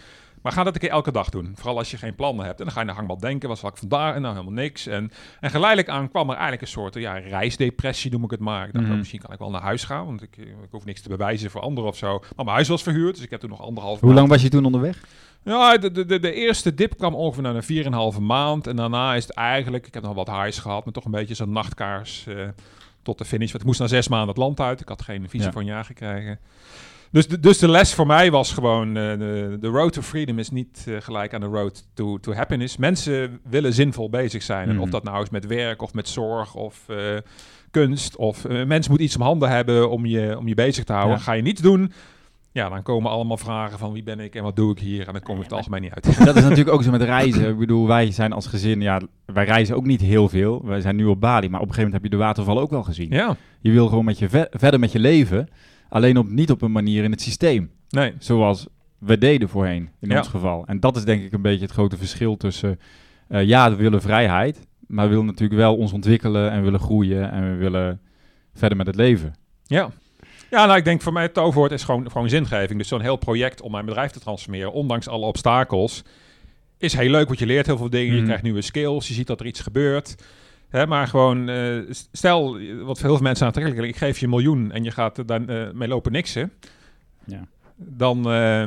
Maar 0.42 0.52
ga 0.52 0.64
dat 0.64 0.74
een 0.74 0.80
keer 0.80 0.90
elke 0.90 1.12
dag 1.12 1.28
doen. 1.28 1.52
Vooral 1.54 1.78
als 1.78 1.90
je 1.90 1.96
geen 1.96 2.14
plannen 2.14 2.44
hebt. 2.44 2.58
En 2.58 2.64
dan 2.64 2.74
ga 2.74 2.80
je 2.80 2.86
de 2.86 2.92
hangmat 2.92 3.20
denken, 3.20 3.48
wat 3.48 3.58
zal 3.58 3.68
ik 3.70 3.76
vandaag? 3.76 4.14
En 4.14 4.22
nou 4.22 4.34
helemaal 4.34 4.54
niks. 4.62 4.86
En, 4.86 5.10
en 5.40 5.50
geleidelijk 5.50 5.88
aan 5.88 6.08
kwam 6.10 6.24
er 6.28 6.32
eigenlijk 6.32 6.62
een 6.62 6.68
soort 6.68 6.94
ja, 6.94 7.12
reisdepressie, 7.18 8.10
noem 8.10 8.24
ik 8.24 8.30
het 8.30 8.40
maar. 8.40 8.66
Ik 8.66 8.72
dacht, 8.72 8.84
Mhm. 8.84 8.92
oh, 8.92 8.98
misschien 8.98 9.20
kan 9.20 9.32
ik 9.32 9.38
wel 9.38 9.50
naar 9.50 9.60
huis 9.62 9.84
gaan, 9.84 10.04
want 10.06 10.22
ik, 10.22 10.36
eh, 10.36 10.44
ik 10.46 10.68
hoef 10.70 10.84
niks 10.84 11.00
te 11.00 11.08
bewijzen 11.08 11.50
voor 11.50 11.60
anderen 11.60 11.90
of 11.90 11.96
zo. 11.96 12.18
Maar 12.18 12.30
mijn 12.44 12.48
huis 12.48 12.68
was 12.68 12.82
verhuurd, 12.82 13.14
dus 13.14 13.24
ik 13.24 13.30
heb 13.30 13.40
toen 13.40 13.50
nog 13.50 13.62
anderhalf 13.62 14.00
Hoe 14.00 14.14
lang 14.14 14.28
was 14.28 14.42
je 14.42 14.48
toen 14.48 14.64
onderweg? 14.64 15.00
ja, 15.44 15.76
de, 15.78 15.90
de, 16.06 16.18
de, 16.20 16.32
eerste 16.32 16.74
dip 16.74 16.96
kwam 16.98 17.14
ongeveer 17.14 17.42
na 17.42 17.54
een 17.54 17.62
4,5 18.14 18.20
maand. 18.20 18.66
En 18.66 18.76
daarna 18.76 19.14
is 19.14 19.22
het 19.26 19.34
eigenlijk... 19.34 19.86
Ik 19.86 19.94
heb 19.94 20.02
nog 20.02 20.14
wat 20.14 20.26
highs 20.30 20.58
gehad, 20.58 20.84
maar 20.84 20.92
toch 20.94 21.04
een 21.04 21.10
beetje 21.10 21.34
zo'n 21.34 21.52
nachtkaars 21.52 22.26
eh, 22.26 22.48
tot 23.02 23.18
de 23.18 23.24
finish. 23.24 23.48
Want 23.50 23.60
ik 23.60 23.66
moest 23.66 23.80
na 23.80 23.86
zes 23.86 24.08
maanden 24.08 24.28
het 24.28 24.36
land 24.36 24.60
uit. 24.60 24.80
Ik 24.80 24.88
had 24.88 25.02
geen 25.02 25.28
visum 25.28 25.46
Ja. 25.46 25.52
voor 25.52 25.60
een 25.60 25.66
jaar 25.66 25.84
gekregen. 25.84 26.38
Dus 27.12 27.28
de, 27.28 27.40
dus 27.40 27.58
de 27.58 27.68
les 27.68 27.94
voor 27.94 28.06
mij 28.06 28.30
was 28.30 28.52
gewoon... 28.52 28.88
eh, 28.88 29.18
de, 29.18 29.56
de 29.60 29.68
road 29.68 29.92
to 29.92 30.02
freedom 30.02 30.38
is 30.38 30.50
niet 30.50 30.84
eh, 30.88 30.94
gelijk 31.00 31.34
aan 31.34 31.40
de 31.40 31.46
road 31.46 31.86
to, 31.94 32.18
to 32.18 32.32
happiness. 32.32 32.76
Mensen 32.76 33.40
willen 33.48 33.72
zinvol 33.72 34.10
bezig 34.10 34.42
zijn. 34.42 34.68
En 34.68 34.76
of 34.78 34.82
Mhm. 34.82 34.90
dat 34.90 35.04
nou 35.04 35.22
is 35.22 35.30
met 35.30 35.46
werk 35.46 35.82
of 35.82 35.94
met 35.94 36.08
zorg 36.08 36.54
of... 36.54 36.84
eh, 36.88 36.96
kunst 37.70 38.16
of 38.16 38.44
eh 38.44 38.50
mensen 38.50 38.90
moeten 38.90 39.02
iets 39.06 39.16
om 39.16 39.22
handen 39.22 39.48
hebben 39.48 39.90
om 39.90 40.06
je, 40.06 40.38
om 40.38 40.48
je 40.48 40.54
bezig 40.54 40.84
te 40.84 40.92
houden. 40.92 41.16
Ja. 41.16 41.22
Ga 41.22 41.32
je 41.32 41.42
niets 41.42 41.60
doen, 41.60 41.92
ja, 42.52 42.68
dan 42.68 42.82
komen 42.82 43.10
allemaal 43.10 43.36
vragen 43.36 43.78
van 43.78 43.92
wie 43.92 44.02
ben 44.02 44.20
ik 44.20 44.34
en 44.34 44.42
wat 44.42 44.56
doe 44.56 44.70
ik 44.72 44.78
hier. 44.78 45.06
En 45.06 45.12
dan 45.12 45.22
kom 45.22 45.36
ik 45.36 45.42
het 45.42 45.52
algemeen 45.52 45.80
niet 45.82 45.92
uit. 45.94 46.24
Dat 46.24 46.36
is 46.36 46.42
natuurlijk 46.42 46.70
ook 46.70 46.82
zo 46.82 46.90
met 46.90 47.02
reizen. 47.18 47.48
Ik 47.48 47.58
bedoel, 47.58 47.86
wij 47.86 48.10
zijn 48.12 48.32
als 48.32 48.46
gezin, 48.46 48.80
ja, 48.80 49.00
wij 49.26 49.44
reizen 49.44 49.76
ook 49.76 49.86
niet 49.86 50.00
heel 50.00 50.28
veel. 50.28 50.62
Wij 50.64 50.80
zijn 50.80 50.96
nu 50.96 51.04
op 51.04 51.20
Bali, 51.20 51.48
maar 51.48 51.60
op 51.60 51.66
een 51.68 51.74
gegeven 51.74 51.90
moment 51.92 52.02
heb 52.02 52.12
je 52.12 52.18
de 52.18 52.24
waterval 52.24 52.60
ook 52.60 52.70
wel 52.70 52.82
gezien. 52.82 53.10
Ja, 53.10 53.36
Je 53.60 53.70
wil 53.72 53.88
gewoon 53.88 54.04
met 54.04 54.18
je 54.18 54.28
ve- 54.28 54.48
verder 54.50 54.80
met 54.80 54.92
je 54.92 54.98
leven, 54.98 55.48
alleen 55.90 56.16
op, 56.18 56.28
niet 56.30 56.50
op 56.50 56.62
een 56.62 56.72
manier 56.72 57.04
in 57.04 57.10
het 57.10 57.20
systeem. 57.20 57.70
nee. 57.88 58.12
Zoals 58.18 58.66
we 58.98 59.18
deden 59.18 59.48
voorheen, 59.48 59.88
in 60.00 60.08
Ja. 60.10 60.18
ons 60.18 60.28
geval. 60.28 60.66
En 60.66 60.80
dat 60.80 60.96
is 60.96 61.04
denk 61.04 61.22
ik 61.22 61.32
een 61.32 61.42
beetje 61.42 61.62
het 61.64 61.72
grote 61.72 61.96
verschil 61.96 62.36
tussen... 62.36 62.78
eh, 63.28 63.42
ja, 63.44 63.70
we 63.70 63.76
willen 63.76 64.00
vrijheid, 64.02 64.66
maar 64.86 65.04
we 65.04 65.10
willen 65.10 65.26
natuurlijk 65.26 65.60
wel 65.60 65.76
ons 65.76 65.92
ontwikkelen 65.92 66.50
en 66.50 66.62
willen 66.62 66.80
groeien 66.80 67.30
en 67.30 67.50
we 67.50 67.56
willen 67.56 68.00
verder 68.54 68.76
met 68.78 68.86
het 68.86 68.96
leven. 68.96 69.34
Ja. 69.64 69.90
Ja, 70.50 70.66
nou, 70.66 70.78
ik 70.78 70.84
denk 70.84 71.02
voor 71.02 71.12
mij 71.12 71.22
het 71.22 71.34
toverwoord 71.34 71.72
is 71.72 71.84
gewoon, 71.84 72.10
gewoon 72.10 72.28
zingeving. 72.28 72.78
Dus 72.78 72.88
zo'n 72.88 73.00
heel 73.00 73.16
project 73.16 73.60
om 73.60 73.70
mijn 73.70 73.84
bedrijf 73.84 74.10
te 74.10 74.20
transformeren, 74.20 74.72
ondanks 74.72 75.08
alle 75.08 75.26
obstakels, 75.26 76.02
is 76.78 76.92
heel 76.92 77.10
leuk. 77.10 77.26
Want 77.26 77.38
je 77.38 77.46
leert 77.46 77.66
heel 77.66 77.76
veel 77.76 77.90
dingen, 77.90 78.10
je 78.10 78.16
Mhm. 78.16 78.24
krijgt 78.24 78.42
nieuwe 78.42 78.62
skills, 78.62 79.08
je 79.08 79.14
ziet 79.14 79.26
dat 79.26 79.40
er 79.40 79.46
iets 79.46 79.60
gebeurt. 79.60 80.14
Hè, 80.70 80.86
maar 80.86 81.06
gewoon, 81.06 81.48
eh, 81.48 81.78
stel, 82.12 82.52
wat 82.82 82.98
voor 82.98 83.06
heel 83.08 83.16
veel 83.16 83.26
mensen 83.26 83.46
aantrekkelijk 83.46 83.88
ik 83.88 83.96
geef 83.96 84.18
je 84.18 84.24
een 84.24 84.30
miljoen 84.30 84.72
en 84.72 84.84
je 84.84 84.90
gaat 84.90 85.28
dan 85.28 85.48
eh, 85.48 85.70
mee 85.72 85.88
lopen 85.88 86.12
niksen. 86.12 86.52
Ja. 87.24 87.46
Dan, 87.76 88.30
eh, 88.30 88.64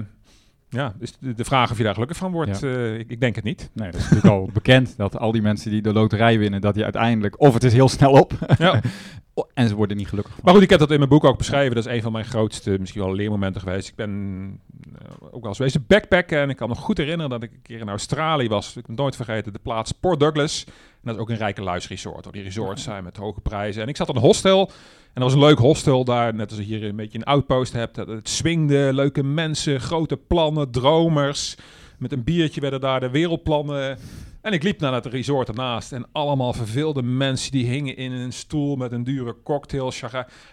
ja, 0.69 0.93
is 0.99 1.17
de, 1.19 1.45
vraag 1.45 1.71
of 1.71 1.77
je 1.77 1.83
daar 1.83 1.93
gelukkig 1.93 2.17
van 2.17 2.31
wordt, 2.31 2.63
ik, 2.63 3.09
ik 3.09 3.19
denk 3.19 3.35
het 3.35 3.43
niet. 3.43 3.69
Nee, 3.73 3.91
dat 3.91 3.99
is 3.99 4.09
natuurlijk 4.09 4.33
al 4.33 4.49
bekend 4.53 4.97
dat 4.97 5.17
al 5.17 5.31
die 5.31 5.41
mensen 5.41 5.71
die 5.71 5.81
de 5.81 5.93
loterij 5.93 6.39
winnen, 6.39 6.61
dat 6.61 6.73
die 6.73 6.83
uiteindelijk, 6.83 7.39
of 7.39 7.53
het 7.53 7.63
is 7.63 7.73
heel 7.73 7.89
snel 7.89 8.11
op, 8.11 8.33
Ja. 8.57 8.81
Oh, 9.35 9.49
en 9.53 9.67
ze 9.67 9.75
worden 9.75 9.97
niet 9.97 10.07
gelukkig 10.07 10.33
van. 10.33 10.41
Maar 10.43 10.53
goed, 10.53 10.63
ik 10.63 10.69
heb 10.69 10.79
dat 10.79 10.91
in 10.91 10.97
mijn 10.97 11.09
boek 11.09 11.23
ook 11.23 11.37
beschreven. 11.37 11.75
Dat 11.75 11.85
is 11.85 11.91
een 11.91 12.01
van 12.01 12.11
mijn 12.11 12.25
grootste, 12.25 12.77
misschien 12.79 13.01
wel 13.01 13.13
leermomenten 13.13 13.61
geweest. 13.61 13.87
Ik 13.87 13.95
ben 13.95 14.11
uh, 14.87 14.97
ook 15.21 15.41
wel 15.41 15.49
eens 15.49 15.57
wezen 15.57 15.85
backpacken. 15.87 16.39
En 16.39 16.49
ik 16.49 16.55
kan 16.55 16.69
me 16.69 16.75
goed 16.75 16.97
herinneren 16.97 17.29
dat 17.29 17.43
ik 17.43 17.51
een 17.51 17.61
keer 17.61 17.79
in 17.79 17.89
Australië 17.89 18.47
was. 18.47 18.75
Ik 18.75 18.85
heb 18.87 18.97
nooit 18.97 19.15
vergeten 19.15 19.53
de 19.53 19.59
plaats 19.59 19.91
Port 19.91 20.19
Douglas. 20.19 20.63
En 20.67 20.73
dat 21.03 21.15
is 21.15 21.21
ook 21.21 21.29
een 21.29 21.37
rijke 21.37 21.61
luisresort. 21.61 22.33
Die 22.33 22.43
resorts 22.43 22.83
zijn 22.83 23.03
met 23.03 23.17
hoge 23.17 23.41
prijzen. 23.41 23.81
En 23.81 23.87
ik 23.87 23.95
zat 23.95 24.09
in 24.09 24.15
een 24.15 24.21
hostel. 24.21 24.67
En 25.13 25.21
dat 25.21 25.23
was 25.23 25.33
een 25.33 25.47
leuk 25.47 25.57
hostel 25.57 26.03
daar. 26.03 26.35
Net 26.35 26.49
als 26.49 26.59
je 26.59 26.65
hier 26.65 26.83
een 26.83 26.95
beetje 26.95 27.17
een 27.17 27.23
outpost 27.23 27.73
hebt. 27.73 27.95
Het 27.95 28.29
swingde, 28.29 28.93
leuke 28.93 29.23
mensen, 29.23 29.81
grote 29.81 30.17
plannen, 30.17 30.71
dromers. 30.71 31.55
Met 31.97 32.11
een 32.11 32.23
biertje 32.23 32.61
werden 32.61 32.79
daar 32.79 32.99
de 32.99 33.09
wereldplannen 33.09 33.97
en 34.43 34.53
ik 34.53 34.63
liep 34.63 34.79
naar 34.79 34.93
het 34.93 35.05
resort 35.05 35.47
ernaast 35.47 35.91
en 35.91 36.05
allemaal 36.11 36.53
verveelde 36.53 37.03
mensen 37.03 37.51
die 37.51 37.65
hingen 37.65 37.97
in 37.97 38.11
een 38.11 38.33
stoel 38.33 38.75
met 38.75 38.91
een 38.91 39.03
dure 39.03 39.35
cocktail. 39.43 39.91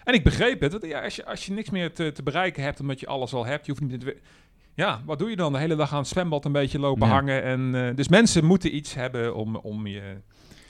En 0.03 0.13
ik 0.13 0.23
begreep 0.23 0.61
het. 0.61 0.77
Ja, 0.81 1.03
als, 1.03 1.15
je, 1.15 1.25
als 1.25 1.45
je 1.45 1.53
niks 1.53 1.69
meer 1.69 1.93
te, 1.93 2.11
te 2.11 2.23
bereiken 2.23 2.63
hebt 2.63 2.79
omdat 2.79 2.99
je 2.99 3.07
alles 3.07 3.33
al 3.33 3.45
hebt, 3.45 3.65
je 3.65 3.71
hoeft 3.71 3.83
niet 3.83 3.99
te... 3.99 4.17
Ja, 4.73 5.01
wat 5.05 5.19
doe 5.19 5.29
je 5.29 5.35
dan? 5.35 5.51
De 5.51 5.59
hele 5.59 5.75
dag 5.75 5.91
aan 5.91 5.99
het 5.99 6.07
zwembad 6.07 6.45
een 6.45 6.51
beetje 6.51 6.79
lopen 6.79 7.07
hangen. 7.07 7.43
En, 7.43 7.71
uh, 7.73 7.95
dus 7.95 8.07
mensen 8.07 8.45
moeten 8.45 8.75
iets 8.75 8.93
hebben 8.93 9.35
om, 9.35 9.55
om 9.55 9.87
je... 9.87 10.01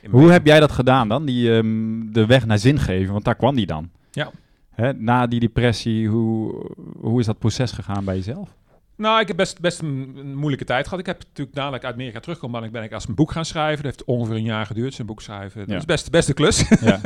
Hoe 0.09 0.31
heb 0.31 0.45
jij 0.45 0.59
dat 0.59 0.71
gedaan 0.71 1.07
dan? 1.07 1.25
Die, 1.25 1.49
um, 1.49 2.13
de 2.13 2.25
weg 2.25 2.45
naar 2.45 2.59
zin 2.59 2.79
geven, 2.79 3.13
want 3.13 3.25
daar 3.25 3.35
kwam 3.35 3.55
die 3.55 3.65
dan. 3.65 3.89
Ja. 4.11 4.31
Hè, 4.69 4.93
na 4.93 5.27
die 5.27 5.39
depressie, 5.39 6.07
hoe, 6.07 6.65
hoe 6.99 7.19
is 7.19 7.25
dat 7.25 7.39
proces 7.39 7.71
gegaan 7.71 8.05
bij 8.05 8.15
jezelf? 8.15 8.55
Nou, 9.01 9.19
ik 9.19 9.27
heb 9.27 9.37
best, 9.37 9.59
best 9.59 9.79
een, 9.79 10.35
moeilijke 10.35 10.65
tijd 10.65 10.83
gehad. 10.83 10.99
Ik 10.99 11.05
heb 11.05 11.19
natuurlijk 11.19 11.55
dadelijk 11.55 11.83
uit 11.83 11.93
Amerika 11.93 12.19
teruggekomen, 12.19 12.59
ben 12.59 12.69
ik, 12.69 12.75
ben 12.75 12.83
ik 12.83 12.93
als 12.93 13.07
een 13.07 13.15
boek 13.15 13.31
gaan 13.31 13.45
schrijven. 13.45 13.83
Dat 13.83 13.95
heeft 13.95 14.03
ongeveer 14.03 14.35
een 14.35 14.43
jaar 14.43 14.65
geduurd, 14.65 14.93
zijn 14.93 15.07
boek 15.07 15.21
schrijven. 15.21 15.67
Dat 15.67 15.77
is 15.77 15.85
best, 15.85 16.11
best 16.11 16.27
de 16.27 16.33
klus. 16.33 16.69
Ja. 16.81 16.99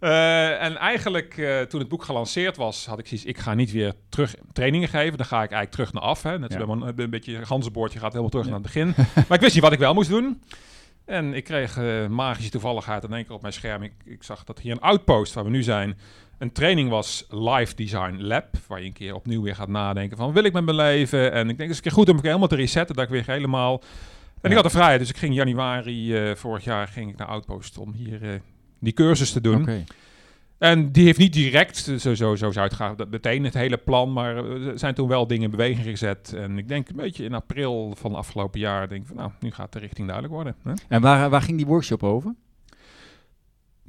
uh, 0.00 0.62
en 0.66 0.76
eigenlijk, 0.76 1.36
uh, 1.36 1.60
toen 1.60 1.80
het 1.80 1.88
boek 1.88 2.04
gelanceerd 2.04 2.56
was, 2.56 2.86
had 2.86 2.98
ik 2.98 3.06
zoiets, 3.06 3.26
ik 3.26 3.38
ga 3.38 3.54
niet 3.54 3.72
weer 3.72 3.92
terug 4.08 4.34
trainingen 4.52 4.88
geven. 4.88 5.16
Dan 5.16 5.26
ga 5.26 5.42
ik 5.42 5.50
eigenlijk 5.50 5.70
terug 5.70 5.92
naar 5.92 6.02
af. 6.02 6.22
Hè. 6.22 6.38
Net 6.38 6.52
ja. 6.52 6.60
een, 6.60 6.92
een 6.96 7.10
beetje 7.10 7.36
een 7.36 7.46
ganzenboordje 7.46 7.98
gaat 7.98 8.10
helemaal 8.10 8.30
terug 8.30 8.46
naar 8.46 8.54
het 8.54 8.62
begin. 8.62 8.94
maar 9.28 9.36
ik 9.36 9.40
wist 9.40 9.54
niet 9.54 9.62
wat 9.62 9.72
ik 9.72 9.78
wel 9.78 9.94
moest 9.94 10.10
doen. 10.10 10.42
En 11.04 11.34
ik 11.34 11.44
kreeg 11.44 11.78
uh, 11.78 12.06
magische 12.06 12.50
toevalligheid 12.50 13.04
in 13.04 13.12
één 13.12 13.24
keer 13.24 13.34
op 13.34 13.42
mijn 13.42 13.52
scherm. 13.52 13.82
Ik, 13.82 13.92
ik 14.04 14.22
zag 14.22 14.44
dat 14.44 14.58
hier 14.58 14.72
een 14.72 14.80
outpost, 14.80 15.34
waar 15.34 15.44
we 15.44 15.50
nu 15.50 15.62
zijn, 15.62 15.98
een 16.40 16.52
training 16.52 16.88
was 16.88 17.26
Live 17.28 17.74
Design 17.74 18.16
Lab, 18.18 18.46
waar 18.66 18.80
je 18.80 18.86
een 18.86 18.92
keer 18.92 19.14
opnieuw 19.14 19.42
weer 19.42 19.54
gaat 19.54 19.68
nadenken 19.68 20.16
van 20.16 20.32
wil 20.32 20.44
ik 20.44 20.52
met 20.52 20.64
mijn 20.64 20.76
leven? 20.76 21.32
En 21.32 21.48
ik 21.48 21.56
denk 21.56 21.58
het 21.58 21.70
is 21.70 21.76
een 21.76 21.82
keer 21.82 21.92
goed 21.92 22.08
om 22.08 22.16
ik 22.16 22.22
helemaal 22.22 22.48
te 22.48 22.56
resetten, 22.56 22.96
dat 22.96 23.04
ik 23.04 23.10
weer 23.10 23.26
helemaal... 23.26 23.82
En 24.40 24.50
ik 24.50 24.56
had 24.56 24.64
de 24.64 24.70
vrijheid, 24.70 25.00
dus 25.00 25.08
ik 25.08 25.16
ging 25.16 25.34
januari 25.34 26.28
uh, 26.30 26.34
vorig 26.34 26.64
jaar 26.64 26.88
ging 26.88 27.10
ik 27.10 27.16
naar 27.16 27.26
Outpost 27.26 27.78
om 27.78 27.92
hier 27.92 28.22
uh, 28.22 28.30
die 28.78 28.92
cursus 28.92 29.32
te 29.32 29.40
doen. 29.40 29.62
Okay. 29.62 29.84
En 30.58 30.92
die 30.92 31.04
heeft 31.04 31.18
niet 31.18 31.32
direct, 31.32 31.76
zo, 31.76 32.14
zo, 32.14 32.36
zo 32.36 32.50
zou 32.50 32.66
het 32.66 32.74
gaan, 32.74 32.96
meteen 33.10 33.44
het 33.44 33.54
hele 33.54 33.76
plan, 33.76 34.12
maar 34.12 34.36
er 34.36 34.78
zijn 34.78 34.94
toen 34.94 35.08
wel 35.08 35.26
dingen 35.26 35.44
in 35.44 35.50
beweging 35.50 35.86
gezet. 35.86 36.34
En 36.36 36.58
ik 36.58 36.68
denk 36.68 36.88
een 36.88 36.96
beetje 36.96 37.24
in 37.24 37.34
april 37.34 37.94
van 37.96 38.14
afgelopen 38.14 38.60
jaar, 38.60 38.88
denk 38.88 39.00
ik 39.00 39.06
van 39.06 39.16
nou, 39.16 39.30
nu 39.40 39.50
gaat 39.50 39.72
de 39.72 39.78
richting 39.78 40.06
duidelijk 40.06 40.34
worden. 40.34 40.56
Hè? 40.62 40.72
En 40.88 41.00
waar, 41.00 41.30
waar 41.30 41.42
ging 41.42 41.56
die 41.56 41.66
workshop 41.66 42.02
over? 42.02 42.34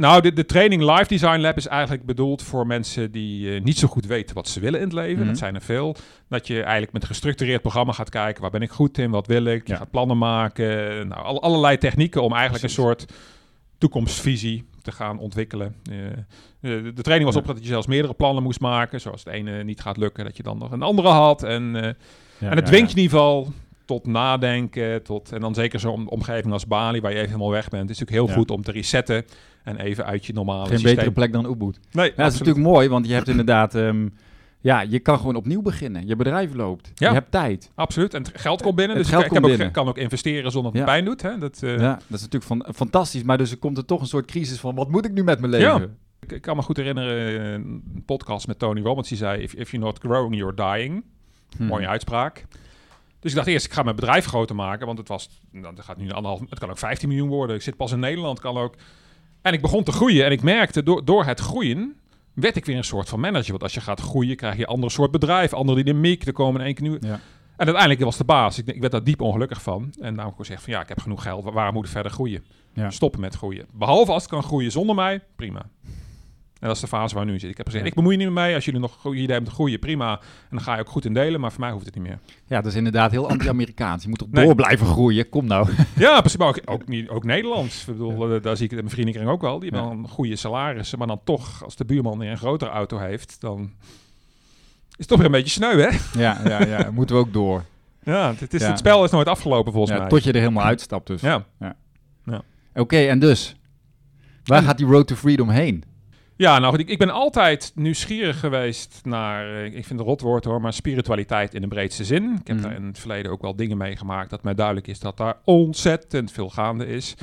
Nou, 0.01 0.21
de, 0.21 0.33
de 0.33 0.45
training 0.45 0.81
Live 0.81 1.07
Design 1.07 1.39
Lab 1.39 1.57
is 1.57 1.67
eigenlijk 1.67 2.05
bedoeld 2.05 2.41
voor 2.41 2.67
mensen 2.67 3.11
die 3.11 3.45
uh, 3.55 3.61
niet 3.63 3.77
zo 3.77 3.87
goed 3.87 4.05
weten 4.05 4.35
wat 4.35 4.47
ze 4.47 4.59
willen 4.59 4.79
in 4.79 4.85
het 4.85 4.95
leven. 4.95 5.17
Dat 5.17 5.25
Mhm. 5.25 5.35
zijn 5.35 5.55
er 5.55 5.61
veel. 5.61 5.95
Dat 6.29 6.47
je 6.47 6.61
eigenlijk 6.61 6.91
met 6.93 7.01
een 7.01 7.07
gestructureerd 7.07 7.61
programma 7.61 7.91
gaat 7.91 8.09
kijken, 8.09 8.41
waar 8.41 8.51
ben 8.51 8.61
ik 8.61 8.69
goed 8.71 8.97
in, 8.97 9.11
wat 9.11 9.27
wil 9.27 9.45
ik. 9.45 9.67
Je 9.67 9.73
Ja. 9.73 9.79
gaat 9.79 9.91
plannen 9.91 10.17
maken. 10.17 11.07
Nou, 11.07 11.23
al- 11.23 11.41
allerlei 11.41 11.77
technieken 11.77 12.23
om 12.23 12.31
eigenlijk 12.33 12.61
Precies. 12.63 12.77
een 12.77 12.83
soort 12.83 13.05
toekomstvisie 13.77 14.65
te 14.81 14.91
gaan 14.91 15.19
ontwikkelen. 15.19 15.75
Eh, 15.91 16.07
eh, 16.07 16.13
de, 16.59 16.91
de 16.93 17.01
training 17.01 17.23
was 17.25 17.33
Ja. 17.33 17.39
opgezet 17.39 17.55
dat 17.55 17.63
je 17.63 17.69
zelfs 17.71 17.87
meerdere 17.87 18.13
plannen 18.13 18.43
moest 18.43 18.59
maken. 18.59 19.01
Zoals 19.01 19.23
het 19.23 19.33
ene 19.33 19.63
niet 19.63 19.81
gaat 19.81 19.97
lukken, 19.97 20.23
dat 20.23 20.37
je 20.37 20.43
dan 20.43 20.57
nog 20.57 20.71
een 20.71 20.81
andere 20.81 21.07
had. 21.09 21.43
En, 21.43 21.75
eh, 21.75 22.49
en 22.49 22.55
het 22.55 22.65
dwingt 22.65 22.91
je 22.91 22.97
in 22.97 23.01
ieder 23.03 23.17
geval 23.17 23.53
tot 23.91 24.05
nadenken. 24.07 25.03
Tot, 25.03 25.31
en 25.31 25.39
dan 25.41 25.53
zeker 25.53 25.79
zo'n 25.79 26.09
omgeving 26.09 26.53
als 26.53 26.67
Bali, 26.67 27.01
waar 27.01 27.11
je 27.11 27.17
even 27.17 27.29
helemaal 27.29 27.51
weg 27.51 27.69
bent. 27.69 27.81
Het 27.81 27.91
is 27.91 27.99
natuurlijk 27.99 28.25
heel 28.27 28.35
Ja. 28.35 28.41
goed 28.41 28.51
om 28.51 28.63
te 28.63 28.71
resetten. 28.71 29.25
En 29.63 29.77
even 29.77 30.05
uit 30.05 30.25
je 30.25 30.33
normale 30.33 30.61
Geen 30.65 30.71
systeem. 30.73 30.95
betere 30.95 31.11
plek 31.11 31.31
dan 31.31 31.45
Ubud. 31.45 31.79
Nee, 31.91 32.09
Ja, 32.09 32.15
dat 32.23 32.33
is 32.33 32.39
natuurlijk 32.39 32.65
mooi, 32.65 32.87
want 32.89 33.07
je 33.07 33.13
hebt 33.13 33.27
inderdaad... 33.27 33.75
ehm, 33.75 34.07
ja, 34.59 34.81
je 34.81 34.99
kan 34.99 35.17
gewoon 35.17 35.35
opnieuw 35.35 35.61
beginnen. 35.61 36.07
Je 36.07 36.15
bedrijf 36.15 36.53
loopt. 36.53 36.91
Ja. 36.95 37.07
Je 37.07 37.13
hebt 37.13 37.31
tijd. 37.31 37.71
Absoluut. 37.75 38.13
En 38.13 38.23
het 38.23 38.31
geld 38.35 38.61
komt 38.61 38.75
binnen. 38.75 38.95
Het 38.97 39.05
dus 39.05 39.13
geld 39.15 39.25
ik, 39.25 39.31
ik 39.31 39.33
komt 39.33 39.43
heb 39.51 39.51
ook, 39.53 39.57
binnen. 39.57 39.83
kan 39.83 39.87
ook 39.93 40.03
investeren 40.03 40.51
zonder 40.51 40.71
dat 40.71 40.81
het 40.81 40.89
Ja. 40.89 40.95
pijn 40.95 41.05
doet. 41.05 41.21
Hè? 41.21 41.37
Dat, 41.37 41.63
eh, 41.63 41.77
Ja, 41.79 41.93
dat 41.93 42.17
is 42.19 42.27
natuurlijk 42.29 42.43
van, 42.43 42.65
fantastisch. 42.75 43.23
Maar 43.23 43.37
dus 43.37 43.51
er 43.51 43.57
komt 43.57 43.77
er 43.77 43.85
toch 43.85 44.01
een 44.01 44.07
soort 44.07 44.25
crisis 44.25 44.59
van... 44.59 44.75
Wat 44.75 44.89
moet 44.91 45.05
ik 45.05 45.11
nu 45.13 45.23
met 45.23 45.39
mijn 45.39 45.51
leven? 45.51 45.67
Ja. 45.81 45.87
ik, 46.19 46.31
ik 46.31 46.41
kan 46.41 46.55
me 46.55 46.61
goed 46.61 46.77
herinneren, 46.77 47.39
eh, 47.41 47.51
een 47.53 48.03
podcast 48.05 48.47
met 48.47 48.59
Tony 48.59 48.81
Robbins. 48.81 49.07
Die 49.09 49.17
zei, 49.17 49.41
if, 49.41 49.53
if 49.53 49.71
you're 49.71 49.85
not 49.85 49.99
growing, 49.99 50.35
you're 50.35 50.55
dying. 50.55 51.03
Hm. 51.57 51.63
Mooie 51.65 51.87
uitspraak. 51.87 52.45
Dus 53.21 53.31
ik 53.31 53.37
dacht 53.37 53.47
eerst, 53.49 53.65
ik 53.65 53.73
ga 53.73 53.83
mijn 53.83 53.95
bedrijf 53.95 54.25
groter 54.25 54.55
maken. 54.55 54.85
Want 54.85 54.97
het 54.97 55.07
was, 55.07 55.29
nou, 55.51 55.75
het 55.75 55.85
gaat 55.85 55.97
nu 55.97 56.11
anderhalf, 56.11 56.41
het 56.49 56.59
kan 56.59 56.69
ook 56.69 56.77
15 56.77 57.07
miljoen 57.09 57.27
worden. 57.29 57.55
Ik 57.55 57.61
zit 57.61 57.75
pas 57.77 57.91
in 57.91 57.99
Nederland, 57.99 58.39
kan 58.39 58.57
ook. 58.57 58.75
En 59.41 59.53
ik 59.53 59.61
begon 59.61 59.83
te 59.83 59.91
groeien. 59.91 60.25
En 60.25 60.31
ik 60.31 60.41
merkte, 60.41 60.83
door, 60.83 61.05
door 61.05 61.25
het 61.25 61.39
groeien, 61.39 61.95
werd 62.33 62.55
ik 62.55 62.65
weer 62.65 62.77
een 62.77 62.83
soort 62.83 63.09
van 63.09 63.19
manager. 63.19 63.49
Want 63.51 63.63
als 63.63 63.73
je 63.73 63.81
gaat 63.81 63.99
groeien, 64.01 64.35
krijg 64.35 64.55
je 64.55 64.61
een 64.61 64.67
ander 64.67 64.91
soort 64.91 65.11
bedrijf, 65.11 65.53
andere 65.53 65.83
dynamiek. 65.83 66.25
Er 66.25 66.33
komen 66.33 66.59
in 66.59 66.65
één 66.65 66.75
keer 66.75 66.83
nieuwe... 66.83 67.07
Ja. 67.07 67.19
En 67.57 67.67
uiteindelijk 67.67 68.03
was 68.03 68.17
de 68.17 68.23
baas. 68.23 68.57
Ik, 68.57 68.67
ik 68.67 68.79
werd 68.79 68.91
daar 68.91 69.03
diep 69.03 69.21
ongelukkig 69.21 69.61
van. 69.61 69.81
En 69.83 69.91
daarom 70.01 70.17
heb 70.19 70.31
ik 70.31 70.37
gezegd 70.37 70.63
van 70.63 70.73
ja, 70.73 70.81
ik 70.81 70.87
heb 70.87 70.99
genoeg 70.99 71.23
geld. 71.23 71.43
Wa- 71.43 71.51
Waarom 71.51 71.73
moet 71.73 71.85
ik 71.85 71.91
verder 71.91 72.11
groeien? 72.11 72.43
Ja. 72.73 72.89
Stoppen 72.89 73.19
met 73.19 73.35
groeien. 73.35 73.65
Behalve 73.73 74.11
als 74.11 74.21
het 74.23 74.31
kan 74.31 74.43
groeien 74.43 74.71
zonder 74.71 74.95
mij, 74.95 75.21
prima. 75.35 75.61
En 76.61 76.67
dat 76.67 76.75
is 76.75 76.81
de 76.81 76.87
fase 76.87 77.13
waar 77.15 77.23
we 77.23 77.29
nu 77.29 77.35
in 77.35 77.39
zitten. 77.41 77.49
Ik 77.49 77.57
heb 77.57 77.65
gezegd, 77.65 77.83
Ja. 77.83 77.89
ik 77.89 77.95
bemoei 77.95 78.15
niet 78.17 78.25
meer 78.33 78.43
mee. 78.43 78.55
Als 78.55 78.65
jullie 78.65 78.79
nog 78.79 78.93
goede 78.99 79.15
ideeën 79.17 79.31
hebben 79.31 79.49
te 79.49 79.55
groeien, 79.55 79.79
prima. 79.79 80.11
En 80.19 80.19
dan 80.49 80.61
ga 80.61 80.73
je 80.75 80.79
ook 80.81 80.89
goed 80.89 81.05
in 81.05 81.13
delen. 81.13 81.39
Maar 81.39 81.51
voor 81.51 81.59
mij 81.59 81.71
hoeft 81.71 81.85
het 81.85 81.95
niet 81.95 82.03
meer. 82.03 82.19
Ja, 82.45 82.61
dat 82.61 82.65
is 82.71 82.75
inderdaad 82.77 83.11
heel 83.11 83.29
anti-Amerikaans. 83.29 84.03
Je 84.03 84.09
moet 84.09 84.17
toch 84.19 84.27
Nee. 84.31 84.45
door 84.45 84.55
blijven 84.55 84.85
groeien? 84.85 85.29
Kom 85.29 85.45
nou. 85.47 85.69
ja, 85.95 86.19
precies. 86.19 86.37
Maar 86.39 86.47
ook, 86.47 86.59
ook, 86.65 86.87
niet, 86.87 87.09
ook 87.09 87.23
Nederlands. 87.23 87.79
Ik 87.79 87.85
bedoel, 87.85 88.33
eh, 88.35 88.41
daar 88.41 88.55
zie 88.55 88.65
ik 88.65 88.69
het 88.71 88.79
in 88.79 88.85
mijn 88.85 88.89
vriendenkring 88.95 89.29
ook 89.29 89.41
wel. 89.41 89.59
Die 89.59 89.69
hebben 89.69 89.89
Ja. 89.89 89.95
dan 89.95 90.07
goede 90.09 90.35
salarissen. 90.35 90.97
Maar 90.97 91.07
dan 91.07 91.21
toch, 91.23 91.63
als 91.63 91.75
de 91.75 91.85
buurman 91.85 92.17
weer 92.17 92.31
een 92.31 92.37
grotere 92.37 92.71
auto 92.71 92.97
heeft, 92.97 93.35
dan 93.39 93.71
is 94.89 94.95
het 94.97 95.07
toch 95.07 95.17
weer 95.17 95.25
een 95.25 95.31
beetje 95.31 95.49
sneu, 95.49 95.81
hè? 95.81 95.97
Ja, 96.21 96.41
ja, 96.45 96.65
ja. 96.65 96.91
Moeten 96.93 97.15
we 97.15 97.21
ook 97.21 97.33
door. 97.33 97.63
Ja, 98.03 98.33
het, 98.37 98.53
is, 98.53 98.61
Ja. 98.61 98.67
het 98.67 98.77
spel 98.79 99.03
is 99.03 99.11
nooit 99.11 99.27
afgelopen 99.27 99.71
volgens 99.71 99.93
Ja, 99.93 99.99
mij. 99.99 100.09
tot 100.09 100.23
je 100.23 100.31
er 100.31 100.39
helemaal 100.39 100.63
uitstapt 100.65 101.07
dus. 101.07 101.21
Ja. 101.21 101.45
Oké, 102.73 102.97
en 102.97 103.19
dus? 103.19 103.55
Waar 104.43 104.57
En- 104.57 104.63
gaat 104.63 104.77
die 104.77 104.87
road 104.87 105.07
to 105.07 105.15
freedom 105.15 105.49
heen? 105.49 105.83
Ja, 106.41 106.59
nou 106.59 106.71
goed, 106.71 106.79
ik, 106.81 106.89
ik 106.89 106.97
ben 106.97 107.09
altijd 107.09 107.71
nieuwsgierig 107.75 108.39
geweest 108.39 108.99
naar, 109.03 109.55
eh, 109.55 109.65
ik 109.65 109.71
vind 109.71 109.89
het 109.89 109.99
een 109.99 110.05
rotwoord 110.05 110.43
hoor, 110.45 110.61
maar 110.61 110.73
spiritualiteit 110.73 111.53
in 111.53 111.61
de 111.61 111.67
breedste 111.67 112.05
zin. 112.05 112.37
Ik 112.41 112.47
heb 112.47 112.55
Mhm. 112.57 112.65
daar 112.67 112.75
in 112.75 112.83
het 112.85 112.99
verleden 112.99 113.31
ook 113.31 113.41
wel 113.41 113.55
dingen 113.55 113.77
meegemaakt 113.77 114.29
dat 114.29 114.43
mij 114.43 114.53
duidelijk 114.53 114.87
is 114.87 114.99
dat 114.99 115.17
daar 115.17 115.37
ontzettend 115.45 116.31
veel 116.31 116.49
gaande 116.49 116.85
is. 116.87 117.15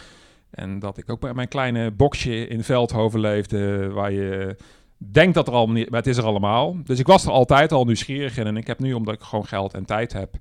En 0.50 0.78
dat 0.78 0.98
ik 0.98 1.10
ook 1.10 1.20
bij 1.20 1.34
mijn 1.34 1.48
kleine 1.48 1.90
boxje 1.90 2.48
in 2.48 2.64
Veldhoven 2.64 3.20
leefde, 3.20 3.88
waar 3.88 4.12
je 4.12 4.56
denkt 4.98 5.34
dat 5.34 5.46
er 5.48 5.54
al 5.54 5.70
niet, 5.70 5.90
maar 5.90 5.98
het 6.00 6.08
is 6.08 6.16
er 6.16 6.24
allemaal. 6.24 6.76
Dus 6.84 6.98
ik 6.98 7.06
was 7.06 7.24
er 7.24 7.30
altijd 7.30 7.72
al 7.72 7.84
nieuwsgierig 7.84 8.36
in 8.36 8.46
en 8.46 8.56
ik 8.56 8.66
heb 8.66 8.78
nu, 8.78 8.92
omdat 8.92 9.14
ik 9.14 9.20
gewoon 9.22 9.46
geld 9.46 9.74
en 9.74 9.84
tijd 9.84 10.12
heb, 10.12 10.34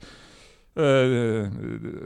eh, 0.73 0.83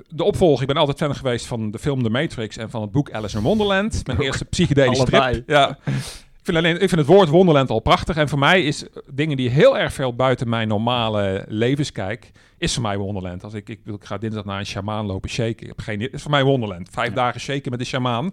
de 0.07 0.23
opvolger. 0.23 0.61
Ik 0.61 0.67
ben 0.67 0.77
altijd 0.77 0.97
fan 0.97 1.15
geweest 1.15 1.45
van 1.45 1.71
de 1.71 1.79
film 1.79 2.03
The 2.03 2.09
Matrix 2.09 2.57
en 2.57 2.69
van 2.69 2.81
het 2.81 2.91
boek 2.91 3.11
Alice 3.11 3.37
in 3.37 3.43
Wonderland. 3.43 4.05
Mijn 4.07 4.17
Ook. 4.17 4.23
eerste 4.23 4.45
psychedelische 4.45 5.05
strip. 5.05 5.43
Ja. 5.49 5.77
Ik 6.41 6.47
vind, 6.47 6.57
alleen, 6.57 6.73
ik 6.73 6.89
vind 6.89 7.01
het 7.01 7.05
woord 7.09 7.29
Wonderland 7.29 7.69
al 7.69 7.79
prachtig. 7.79 8.15
En 8.17 8.29
voor 8.29 8.39
mij 8.39 8.63
is 8.63 8.85
dingen 9.13 9.37
die 9.37 9.49
heel 9.49 9.77
erg 9.77 9.93
veel 9.93 10.15
buiten 10.15 10.49
mijn 10.49 10.67
normale 10.67 11.45
levens 11.47 11.91
kijk, 11.91 12.31
is 12.57 12.73
voor 12.73 12.81
mij 12.81 12.97
Wonderland. 12.97 13.43
Als 13.43 13.53
ik, 13.53 13.69
ik, 13.69 13.79
ga 13.99 14.17
dinsdag 14.17 14.45
naar 14.45 14.59
een 14.59 14.65
shamaan 14.65 15.05
lopen 15.05 15.29
shaken. 15.29 15.61
Ik 15.61 15.67
heb 15.67 15.79
geen, 15.79 16.11
is 16.11 16.21
voor 16.21 16.31
mij 16.31 16.43
Wonderland. 16.43 16.89
Vijf 16.91 17.09
Ja. 17.09 17.15
dagen 17.15 17.39
shaken 17.39 17.69
met 17.71 17.79
de 17.79 17.85
shamaan. 17.85 18.25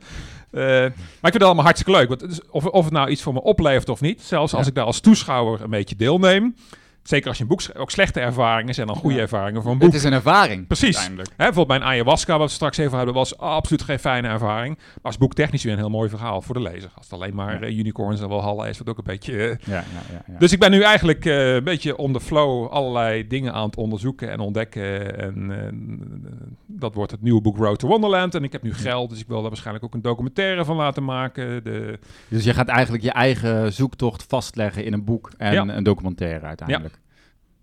Eh, 0.51 0.61
maar 0.62 0.85
ik 0.87 0.92
vind 1.21 1.33
het 1.33 1.42
allemaal 1.42 1.64
hartstikke 1.64 1.99
leuk. 1.99 2.09
Want 2.09 2.51
of, 2.51 2.66
of 2.66 2.85
het 2.85 2.92
nou 2.92 3.09
iets 3.09 3.23
voor 3.23 3.33
me 3.33 3.42
oplevert 3.42 3.88
of 3.88 4.01
niet. 4.01 4.23
Zelfs 4.23 4.53
als 4.53 4.62
Ja. 4.62 4.68
ik 4.68 4.75
daar 4.75 4.85
als 4.85 5.01
toeschouwer 5.01 5.62
een 5.62 5.71
beetje 5.71 5.97
deelneem. 5.97 6.55
Zeker 7.09 7.29
als 7.29 7.37
je 7.37 7.42
een 7.42 7.49
boek 7.49 7.61
schrijft. 7.61 7.81
Ook 7.81 7.90
slechte 7.90 8.21
ervaringen 8.21 8.75
zijn 8.75 8.87
dan 8.87 8.97
goede 8.97 9.16
Ja. 9.16 9.23
ervaringen 9.23 9.62
voor 9.62 9.73
een 9.73 9.79
boek. 9.79 9.87
Het 9.87 9.97
is 9.97 10.05
een 10.05 10.12
ervaring. 10.12 10.66
Precies. 10.66 10.87
Uiteindelijk. 10.97 11.29
Hè, 11.31 11.37
bijvoorbeeld 11.44 11.79
mijn 11.79 11.90
ayahuasca, 11.90 12.38
wat 12.38 12.49
we 12.49 12.55
straks 12.55 12.77
even 12.77 12.97
hadden, 12.97 13.14
was 13.14 13.38
absoluut 13.38 13.83
geen 13.83 13.99
fijne 13.99 14.29
ervaring. 14.29 14.77
Maar 14.77 14.85
als 15.03 15.18
boek 15.18 15.35
technisch 15.35 15.62
weer 15.62 15.73
een 15.73 15.79
heel 15.79 15.88
mooi 15.90 16.09
verhaal 16.09 16.42
voor 16.42 16.55
de 16.55 16.61
lezer. 16.62 16.90
Als 16.94 17.05
het 17.11 17.14
alleen 17.14 17.35
maar 17.35 17.53
Ja. 17.61 17.66
eh, 17.66 17.79
unicorns 17.79 18.21
en 18.21 18.29
walhalla 18.29 18.66
is, 18.66 18.79
wat 18.79 18.88
ook 18.88 18.99
een 18.99 19.05
beetje... 19.05 19.33
eh, 19.38 19.49
Ja, 19.49 19.75
ja, 19.75 19.83
ja. 20.12 20.23
ja. 20.27 20.38
Dus 20.38 20.53
ik 20.53 20.59
ben 20.59 20.71
nu 20.71 20.83
eigenlijk 20.83 21.25
eh, 21.25 21.55
een 21.55 21.64
beetje 21.64 21.97
on 21.97 22.12
the 22.12 22.21
flow 22.21 22.68
allerlei 22.68 23.27
dingen 23.27 23.53
aan 23.53 23.66
het 23.66 23.77
onderzoeken 23.77 24.31
en 24.31 24.40
ontdekken. 24.40 25.18
En 25.18 25.53
dat 26.66 26.94
wordt 26.94 27.11
het 27.11 27.23
nieuwe 27.23 27.40
boek 27.40 27.57
Road 27.57 27.79
to 27.79 27.88
Wonderland. 27.88 28.35
En 28.35 28.44
ik 28.44 28.53
heb 28.53 28.62
nu 28.62 28.75
geld, 28.75 29.11
dus 29.11 29.21
ik 29.21 29.27
wil 29.29 29.40
daar 29.40 29.49
waarschijnlijk 29.49 29.85
ook 29.85 29.94
een 29.94 30.03
documentaire 30.03 30.64
van 30.64 30.77
laten 30.77 31.05
maken. 31.05 31.64
De, 31.64 31.99
Dus 32.29 32.44
je 32.44 32.55
gaat 32.55 32.68
eigenlijk 32.68 33.03
je 33.05 33.12
eigen 33.12 33.73
zoektocht 33.73 34.25
vastleggen 34.29 34.85
in 34.85 34.92
een 34.92 35.05
boek 35.05 35.31
en 35.37 35.68
een 35.68 35.83
documentaire 35.83 36.47
uiteindelijk. 36.47 36.98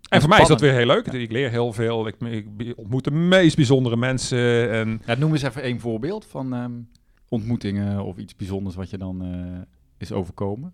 En 0.08 0.20
voor 0.20 0.28
mij 0.28 0.40
is 0.40 0.48
dat 0.48 0.60
weer 0.60 0.72
heel 0.72 0.86
leuk. 0.86 1.06
Ik 1.06 1.30
leer 1.32 1.50
heel 1.50 1.72
veel. 1.72 2.06
Ik, 2.06 2.14
ik 2.20 2.46
ontmoet 2.76 3.04
de 3.04 3.10
meest 3.10 3.56
bijzondere 3.56 3.96
mensen. 3.96 4.70
En 4.70 5.02
Ja, 5.06 5.14
noem 5.14 5.32
eens 5.32 5.42
even 5.42 5.62
één 5.62 5.80
voorbeeld 5.80 6.26
van 6.30 6.54
ehm, 6.54 6.72
ontmoetingen 7.28 8.04
of 8.04 8.16
iets 8.16 8.36
bijzonders 8.36 8.74
wat 8.76 8.90
je 8.90 8.98
dan... 8.98 9.22
eh, 9.22 9.60
is 9.98 10.12
overkomen? 10.12 10.72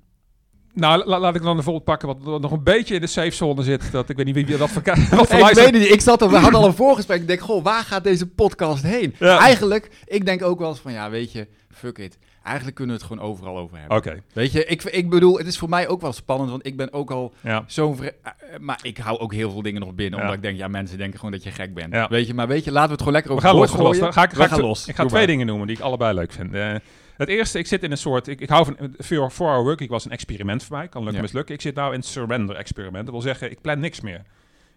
Nou, 0.74 1.04
la- 1.06 1.18
laat 1.18 1.34
ik 1.34 1.42
dan 1.42 1.54
bijvoorbeeld 1.54 1.84
pakken 1.84 2.08
wat, 2.08 2.40
nog 2.40 2.52
een 2.52 2.62
beetje 2.62 2.94
in 2.94 3.00
de 3.00 3.06
safe 3.06 3.30
zone 3.30 3.62
zit. 3.62 3.92
Dat 3.92 4.08
ik 4.08 4.16
weet 4.16 4.26
niet 4.26 4.34
wie 4.34 4.56
dat 4.56 4.70
voor, 4.70 4.82
wat 5.10 5.28
voor 5.28 5.48
ik 5.48 5.54
weet 5.54 5.64
het 5.64 5.72
niet. 5.72 5.90
Ik 5.92 6.00
zat 6.00 6.22
er, 6.22 6.28
we 6.30 6.36
hadden 6.36 6.60
al 6.60 6.66
een 6.66 6.74
voorgesprek. 6.74 7.20
Ik 7.20 7.26
denk, 7.26 7.40
goh, 7.40 7.62
waar 7.64 7.82
gaat 7.84 8.04
deze 8.04 8.26
podcast 8.26 8.82
heen? 8.82 9.14
Ja. 9.18 9.38
Eigenlijk, 9.38 9.90
ik 10.04 10.24
denk 10.26 10.42
ook 10.42 10.58
wel 10.58 10.68
eens 10.68 10.78
van, 10.80 10.92
ja, 10.92 11.10
weet 11.10 11.32
je, 11.32 11.48
fuck 11.70 11.98
it. 11.98 12.18
Eigenlijk 12.44 12.76
kunnen 12.76 12.94
we 12.96 13.02
het 13.02 13.10
gewoon 13.12 13.28
overal 13.30 13.58
over 13.58 13.78
hebben. 13.78 13.96
Oké, 13.96 14.22
Weet 14.32 14.52
je, 14.52 14.64
ik, 14.64 14.82
ik 14.82 15.10
bedoel, 15.10 15.38
het 15.38 15.46
is 15.46 15.58
voor 15.58 15.68
mij 15.68 15.88
ook 15.88 16.00
wel 16.00 16.12
spannend, 16.12 16.50
want 16.50 16.66
ik 16.66 16.76
ben 16.76 16.92
ook 16.92 17.10
al 17.10 17.34
ja. 17.40 17.64
zo'n... 17.66 18.00
eh, 18.02 18.06
eh, 18.22 18.32
Maar 18.60 18.78
ik 18.82 18.96
hou 18.98 19.18
ook 19.18 19.32
heel 19.32 19.50
veel 19.50 19.62
dingen 19.62 19.80
nog 19.80 19.94
binnen, 19.94 20.18
Ja. 20.18 20.24
omdat 20.24 20.36
ik 20.36 20.42
denk, 20.42 20.56
ja, 20.58 20.68
mensen 20.68 20.98
denken 20.98 21.16
gewoon 21.18 21.32
dat 21.32 21.42
je 21.42 21.50
gek 21.50 21.74
bent. 21.74 21.92
Ja. 21.94 22.08
Weet 22.08 22.26
je, 22.26 22.34
maar 22.34 22.48
weet 22.48 22.64
je, 22.64 22.70
laten 22.72 22.86
we 22.88 22.92
het 22.94 22.98
gewoon 23.02 23.14
lekker 23.14 23.30
We 23.32 23.36
over 23.36 23.48
gaan 23.50 23.58
los. 23.58 23.70
Ga 23.70 23.76
los. 23.76 23.86
gooien. 23.86 24.02
Dan 24.02 24.12
ga 24.12 24.22
ik, 24.22 24.30
We 24.30 24.48
ga 24.48 24.56
ik 24.56 24.60
los. 24.62 24.86
Ik 24.86 24.94
ga 24.94 25.00
Doe 25.02 25.10
twee 25.10 25.22
maar. 25.26 25.30
dingen 25.32 25.46
noemen 25.46 25.66
die 25.66 25.76
ik 25.76 25.82
allebei 25.82 26.14
leuk 26.14 26.32
vind. 26.32 26.54
Eh, 26.54 26.74
het 27.16 27.28
eerste, 27.28 27.58
ik 27.58 27.66
zit 27.66 27.82
in 27.82 27.90
een 27.90 27.96
soort... 27.98 28.26
Ik, 28.28 28.40
ik 28.40 28.48
hou 28.48 28.64
van... 28.64 28.76
4-hour 29.04 29.62
working 29.62 29.90
was 29.90 30.04
een 30.04 30.10
experiment 30.10 30.64
voor 30.64 30.76
mij. 30.76 30.88
Kan 30.88 31.00
lukken, 31.00 31.16
Ja. 31.20 31.22
mislukken. 31.26 31.54
Ik 31.54 31.60
zit 31.60 31.74
nou 31.74 31.94
in 31.94 32.02
surrender 32.02 32.56
experiment. 32.56 33.04
Dat 33.04 33.14
wil 33.14 33.22
zeggen, 33.22 33.50
ik 33.50 33.60
plan 33.60 33.80
niks 33.80 34.00
meer. 34.00 34.22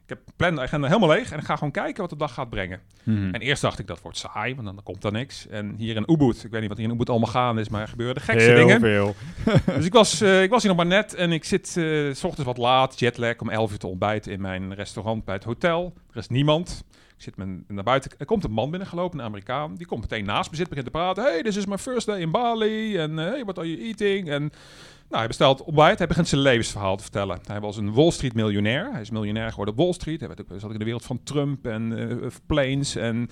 Ik 0.07 0.11
heb 0.11 0.19
plan 0.35 0.55
de 0.55 0.61
agenda 0.61 0.87
helemaal 0.87 1.09
leeg 1.09 1.31
en 1.31 1.39
ik 1.39 1.45
ga 1.45 1.55
gewoon 1.55 1.71
kijken 1.71 2.01
wat 2.01 2.09
de 2.09 2.17
dag 2.17 2.33
gaat 2.33 2.49
brengen. 2.49 2.79
Mhm. 3.03 3.33
En 3.33 3.41
eerst 3.41 3.61
dacht 3.61 3.79
ik, 3.79 3.87
dat 3.87 4.01
wordt 4.01 4.17
saai, 4.17 4.55
want 4.55 4.67
dan 4.67 4.83
komt 4.83 5.03
er 5.03 5.11
niks. 5.11 5.47
En 5.47 5.75
hier 5.77 5.95
in 5.95 6.11
Ubud, 6.11 6.43
ik 6.43 6.51
weet 6.51 6.59
niet 6.59 6.69
wat 6.69 6.77
hier 6.77 6.87
in 6.87 6.93
Ubud 6.93 7.09
allemaal 7.09 7.29
gaande 7.29 7.61
is, 7.61 7.69
maar 7.69 7.81
er 7.81 7.87
gebeuren 7.87 8.15
de 8.15 8.21
gekste 8.21 8.49
Heel 8.49 8.67
dingen. 8.67 8.79
veel. 8.79 9.15
Dus 9.75 9.85
ik 9.85 9.93
was, 9.93 10.21
eh, 10.21 10.43
ik 10.43 10.49
was 10.49 10.61
hier 10.63 10.75
nog 10.75 10.85
maar 10.85 10.95
net 10.95 11.13
en 11.13 11.31
ik 11.31 11.43
zit 11.43 11.77
eh, 11.77 12.13
s 12.13 12.23
ochtends 12.23 12.43
wat 12.43 12.57
laat, 12.57 12.99
jetlag, 12.99 13.39
om 13.39 13.49
11 13.49 13.71
uur 13.71 13.77
te 13.77 13.87
ontbijten 13.87 14.31
in 14.31 14.41
mijn 14.41 14.73
restaurant 14.73 15.25
bij 15.25 15.35
het 15.35 15.43
hotel. 15.43 15.93
Er 16.11 16.17
is 16.17 16.27
niemand. 16.27 16.83
Ik 17.17 17.23
zit 17.23 17.37
men, 17.37 17.65
naar 17.67 17.83
buiten. 17.83 18.11
Er 18.17 18.25
komt 18.25 18.43
een 18.43 18.51
man 18.51 18.69
binnengelopen, 18.69 19.19
een 19.19 19.25
Amerikaan. 19.25 19.75
Die 19.75 19.87
komt 19.87 20.01
meteen 20.01 20.25
naast 20.25 20.49
me 20.49 20.55
zitten, 20.55 20.75
begint 20.75 20.93
te 20.93 20.99
praten. 20.99 21.23
Hey, 21.23 21.43
this 21.43 21.55
is 21.55 21.65
my 21.65 21.77
first 21.77 22.05
day 22.05 22.19
in 22.19 22.31
Bali. 22.31 22.97
En 22.97 23.19
eh, 23.19 23.25
hey, 23.25 23.43
what 23.43 23.57
are 23.57 23.69
you 23.69 23.81
eating? 23.81 24.29
En 24.29 24.41
nou, 24.41 25.17
hij 25.17 25.27
bestelt 25.27 25.63
ontbijt. 25.63 25.97
Hij 25.97 26.07
begint 26.07 26.27
zijn 26.27 26.41
levensverhaal 26.41 26.95
te 26.95 27.03
vertellen. 27.03 27.39
Hij 27.45 27.59
was 27.59 27.77
een 27.77 27.93
Wall 27.93 28.11
Street 28.11 28.33
miljonair. 28.33 28.91
Hij 28.91 29.01
is 29.01 29.09
miljonair 29.09 29.49
geworden 29.49 29.73
op 29.73 29.79
Wall 29.79 29.93
Street. 29.93 30.19
Hij 30.19 30.27
werd 30.27 30.41
ook, 30.41 30.59
zat 30.59 30.71
in 30.71 30.79
de 30.79 30.85
wereld 30.85 31.05
van 31.05 31.23
Trump 31.23 31.65
en 31.65 32.09
eh, 32.21 32.27
planes 32.45 32.95
en... 32.95 33.29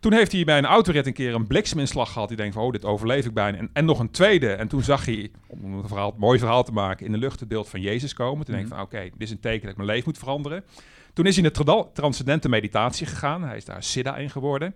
Toen 0.00 0.12
heeft 0.12 0.32
hij 0.32 0.44
bij 0.44 0.58
een 0.58 0.64
autorit 0.64 1.06
een 1.06 1.12
keer 1.12 1.34
een 1.34 1.46
blikseminslag 1.46 2.12
gehad. 2.12 2.28
Die 2.28 2.36
denkt 2.36 2.54
van, 2.54 2.62
oh, 2.62 2.72
dit 2.72 2.84
overleef 2.84 3.26
ik 3.26 3.34
bijna. 3.34 3.58
En, 3.58 3.70
en 3.72 3.84
nog 3.84 3.98
een 3.98 4.10
tweede. 4.10 4.52
En 4.52 4.68
toen 4.68 4.82
zag 4.82 5.04
hij, 5.04 5.30
om 5.46 5.64
een, 5.64 5.88
verhaal, 5.88 6.12
een 6.12 6.18
mooi 6.18 6.38
verhaal 6.38 6.64
te 6.64 6.72
maken, 6.72 7.06
in 7.06 7.12
de 7.12 7.18
lucht 7.18 7.40
het 7.40 7.48
beeld 7.48 7.68
van 7.68 7.80
Jezus 7.80 8.14
komen. 8.14 8.44
Toen 8.44 8.54
denk 8.54 8.66
ik 8.66 8.72
van, 8.74 8.82
oké, 8.82 9.02
dit 9.02 9.12
is 9.18 9.30
een 9.30 9.40
teken 9.40 9.60
dat 9.60 9.70
ik 9.70 9.76
mijn 9.76 9.88
leven 9.88 10.04
moet 10.06 10.18
veranderen. 10.18 10.64
Toen 11.16 11.26
is 11.26 11.36
hij 11.36 11.50
trada- 11.50 11.88
transcendente 11.92 12.48
meditatie 12.48 13.06
gegaan. 13.06 13.42
Hij 13.42 13.56
is 13.56 13.64
daar 13.64 13.82
Siddha 13.82 14.16
in 14.16 14.30
geworden. 14.30 14.74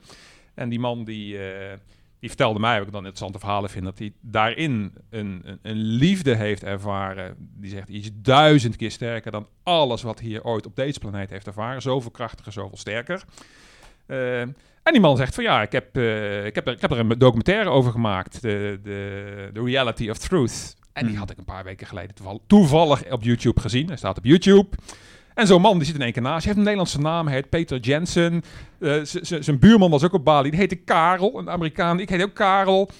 En 0.54 0.68
die 0.68 0.78
man 0.78 1.04
die, 1.04 1.38
eh, 1.38 1.76
die 2.18 2.28
vertelde 2.28 2.58
mij, 2.60 2.78
wat 2.78 2.86
ik 2.86 2.92
dan 2.92 3.00
interessante 3.06 3.38
verhalen 3.38 3.70
vind, 3.70 3.84
dat 3.84 3.98
hij 3.98 4.12
daarin 4.20 4.92
een, 5.10 5.40
een, 5.44 5.58
een 5.62 5.76
liefde 5.76 6.34
heeft 6.34 6.62
ervaren. 6.64 7.34
Die 7.38 7.70
zegt, 7.70 7.86
die 7.86 8.00
is 8.00 8.10
duizend 8.14 8.76
keer 8.76 8.90
sterker 8.90 9.30
dan 9.30 9.46
alles 9.62 10.02
wat 10.02 10.20
hier 10.20 10.44
ooit 10.44 10.66
op 10.66 10.76
deze 10.76 10.98
planeet 10.98 11.30
heeft 11.30 11.46
ervaren. 11.46 11.82
Zoveel 11.82 12.10
krachtiger, 12.10 12.52
zoveel 12.52 12.76
sterker. 12.78 13.22
Eh, 14.06 14.40
en 14.40 14.92
die 14.92 15.00
man 15.00 15.16
zegt 15.16 15.34
van 15.34 15.44
ja, 15.44 15.62
ik 15.62 15.72
heb, 15.72 15.96
eh, 15.96 16.44
ik 16.46 16.54
heb, 16.54 16.66
er, 16.66 16.72
ik 16.72 16.80
heb 16.80 16.90
er 16.90 16.98
een 16.98 17.18
documentaire 17.18 17.70
over 17.70 17.92
gemaakt. 17.92 18.42
De, 18.42 18.80
de, 18.82 19.50
The 19.52 19.62
Reality 19.64 20.08
of 20.10 20.18
Truth. 20.18 20.76
En 20.92 21.02
die 21.02 21.10
Mhm. 21.12 21.20
had 21.20 21.30
ik 21.30 21.38
een 21.38 21.44
paar 21.44 21.64
weken 21.64 21.86
geleden 21.86 22.14
toevallig, 22.14 22.40
toevallig 22.46 23.12
op 23.12 23.22
YouTube 23.22 23.60
gezien. 23.60 23.86
Hij 23.86 23.96
staat 23.96 24.18
op 24.18 24.24
YouTube. 24.24 24.68
En 25.34 25.46
zo'n 25.46 25.60
man 25.60 25.76
die 25.76 25.86
zit 25.86 25.94
in 25.94 26.02
één 26.02 26.12
keer 26.12 26.22
naast. 26.22 26.36
Hij 26.44 26.44
heeft 26.44 26.56
een 26.56 26.62
Nederlandse 26.62 27.00
naam. 27.00 27.26
Hij 27.26 27.34
heet 27.36 27.48
Peter 27.48 27.78
Jensen. 27.78 28.42
Eh, 28.80 29.00
Zijn 29.22 29.58
buurman 29.58 29.90
was 29.90 30.04
ook 30.04 30.12
op 30.12 30.24
Bali. 30.24 30.50
Die 30.50 30.58
heette 30.58 30.76
Karel, 30.76 31.38
een 31.38 31.50
Amerikaan. 31.50 32.00
Ik 32.00 32.08
heet 32.08 32.22
ook 32.22 32.34
Karel. 32.34 32.90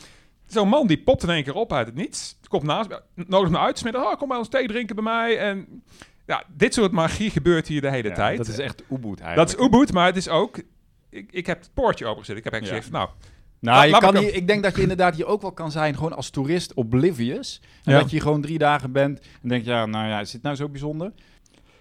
Zo'n 0.46 0.68
man 0.68 0.86
die 0.86 0.98
popt 1.02 1.22
in 1.22 1.30
één 1.30 1.44
keer 1.44 1.54
op 1.54 1.72
uit 1.72 1.86
het 1.86 1.94
niets. 1.94 2.38
Komt 2.48 2.62
naast 2.62 2.88
me, 2.88 3.02
nodigt 3.14 3.52
me 3.52 3.58
uit. 3.58 3.78
Smiddag, 3.78 4.02
oh, 4.12 4.18
kom 4.18 4.28
bij 4.28 4.36
ons 4.38 4.48
thee 4.48 4.66
drinken 4.68 4.94
bij 4.94 5.04
mij. 5.04 5.38
En 5.38 5.82
ja, 6.26 6.44
dit 6.56 6.74
soort 6.74 6.92
magie 6.92 7.30
gebeurt 7.30 7.66
hier 7.68 7.80
de 7.80 7.90
hele 7.90 8.08
Ja, 8.08 8.14
tijd. 8.14 8.36
Dat 8.36 8.48
is 8.48 8.58
echt 8.58 8.82
Ubud 8.90 9.20
eigenlijk. 9.20 9.36
Dat 9.36 9.60
is 9.60 9.66
Ubud, 9.66 9.92
maar 9.92 10.06
het 10.06 10.16
is 10.16 10.28
ook... 10.28 10.58
Ik, 11.10 11.32
ik 11.32 11.46
heb 11.46 11.58
het 11.60 11.70
poortje 11.74 12.06
opengezet. 12.06 12.36
Ik 12.36 12.44
heb 12.44 12.52
eigenlijk 12.52 12.84
Ja. 12.84 12.88
gezegd, 12.90 13.06
nou... 13.06 13.18
Nou, 13.60 13.86
je 13.86 13.98
kan 13.98 14.16
hier, 14.16 14.34
ik 14.34 14.46
denk 14.46 14.62
dat 14.62 14.76
je 14.76 14.82
inderdaad 14.82 15.14
hier 15.14 15.26
ook 15.26 15.42
wel 15.42 15.52
kan 15.52 15.70
zijn, 15.70 15.94
gewoon 15.94 16.12
als 16.16 16.30
toerist 16.30 16.74
oblivious. 16.74 17.60
En 17.84 17.92
Ja. 17.92 17.98
dat 18.00 18.10
je 18.10 18.20
gewoon 18.20 18.40
drie 18.40 18.58
dagen 18.58 18.92
bent 18.92 19.20
en 19.42 19.48
denk 19.48 19.64
ja, 19.64 19.86
nou 19.86 20.08
ja, 20.08 20.20
is 20.20 20.30
dit 20.30 20.42
nou 20.42 20.56
zo 20.56 20.68
bijzonder? 20.68 21.12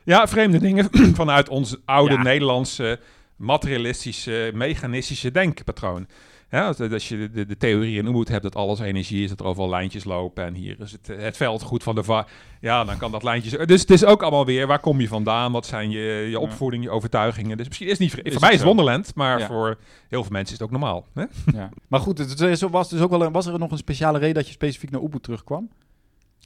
Ja, 0.03 0.27
vreemde 0.27 0.59
dingen 0.59 0.87
vanuit 1.21 1.49
ons 1.49 1.75
oude 1.85 2.13
Ja. 2.13 2.21
Nederlandse 2.21 2.99
materialistische, 3.35 4.51
mechanistische 4.53 5.31
denkpatroon. 5.31 6.07
Ja, 6.51 6.73
als, 6.91 7.07
je 7.09 7.29
de, 7.31 7.45
de 7.45 7.57
theorie 7.57 7.97
in 7.97 8.05
Ubud 8.05 8.27
hebt 8.27 8.43
dat 8.43 8.55
alles 8.55 8.79
energie 8.79 9.23
is, 9.23 9.29
dat 9.29 9.39
er 9.39 9.45
overal 9.45 9.69
lijntjes 9.69 10.03
lopen 10.03 10.45
en 10.45 10.53
hier 10.53 10.79
is 10.79 10.91
het, 10.91 11.07
het 11.07 11.37
veld 11.37 11.61
goed 11.61 11.83
van 11.83 11.95
de 11.95 12.03
va. 12.03 12.27
Ja, 12.61 12.83
dan 12.83 12.97
kan 12.97 13.11
dat 13.11 13.23
lijntje. 13.23 13.49
zo- 13.49 13.65
Dus 13.65 13.81
het 13.81 13.89
is 13.91 14.05
ook 14.05 14.21
allemaal 14.21 14.45
weer, 14.45 14.67
waar 14.67 14.79
kom 14.79 14.99
je 15.01 15.07
vandaan? 15.07 15.51
Wat 15.51 15.65
zijn 15.65 15.89
je, 15.89 16.27
je 16.29 16.39
opvoeding, 16.39 16.83
je 16.83 16.89
overtuigingen? 16.89 17.57
Dus 17.57 17.67
misschien 17.67 17.87
is 17.87 17.91
het 17.99 18.01
niet, 18.15 18.25
Is 18.25 18.31
voor 18.31 18.41
mij 18.41 18.49
is 18.51 18.55
het? 18.57 18.65
Wonderland, 18.65 19.15
maar 19.15 19.39
Ja. 19.39 19.45
voor 19.47 19.77
heel 20.07 20.21
veel 20.23 20.31
mensen 20.31 20.53
is 20.53 20.59
het 20.59 20.61
ook 20.61 20.71
normaal. 20.71 21.05
Hè? 21.13 21.23
Ja. 21.59 21.69
Maar 21.87 21.99
goed, 21.99 22.17
het 22.17 22.39
is- 22.39 22.61
was, 22.61 22.89
dus 22.89 23.01
ook 23.01 23.09
wel 23.09 23.31
was 23.31 23.45
er 23.45 23.59
nog 23.59 23.71
een 23.71 23.77
speciale 23.77 24.17
reden 24.19 24.35
dat 24.35 24.45
je 24.47 24.51
specifiek 24.53 24.91
naar 24.91 25.01
Ubud 25.01 25.23
terugkwam? 25.23 25.69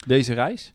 Deze 0.08 0.34
reis? 0.34 0.74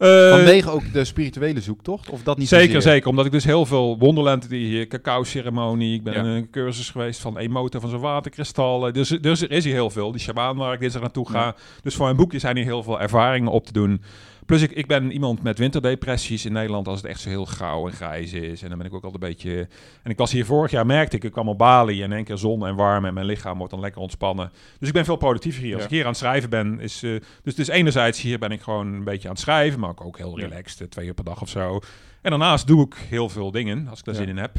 Eh, 0.00 0.30
Vanwege 0.30 0.70
ook 0.70 0.92
de 0.92 1.04
spirituele 1.04 1.60
zoektocht? 1.60 2.10
Of 2.10 2.22
dat 2.22 2.38
niet 2.38 2.48
Zeker, 2.48 2.72
zozeer? 2.72 2.92
zeker. 2.92 3.08
Omdat 3.08 3.26
ik 3.26 3.32
dus 3.32 3.44
heel 3.44 3.66
veel 3.66 3.98
Wonderland, 3.98 4.48
die 4.48 4.66
hier 4.66 4.86
cacao-ceremonie. 4.86 5.94
Ik 5.94 6.02
ben 6.02 6.12
Ja. 6.14 6.24
een 6.24 6.50
cursus 6.50 6.90
geweest 6.90 7.20
van 7.20 7.38
emoten 7.38 7.80
van 7.80 7.90
zo'n 7.90 8.00
waterkristallen. 8.00 8.92
Dus, 8.92 9.08
dus 9.08 9.40
er 9.42 9.50
is 9.50 9.64
hier 9.64 9.72
heel 9.74 9.90
veel. 9.90 10.10
Die 10.12 10.20
shamaan 10.20 10.56
waar 10.56 10.72
ik 10.72 10.80
dinsdag 10.80 11.02
naartoe 11.02 11.28
ga. 11.30 11.40
Ja. 11.44 11.54
Dus 11.82 11.94
voor 11.94 12.04
mijn 12.04 12.16
boekje 12.16 12.38
zijn 12.38 12.56
hier 12.56 12.64
heel 12.64 12.82
veel 12.82 13.00
ervaringen 13.00 13.52
op 13.52 13.66
te 13.66 13.72
doen. 13.72 14.02
Plus 14.50 14.62
ik, 14.62 14.70
ik 14.70 14.86
ben 14.86 15.12
iemand 15.12 15.42
met 15.42 15.58
winterdepressies 15.58 16.44
in 16.44 16.52
Nederland 16.52 16.88
als 16.88 17.00
het 17.02 17.10
echt 17.10 17.20
zo 17.20 17.28
heel 17.28 17.44
grauw 17.44 17.86
en 17.86 17.92
grijs 17.92 18.32
is. 18.32 18.62
En 18.62 18.68
dan 18.68 18.78
ben 18.78 18.86
ik 18.86 18.94
ook 18.94 19.04
altijd 19.04 19.22
een 19.22 19.28
beetje... 19.28 19.68
En 20.02 20.10
ik 20.10 20.18
was 20.18 20.32
hier 20.32 20.44
vorig 20.44 20.70
jaar, 20.70 20.86
merkte 20.86 21.16
ik, 21.16 21.24
ik 21.24 21.32
kwam 21.32 21.48
op 21.48 21.58
Bali 21.58 21.98
en 22.02 22.10
in 22.10 22.16
één 22.16 22.24
keer 22.24 22.36
zon 22.38 22.66
en 22.66 22.74
warm 22.74 23.04
en 23.04 23.14
mijn 23.14 23.26
lichaam 23.26 23.56
wordt 23.56 23.72
dan 23.72 23.80
lekker 23.80 24.00
ontspannen. 24.00 24.50
Dus 24.78 24.88
ik 24.88 24.94
ben 24.94 25.04
veel 25.04 25.16
productiever 25.16 25.62
hier. 25.62 25.72
Als 25.72 25.82
Ja. 25.82 25.88
ik 25.88 25.94
hier 25.94 26.02
aan 26.04 26.08
het 26.10 26.18
schrijven 26.18 26.50
ben, 26.50 26.80
is... 26.80 27.02
eh, 27.02 27.10
dus, 27.42 27.54
dus 27.54 27.68
enerzijds 27.68 28.20
hier 28.20 28.38
ben 28.38 28.50
ik 28.50 28.60
gewoon 28.60 28.86
een 28.92 29.04
beetje 29.04 29.28
aan 29.28 29.34
het 29.34 29.42
schrijven, 29.42 29.80
maar 29.80 29.90
ook, 29.90 30.04
ook 30.04 30.18
heel 30.18 30.38
Ja. 30.38 30.46
relaxed, 30.46 30.80
eh, 30.80 30.86
twee 30.86 31.06
uur 31.06 31.14
per 31.14 31.24
dag 31.24 31.40
of 31.42 31.48
zo. 31.48 31.80
En 32.22 32.30
daarnaast 32.30 32.66
doe 32.66 32.84
ik 32.86 32.94
heel 33.08 33.28
veel 33.28 33.50
dingen, 33.50 33.88
als 33.88 33.98
ik 33.98 34.04
daar 34.04 34.14
Ja. 34.14 34.20
zin 34.20 34.28
in 34.30 34.36
heb, 34.38 34.52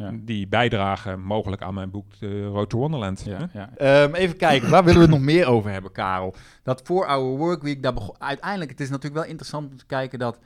Ja. 0.00 0.12
die 0.14 0.48
bijdragen 0.48 1.20
mogelijk 1.20 1.62
aan 1.62 1.74
mijn 1.74 1.90
boek 1.90 2.12
The 2.12 2.44
Road 2.44 2.70
to 2.70 2.78
Wonderland. 2.78 3.24
Ja. 3.52 3.70
Ehm, 3.76 4.14
even 4.14 4.36
kijken, 4.36 4.70
waar 4.70 4.84
willen 4.84 5.00
we 5.00 5.06
het 5.06 5.14
nog 5.14 5.24
meer 5.24 5.46
over 5.46 5.70
hebben, 5.70 5.92
Karel? 5.92 6.34
Dat 6.62 6.82
voor 6.84 7.06
our 7.06 7.36
workweek, 7.36 7.82
daar 7.82 7.94
begon, 7.94 8.14
uiteindelijk, 8.18 8.70
het 8.70 8.80
is 8.80 8.88
natuurlijk 8.88 9.20
wel 9.20 9.30
interessant 9.30 9.70
om 9.70 9.76
te 9.76 9.86
kijken 9.86 10.18
dat 10.18 10.38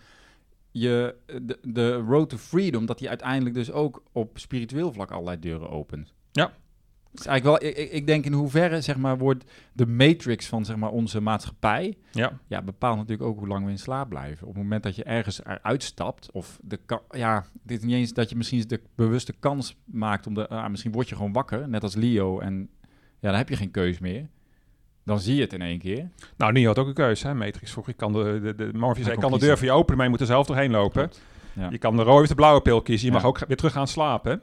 je 0.70 1.14
de, 1.42 1.58
de 1.62 1.92
road 1.94 2.28
to 2.28 2.36
freedom, 2.36 2.86
dat 2.86 2.98
die 2.98 3.08
uiteindelijk 3.08 3.54
dus 3.54 3.72
ook 3.72 4.02
op 4.12 4.38
spiritueel 4.38 4.92
vlak 4.92 5.10
allerlei 5.10 5.38
deuren 5.38 5.70
opent. 5.70 6.12
Ja. 6.32 6.52
Is 7.14 7.26
eigenlijk 7.26 7.62
wel, 7.62 7.70
ik, 7.70 7.92
ik- 7.92 8.06
denk 8.06 8.24
in 8.24 8.32
hoeverre, 8.32 8.80
zeg 8.80 8.96
maar, 8.96 9.18
wordt 9.18 9.44
de 9.72 9.86
matrix 9.86 10.46
van, 10.46 10.64
zeg 10.64 10.76
maar, 10.76 10.90
onze 10.90 11.20
maatschappij, 11.20 11.96
Ja. 12.10 12.38
ja, 12.46 12.62
bepaalt 12.62 12.96
natuurlijk 12.96 13.28
ook 13.28 13.38
hoe 13.38 13.48
lang 13.48 13.64
we 13.64 13.70
in 13.70 13.78
slaap 13.78 14.08
blijven. 14.08 14.46
Op 14.46 14.54
het 14.54 14.62
moment 14.62 14.82
dat 14.82 14.96
je 14.96 15.04
ergens 15.04 15.44
eruit 15.44 15.82
stapt, 15.82 16.30
of 16.32 16.58
de 16.62 16.78
ja, 17.10 17.44
dit 17.62 17.78
is 17.78 17.84
niet 17.84 17.94
eens 17.94 18.12
dat 18.12 18.30
je 18.30 18.36
misschien 18.36 18.64
de 18.66 18.80
bewuste 18.94 19.34
kans 19.38 19.76
maakt 19.84 20.26
om 20.26 20.34
de, 20.34 20.48
ah, 20.48 20.70
misschien 20.70 20.92
word 20.92 21.08
je 21.08 21.16
gewoon 21.16 21.32
wakker, 21.32 21.68
net 21.68 21.82
als 21.82 21.94
Leo, 21.94 22.38
en 22.40 22.68
ja, 23.20 23.28
dan 23.28 23.34
heb 23.38 23.48
je 23.48 23.56
geen 23.56 23.70
keus 23.70 23.98
meer. 23.98 24.28
Dan 25.04 25.20
zie 25.20 25.34
je 25.34 25.40
het 25.40 25.52
in 25.52 25.62
één 25.62 25.78
keer. 25.78 26.08
Nou, 26.36 26.52
Neo 26.52 26.66
had 26.66 26.78
ook 26.78 26.86
een 26.86 26.94
keuze, 26.94 27.26
hè? 27.26 27.34
Matrix 27.34 27.72
vroeg. 27.72 27.88
Ik 27.88 27.96
kan 27.96 28.12
de, 28.12 28.40
de, 28.42 28.54
de 28.54 28.70
Morpheus 28.78 29.04
zei, 29.04 29.16
kon 29.16 29.24
ik 29.24 29.30
kan 29.30 29.38
de 29.38 29.46
deur 29.46 29.56
voor 29.58 29.66
je 29.66 29.72
openen, 29.72 29.96
maar 29.96 30.04
je 30.04 30.10
moet 30.10 30.20
er 30.20 30.26
zelf 30.26 30.46
doorheen 30.46 30.70
lopen. 30.70 31.10
Ja. 31.52 31.68
Je 31.70 31.78
kan 31.78 31.96
de 31.96 32.02
rode 32.02 32.22
of 32.22 32.28
de 32.28 32.34
blauwe 32.34 32.60
pil 32.60 32.82
kiezen. 32.82 33.06
Je 33.06 33.12
mag 33.12 33.24
ook 33.24 33.38
weer 33.46 33.56
terug 33.56 33.72
gaan 33.72 33.88
slapen. 33.88 34.42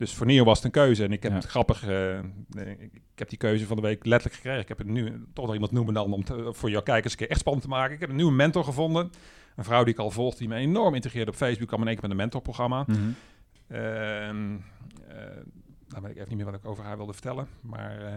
Dus 0.00 0.14
voor 0.14 0.26
Neo 0.26 0.44
was 0.44 0.56
het 0.56 0.64
een 0.64 0.70
keuze. 0.70 1.04
En 1.04 1.12
ik 1.12 1.22
heb 1.22 1.32
Ja. 1.32 1.38
het 1.38 1.46
grappig... 1.46 1.86
eh, 1.86 2.18
ik 2.78 3.18
heb 3.18 3.28
die 3.28 3.38
keuze 3.38 3.66
van 3.66 3.76
de 3.76 3.82
week 3.82 4.04
letterlijk 4.04 4.34
gekregen. 4.34 4.60
Ik 4.60 4.68
heb 4.68 4.78
het 4.78 4.86
nu 4.86 5.24
toch 5.32 5.44
nog 5.44 5.54
iemand 5.54 5.72
noemen 5.72 5.94
dan 5.94 6.12
om 6.12 6.24
te- 6.24 6.48
voor 6.52 6.70
jouw 6.70 6.82
kijkers 6.82 7.12
een 7.12 7.18
keer 7.18 7.30
echt 7.30 7.40
spannend 7.40 7.64
te 7.64 7.70
maken. 7.70 7.94
Ik 7.94 8.00
heb 8.00 8.08
een 8.10 8.16
nieuwe 8.16 8.32
mentor 8.32 8.64
gevonden. 8.64 9.10
Een 9.56 9.64
vrouw 9.64 9.84
die 9.84 9.92
ik 9.92 9.98
al 10.00 10.10
volgde, 10.10 10.38
die 10.38 10.48
me 10.48 10.54
enorm 10.54 10.94
integreerde 10.94 11.30
op 11.30 11.36
Facebook. 11.36 11.68
kwam 11.68 11.80
in 11.80 11.86
één 11.86 11.94
keer 11.96 12.02
met 12.02 12.10
een 12.10 12.22
mentorprogramma. 12.22 12.84
Nou 15.88 16.02
weet 16.02 16.10
ik 16.10 16.16
even 16.16 16.28
niet 16.28 16.36
meer 16.36 16.44
wat 16.44 16.54
ik 16.54 16.66
over 16.66 16.84
haar 16.84 16.96
wilde 16.96 17.12
vertellen. 17.12 17.46
Maar... 17.60 18.02
eh, 18.06 18.12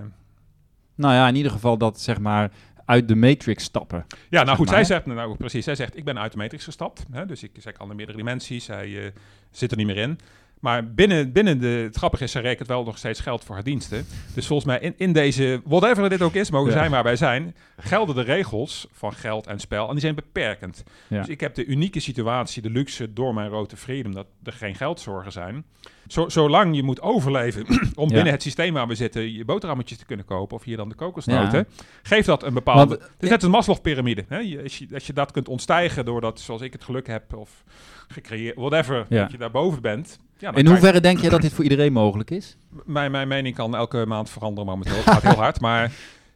Nou 0.96 1.14
ja, 1.14 1.28
in 1.28 1.36
ieder 1.36 1.52
geval 1.52 1.78
dat, 1.78 2.00
zeg 2.02 2.20
maar, 2.20 2.52
uit 2.86 3.08
de 3.08 3.16
matrix 3.16 3.64
stappen. 3.64 4.06
Ja, 4.10 4.16
nou 4.30 4.46
Zeg 4.48 4.56
goed, 4.56 4.66
maar. 4.66 4.76
zij 4.76 4.84
zegt, 4.86 5.06
nou 5.06 5.36
precies, 5.38 5.64
zij 5.64 5.76
zegt, 5.76 5.98
ik 5.98 6.04
ben 6.06 6.20
uit 6.20 6.32
de 6.32 6.38
matrix 6.38 6.64
gestapt. 6.64 7.06
Hè, 7.12 7.26
dus 7.26 7.44
ik, 7.44 7.52
zij 7.58 7.72
kan 7.72 7.90
in 7.90 7.96
meerdere 7.96 8.18
dimensies, 8.18 8.66
zij 8.66 9.14
zit 9.52 9.72
er 9.72 9.78
niet 9.78 9.86
meer 9.88 9.98
in. 9.98 10.20
Maar 10.64 10.94
binnen, 10.94 11.32
binnen 11.32 11.60
de, 11.60 11.68
het 11.68 11.96
grappige 11.96 12.24
is, 12.24 12.32
ze 12.32 12.40
rekent 12.40 12.68
wel 12.68 12.84
nog 12.84 12.98
steeds 12.98 13.20
geld 13.20 13.44
voor 13.44 13.56
haar 13.56 13.64
diensten. 13.64 14.06
Dus 14.34 14.48
volgens 14.48 14.68
mij 14.68 14.80
in, 14.80 14.94
in 14.98 15.14
deze, 15.14 15.62
whatever 15.66 16.10
dit 16.10 16.22
ook 16.22 16.34
is, 16.34 16.52
mogen 16.52 16.72
Ja. 16.72 16.78
zijn 16.78 16.92
waar 16.92 17.04
wij 17.04 17.16
zijn, 17.16 17.56
gelden 17.78 18.16
de 18.16 18.22
regels 18.22 18.88
van 18.92 19.14
geld 19.14 19.48
en 19.48 19.60
spel. 19.60 19.86
En 19.86 19.92
die 19.92 20.02
zijn 20.02 20.16
beperkend. 20.16 20.84
Ja. 21.08 21.20
Dus 21.20 21.28
ik 21.28 21.40
heb 21.40 21.56
de 21.56 21.66
unieke 21.66 22.00
situatie, 22.00 22.62
de 22.62 22.70
luxe 22.70 23.14
door 23.14 23.34
mijn 23.34 23.50
rode 23.50 23.78
freedom, 23.78 24.14
dat 24.14 24.26
er 24.44 24.54
geen 24.54 24.76
geldzorgen 24.76 25.32
zijn. 25.32 25.66
Zo, 26.08 26.30
zolang 26.30 26.76
je 26.76 26.84
moet 26.84 27.02
overleven 27.02 27.66
om 27.96 28.08
Ja. 28.10 28.14
binnen 28.16 28.34
het 28.34 28.42
systeem 28.42 28.74
waar 28.74 28.88
we 28.88 28.96
zitten 28.96 29.34
je 29.34 29.46
boterhammetjes 29.46 29.98
te 29.98 30.06
kunnen 30.06 30.26
kopen 30.26 30.58
of 30.58 30.64
hier 30.64 30.78
dan 30.78 30.90
de 30.90 30.96
kokosnoten, 30.96 31.68
geeft 32.04 32.26
dat 32.28 32.44
een 32.44 32.54
bepaalde... 32.54 32.88
Want- 32.98 33.02
het 33.02 33.24
is 33.24 33.30
net 33.30 33.44
een 33.44 33.50
Maslow-pyramide. 33.52 34.26
Als, 34.64 34.78
je, 34.78 34.88
als 34.94 35.08
je 35.08 35.14
dat 35.14 35.32
kunt 35.32 35.48
ontstijgen 35.48 36.06
doordat, 36.06 36.40
zoals 36.40 36.62
ik 36.62 36.74
het 36.74 36.84
geluk 36.84 37.08
heb 37.08 37.34
of 37.34 37.64
gecreëerd, 38.08 38.56
whatever, 38.56 39.06
Ja. 39.10 39.22
dat 39.22 39.32
je 39.32 39.38
daarboven 39.38 39.82
bent. 39.82 40.20
Ja, 40.44 40.54
In 40.56 40.64
je- 40.64 40.70
hoeverre 40.70 41.00
denk 41.00 41.20
je 41.20 41.30
dat 41.30 41.42
dit 41.42 41.54
voor 41.54 41.64
iedereen 41.64 41.94
mogelijk 41.94 42.32
is? 42.32 42.58
mijn, 42.86 43.12
mijn 43.12 43.28
mening 43.28 43.56
kan 43.56 43.76
elke 43.76 44.06
maand 44.08 44.30
veranderen 44.30 44.66
momenteel. 44.70 44.96
Het 44.96 45.04
gaat 45.04 45.22
heel 45.22 45.42
hard, 45.46 45.60
maar 45.60 45.92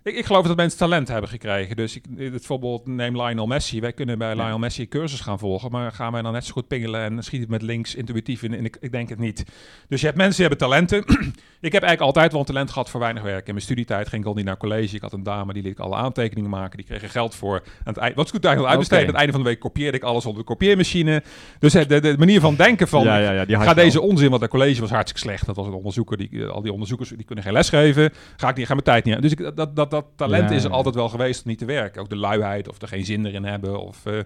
ik, 0.08 0.15
ik 0.15 0.26
geloof 0.26 0.48
dat 0.48 0.56
mensen 0.56 0.80
talent 0.80 1.08
hebben 1.08 1.30
gekregen. 1.30 1.76
Dus 1.76 1.96
ik, 1.96 2.04
het 2.17 2.32
bijvoorbeeld 2.32 2.88
neem 2.88 3.22
Lionel 3.22 3.48
Messi. 3.48 3.80
Wij 3.82 3.93
kunnen 3.93 4.17
bij. 4.17 4.36
Lionel 4.36 4.60
Messi 4.60 4.82
een 4.82 4.88
cursus 4.88 5.20
gaan 5.20 5.39
volgen, 5.39 5.72
maar 5.72 5.91
gaan 5.91 6.12
wij 6.12 6.22
dan 6.22 6.34
net 6.34 6.46
zo 6.46 6.52
goed 6.52 6.67
pingelen 6.67 7.02
en 7.02 7.24
schiet 7.24 7.39
het 7.39 7.50
met 7.50 7.62
links 7.62 7.96
intuïtief 7.96 8.43
in? 8.43 8.54
En 8.54 8.65
ik, 8.65 8.78
ik 8.80 8.91
denk 8.91 9.10
het 9.10 9.20
niet. 9.20 9.46
Dus 9.88 10.00
je 10.00 10.06
hebt 10.06 10.17
mensen 10.17 10.38
die 10.38 10.48
hebben 10.48 10.67
talenten. 10.67 11.00
ik 11.67 11.72
heb 11.72 11.84
eigenlijk 11.84 12.02
altijd 12.02 12.32
wel 12.32 12.39
een 12.39 12.48
talent 12.48 12.72
gehad 12.72 12.89
voor 12.89 13.00
weinig 13.00 13.24
werk. 13.24 13.48
In 13.48 13.54
mijn 13.54 13.65
studietijd 13.65 14.08
ging 14.08 14.22
ik 14.22 14.28
al 14.28 14.34
niet 14.34 14.46
naar 14.46 14.58
college. 14.58 14.96
Ik 14.96 15.02
had 15.02 15.13
een 15.13 15.24
dame 15.24 15.54
die 15.54 15.63
liet 15.63 15.72
ik 15.72 15.80
alle 15.80 15.96
aantekeningen 15.96 16.50
maken. 16.50 16.78
Die 16.78 16.86
kreeg 16.86 17.02
er 17.02 17.10
geld 17.10 17.36
voor. 17.36 17.56
Aan 17.56 17.93
het 17.93 17.98
eind, 17.98 18.15
wat 18.15 18.26
is 18.26 18.32
goed 18.32 18.46
eigenlijk 18.46 18.76
uitbesteden. 18.76 19.08
Aan 19.08 19.12
het 19.12 19.22
einde 19.22 19.34
van 19.34 19.43
de 19.43 19.50
week 19.50 19.60
kopieerde 19.60 19.98
ik 19.98 20.04
alles 20.04 20.26
op 20.26 20.36
de 20.36 20.43
kopieermachine. 20.43 21.24
Dus 21.60 21.74
de, 21.74 21.86
de, 21.86 22.00
de 22.00 22.15
manier 22.17 22.39
van 22.39 22.56
denken 22.56 22.88
van 22.88 23.04
ja, 23.04 23.17
ja, 23.17 23.32
ja, 23.32 23.46
die 23.46 23.56
Ga 23.56 23.63
wel. 23.63 23.74
deze 23.74 24.02
onzin, 24.02 24.30
want 24.30 24.41
dat 24.41 24.50
college 24.50 24.82
was 24.82 24.89
hartstikke 24.89 25.22
slecht. 25.22 25.46
Dat 25.46 25.56
was 25.56 25.67
een 25.67 25.74
onderzoeker, 25.74 26.17
die, 26.17 26.30
eh, 26.32 26.50
al 26.50 26.62
die 26.62 26.72
onderzoekers 26.72 27.10
die 27.10 27.26
kunnen 27.26 27.43
geen 27.43 27.54
les 27.54 27.70
geven. 27.70 28.12
Ga 28.38 28.50
ik 28.50 28.56
niet, 28.56 28.65
ga 28.65 28.74
mijn 28.74 28.86
tijd 28.86 29.06
niet 29.06 29.15
aan. 29.15 29.22
Dus 29.22 29.32
ik, 29.32 29.56
dat, 29.56 29.76
dat, 29.76 29.91
dat 30.02 30.06
talent 30.16 30.50
Ja, 30.50 30.56
is 30.56 30.64
er 30.64 30.72
altijd 30.72 30.96
wel 30.96 31.10
geweest 31.10 31.44
om 31.44 31.50
niet 31.50 31.60
te 31.60 31.66
werken. 31.66 32.02
Ook 32.02 32.10
de 32.10 32.16
luiheid 32.16 32.70
of 32.70 32.82
er 32.82 32.88
geen 32.88 33.06
zin 33.06 33.26
erin 33.26 33.44
hebben. 33.44 33.80
Of, 33.82 34.06
eh, 34.06 34.20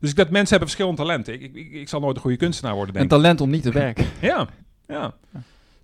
dus 0.00 0.10
ik, 0.10 0.16
dat 0.16 0.30
mensen 0.30 0.48
hebben 0.50 0.68
verschillende 0.68 0.96
talenten. 1.02 1.34
Ik, 1.34 1.54
ik, 1.54 1.72
ik, 1.72 1.88
zal 1.88 2.00
nooit 2.00 2.16
een 2.16 2.22
goede 2.22 2.36
kunstenaar 2.36 2.74
worden, 2.74 2.94
Een 2.94 3.00
denk 3.00 3.12
ik. 3.12 3.18
talent 3.18 3.40
om 3.40 3.50
niet 3.50 3.62
te 3.62 3.72
werken. 3.72 4.06
Ja, 4.20 4.48
ja. 4.88 5.14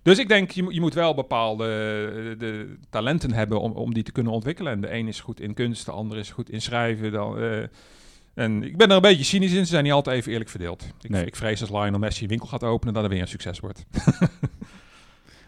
Dus 0.01 0.19
ik 0.19 0.27
denk, 0.27 0.51
je, 0.51 0.63
moet- 0.63 0.73
je 0.73 0.81
moet 0.81 0.93
wel 0.93 1.13
bepaalde 1.13 1.63
eh, 1.65 2.39
de 2.39 2.77
talenten 2.89 3.33
hebben 3.33 3.61
om, 3.61 3.71
om 3.71 3.93
die 3.93 4.03
te 4.03 4.11
kunnen 4.11 4.33
ontwikkelen. 4.33 4.71
En 4.71 4.81
de 4.81 4.93
een 4.93 5.07
is 5.07 5.19
goed 5.19 5.39
in 5.39 5.53
kunst, 5.53 5.85
de 5.85 5.91
ander 5.91 6.17
is 6.17 6.31
goed 6.31 6.49
in 6.49 6.61
schrijven. 6.61 7.11
Dan, 7.11 7.39
eh, 7.39 7.63
en 8.33 8.63
ik 8.63 8.77
ben 8.77 8.89
er 8.89 8.95
een 8.95 9.01
beetje 9.01 9.23
cynisch 9.23 9.51
in. 9.53 9.63
Ze 9.65 9.71
zijn 9.71 9.83
niet 9.83 9.93
altijd 9.93 10.17
even 10.17 10.31
eerlijk 10.31 10.49
verdeeld. 10.49 10.85
Ik, 11.01 11.09
Nee. 11.09 11.25
ik 11.25 11.35
vrees 11.35 11.61
als 11.61 11.69
Lionel 11.69 11.99
Messi 11.99 12.23
een 12.23 12.29
winkel 12.29 12.47
gaat 12.47 12.63
openen, 12.63 12.93
dat 12.93 13.03
er 13.03 13.09
weer 13.09 13.21
een 13.21 13.27
succes 13.27 13.59
wordt. 13.59 13.85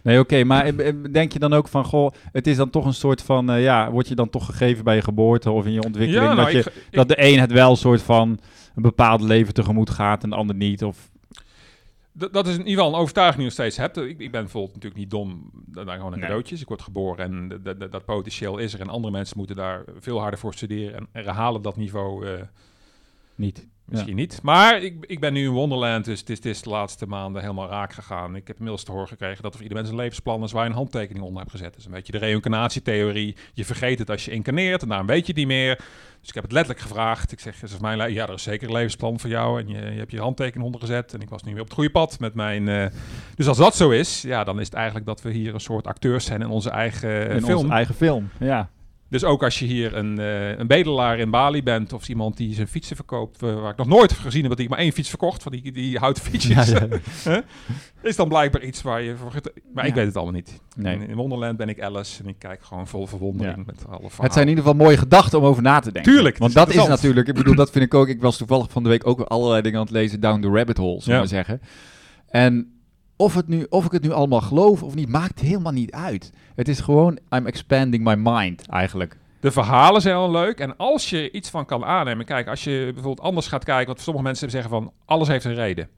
Nee, 0.04 0.20
oké, 0.20 0.44
maar 0.44 0.66
eh, 0.66 0.88
eh, 0.88 0.96
denk 1.12 1.32
je 1.34 1.40
dan 1.40 1.54
ook 1.54 1.68
van, 1.68 1.86
goh, 1.86 2.12
het 2.32 2.48
is 2.48 2.56
dan 2.58 2.70
toch 2.70 2.86
een 2.86 2.94
soort 2.94 3.22
van, 3.22 3.50
eh, 3.52 3.64
ja, 3.64 3.92
word 3.92 4.08
je 4.08 4.16
dan 4.16 4.30
toch 4.30 4.46
gegeven 4.46 4.84
bij 4.84 4.96
je 4.96 5.02
geboorte 5.02 5.52
of 5.52 5.66
in 5.66 5.72
je 5.72 5.84
ontwikkeling, 5.84 6.24
nou, 6.26 6.36
dat, 6.36 6.52
je, 6.52 6.58
ik- 6.60 6.66
ik- 6.66 6.88
dat 6.92 7.08
de 7.08 7.16
een 7.24 7.40
het 7.40 7.52
wel 7.52 7.70
een 7.70 7.78
soort 7.78 8.02
van 8.02 8.30
een 8.76 8.82
bepaald 8.82 9.22
leven 9.22 9.54
tegemoet 9.54 9.90
gaat 9.90 10.24
en 10.24 10.30
de 10.30 10.36
ander 10.36 10.56
niet? 10.56 10.84
Of, 10.84 11.10
Dat, 12.12 12.34
dat 12.34 12.48
is 12.48 12.54
in 12.54 12.60
ieder 12.60 12.74
geval 12.74 12.94
een 12.94 13.00
overtuiging 13.00 13.36
die 13.42 13.52
je 13.52 13.58
nog 13.58 13.68
steeds 13.70 13.78
hebt. 13.78 13.98
Ik, 14.10 14.20
ik 14.20 14.32
ben 14.32 14.42
bijvoorbeeld 14.42 14.74
natuurlijk 14.74 15.02
niet 15.02 15.10
dom. 15.12 15.52
Zijn 15.74 15.88
gewoon 15.90 16.06
een 16.06 16.12
Nee. 16.12 16.28
cadeautjes. 16.28 16.62
Ik 16.62 16.68
word 16.68 16.82
geboren 16.82 17.26
en 17.26 17.62
dat- 17.90 18.06
potentieel 18.06 18.58
is 18.58 18.74
er. 18.74 18.80
En 18.80 18.90
andere 18.90 19.14
mensen 19.14 19.38
moeten 19.38 19.56
daar 19.56 19.84
veel 20.00 20.20
harder 20.20 20.40
voor 20.40 20.54
studeren. 20.54 20.96
En, 20.96 21.08
en 21.26 21.34
halen 21.34 21.62
dat 21.62 21.78
niveau 21.78 22.28
niet? 23.36 23.68
Misschien 23.90 24.16
niet. 24.16 24.40
Maar 24.44 24.82
ik, 24.82 25.06
ik 25.08 25.20
ben 25.20 25.34
nu 25.34 25.44
in 25.44 25.52
Wonderland, 25.52 26.06
dus 26.06 26.20
het 26.20 26.30
is, 26.30 26.36
het 26.36 26.46
is 26.46 26.62
de 26.62 26.70
laatste 26.70 27.06
maanden 27.06 27.42
helemaal 27.42 27.70
raak 27.70 27.94
gegaan. 27.94 28.36
Ik 28.36 28.48
heb 28.48 28.56
inmiddels 28.56 28.84
te 28.84 28.92
horen 28.92 29.08
gekregen 29.08 29.44
dat 29.44 29.54
voor 29.54 29.62
ieder 29.62 29.78
mens 29.78 29.90
een 29.90 29.96
levensplan 29.96 30.44
is 30.44 30.52
waar 30.52 30.64
je 30.64 30.70
een 30.70 30.76
handtekening 30.76 31.26
onder 31.26 31.40
hebt 31.40 31.52
gezet. 31.52 31.78
Is 31.78 31.86
een 31.86 31.92
beetje 31.92 32.12
de 32.12 32.18
reïncarnatietheorie. 32.18 33.36
Je 33.54 33.66
vergeet 33.66 34.00
het 34.00 34.10
als 34.10 34.26
je 34.26 34.32
incarneert 34.32 34.82
en 34.82 34.88
daarom 34.88 35.08
weet 35.08 35.22
je 35.22 35.28
het 35.28 35.36
niet 35.36 35.48
meer. 35.48 35.76
Dus 36.20 36.30
ik 36.30 36.34
heb 36.34 36.44
het 36.44 36.52
letterlijk 36.52 36.86
gevraagd. 36.86 37.32
Ik 37.32 37.40
zeg, 37.40 37.64
is 37.64 37.78
mijn 37.78 38.14
ja, 38.14 38.28
er 38.28 38.34
is 38.34 38.44
zeker 38.44 38.68
een 38.68 38.74
levensplan 38.74 39.20
voor 39.20 39.30
jou. 39.30 39.62
En 39.62 39.68
je, 39.68 39.92
je 39.92 39.98
hebt 39.98 40.12
je 40.12 40.20
handtekening 40.20 40.66
ondergezet. 40.66 41.14
En 41.14 41.22
ik 41.22 41.30
was 41.30 41.44
nu 41.44 41.52
weer 41.52 41.62
op 41.62 41.66
het 41.68 41.76
goede 41.76 41.92
pad 41.92 42.20
met 42.20 42.34
mijn... 42.34 42.68
eh, 42.68 42.86
dus 43.36 43.48
als 43.48 43.58
dat 43.58 43.76
zo 43.76 43.90
is, 43.90 44.22
ja, 44.22 44.44
dan 44.44 44.60
is 44.60 44.66
het 44.66 44.76
eigenlijk 44.76 45.06
dat 45.06 45.22
we 45.22 45.32
hier 45.32 45.54
een 45.54 45.60
soort 45.60 45.88
acteurs 45.88 46.26
zijn 46.26 46.42
in 46.42 46.50
onze 46.50 46.70
eigen 46.70 47.30
in 47.30 47.42
film. 47.42 47.58
onze 47.58 47.74
eigen 47.74 47.96
film, 47.96 48.30
ja. 48.40 48.70
Dus 49.10 49.24
ook 49.24 49.44
als 49.44 49.60
je 49.60 49.66
hier 49.66 49.96
een, 49.96 50.20
eh, 50.20 50.58
een 50.58 50.68
bedelaar 50.68 51.20
in 51.20 51.30
Bali 51.30 51.64
bent 51.64 51.94
of 51.94 52.10
iemand 52.10 52.38
die 52.38 52.54
zijn 52.54 52.68
fietsen 52.68 52.96
verkoopt, 52.96 53.44
eh, 53.44 53.62
waar 53.62 53.72
ik 53.72 53.78
nog 53.78 53.88
nooit 53.88 54.14
gezien 54.14 54.40
heb 54.42 54.50
dat 54.50 54.60
hij 54.60 54.68
maar 54.68 54.78
één 54.78 54.92
fiets 54.92 55.10
verkocht, 55.10 55.44
van 55.44 55.52
die, 55.52 55.72
die 55.72 55.98
houten 55.98 56.24
fietsjes, 56.24 56.70
Ja, 56.70 56.88
ja. 57.24 57.44
is 58.02 58.16
dan 58.16 58.28
blijkbaar 58.28 58.64
iets 58.64 58.82
waar 58.82 59.02
je 59.02 59.16
voor... 59.16 59.32
Maar 59.74 59.86
ik 59.86 59.94
weet 59.94 60.06
het 60.06 60.16
allemaal 60.16 60.34
niet. 60.34 60.62
Nee. 60.76 60.96
In, 60.96 61.08
in 61.08 61.16
Wonderland 61.16 61.58
ben 61.58 61.70
ik 61.70 61.82
Alice 61.82 62.24
en 62.24 62.30
ik 62.30 62.40
kijk 62.40 62.64
gewoon 62.64 62.88
vol 62.88 63.08
verwondering 63.08 63.66
met 63.66 63.76
alle 63.88 63.98
verhalen. 63.98 64.24
Het 64.24 64.34
zijn 64.34 64.46
in 64.46 64.50
ieder 64.50 64.64
geval 64.64 64.86
mooie 64.86 64.98
gedachten 64.98 65.40
om 65.40 65.46
over 65.46 65.64
na 65.64 65.80
te 65.80 65.92
denken. 65.92 66.12
Tuurlijk, 66.12 66.38
Want 66.38 66.50
is 66.50 66.58
dat 66.58 66.70
is 66.70 66.88
natuurlijk, 66.88 67.28
ik 67.28 67.34
bedoel, 67.34 67.56
dat 67.56 67.72
vind 67.72 67.86
ik 67.86 67.94
ook. 67.94 68.08
Ik 68.08 68.22
was 68.22 68.38
toevallig 68.38 68.72
van 68.72 68.84
de 68.84 68.90
week 68.90 69.08
ook 69.08 69.20
allerlei 69.22 69.62
dingen 69.62 69.80
aan 69.80 69.86
het 69.86 69.94
lezen, 69.94 70.20
down 70.20 70.42
the 70.42 70.50
rabbit 70.50 70.78
hole, 70.78 71.02
zullen 71.02 71.22
we 71.22 71.28
zeggen. 71.28 71.62
En 72.28 72.77
of, 73.18 73.34
het 73.34 73.48
nu, 73.48 73.66
of 73.70 73.86
ik 73.86 73.92
het 73.92 74.04
nu 74.04 74.12
allemaal 74.12 74.42
geloof 74.42 74.84
of 74.84 74.96
niet, 74.96 75.10
maakt 75.10 75.40
helemaal 75.40 75.72
niet 75.72 75.92
uit. 75.92 76.32
Het 76.56 76.68
is 76.68 76.80
gewoon, 76.80 77.20
I'm 77.30 77.46
expanding 77.46 78.04
my 78.04 78.16
mind, 78.18 78.68
eigenlijk. 78.68 79.18
De 79.40 79.52
verhalen 79.52 80.02
zijn 80.02 80.16
al 80.16 80.32
leuk. 80.32 80.60
En 80.60 80.78
als 80.78 81.10
je 81.10 81.32
iets 81.32 81.50
van 81.50 81.66
kan 81.66 81.86
aannemen. 81.86 82.26
Kijk, 82.26 82.48
als 82.48 82.64
je 82.64 82.92
bijvoorbeeld 82.94 83.28
anders 83.28 83.48
gaat 83.48 83.64
kijken. 83.64 83.86
Want 83.88 84.02
sommige 84.02 84.26
mensen 84.26 84.50
zeggen 84.50 84.70
van 84.70 84.92
alles 85.06 85.28
heeft 85.28 85.46
een 85.46 85.56
reden. 85.56 85.90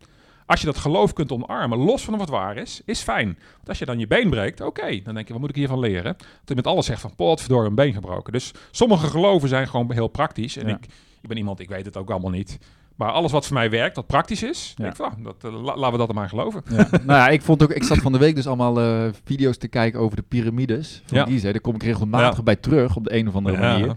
Als 0.45 0.59
je 0.59 0.65
dat 0.65 0.77
geloof 0.77 1.13
kunt 1.13 1.31
omarmen, 1.31 1.77
los 1.77 2.03
van 2.03 2.17
wat 2.17 2.29
waar 2.29 2.57
is, 2.57 2.81
is 2.85 3.01
fijn. 3.01 3.25
Want 3.55 3.67
als 3.69 3.79
je 3.79 3.85
dan 3.85 3.99
je 3.99 4.07
been 4.07 4.29
breekt, 4.29 4.61
oké, 4.61 5.01
dan 5.03 5.13
denk 5.13 5.27
je, 5.27 5.31
wat 5.33 5.41
moet 5.41 5.49
ik 5.49 5.55
hiervan 5.55 5.79
leren? 5.79 6.15
Dat 6.17 6.27
je 6.45 6.55
met 6.55 6.67
alles 6.67 6.85
zegt 6.85 7.01
van, 7.01 7.15
potverdorie, 7.15 7.69
een 7.69 7.75
been 7.75 7.93
gebroken. 7.93 8.33
Dus 8.33 8.51
sommige 8.71 9.07
geloven 9.07 9.49
zijn 9.49 9.67
gewoon 9.67 9.91
heel 9.91 10.07
praktisch. 10.07 10.57
En 10.57 10.67
Ja. 10.67 10.75
ik, 10.75 10.85
ik 11.21 11.27
ben 11.27 11.37
iemand, 11.37 11.59
ik 11.59 11.69
weet 11.69 11.85
het 11.85 11.97
ook 11.97 12.09
allemaal 12.09 12.31
niet. 12.31 12.57
Maar 12.99 13.11
alles 13.11 13.31
wat 13.31 13.45
voor 13.45 13.53
mij 13.55 13.69
werkt, 13.69 13.95
wat 13.95 14.07
praktisch 14.07 14.43
is, 14.43 14.73
Ja. 14.77 14.85
ik 14.87 14.99
ah, 14.99 15.11
dat, 15.23 15.43
eh, 15.43 15.51
la- 15.63 15.75
laten 15.75 15.91
we 15.91 15.97
dat 15.97 16.09
er 16.09 16.15
maar 16.15 16.29
geloven. 16.29 16.61
Ja. 16.69 16.75
nou 16.91 17.05
ja, 17.05 17.29
ik 17.29 17.41
vond 17.41 17.63
ook, 17.63 17.71
ik 17.71 17.83
zat 17.83 17.97
van 17.97 18.11
de 18.11 18.17
week 18.17 18.35
dus 18.35 18.47
allemaal 18.47 18.79
eh, 18.79 19.09
video's 19.23 19.57
te 19.57 19.67
kijken 19.67 19.99
over 19.99 20.15
de 20.15 20.21
piramides 20.27 21.01
van 21.05 21.17
Ja. 21.17 21.25
Gizeh. 21.25 21.51
Daar 21.51 21.61
kom 21.61 21.75
ik 21.75 21.83
regelmatig 21.83 22.37
Ja. 22.37 22.43
bij 22.43 22.55
terug 22.55 22.95
op 22.95 23.03
de 23.03 23.15
een 23.15 23.27
of 23.27 23.35
andere 23.35 23.57
manier. 23.57 23.95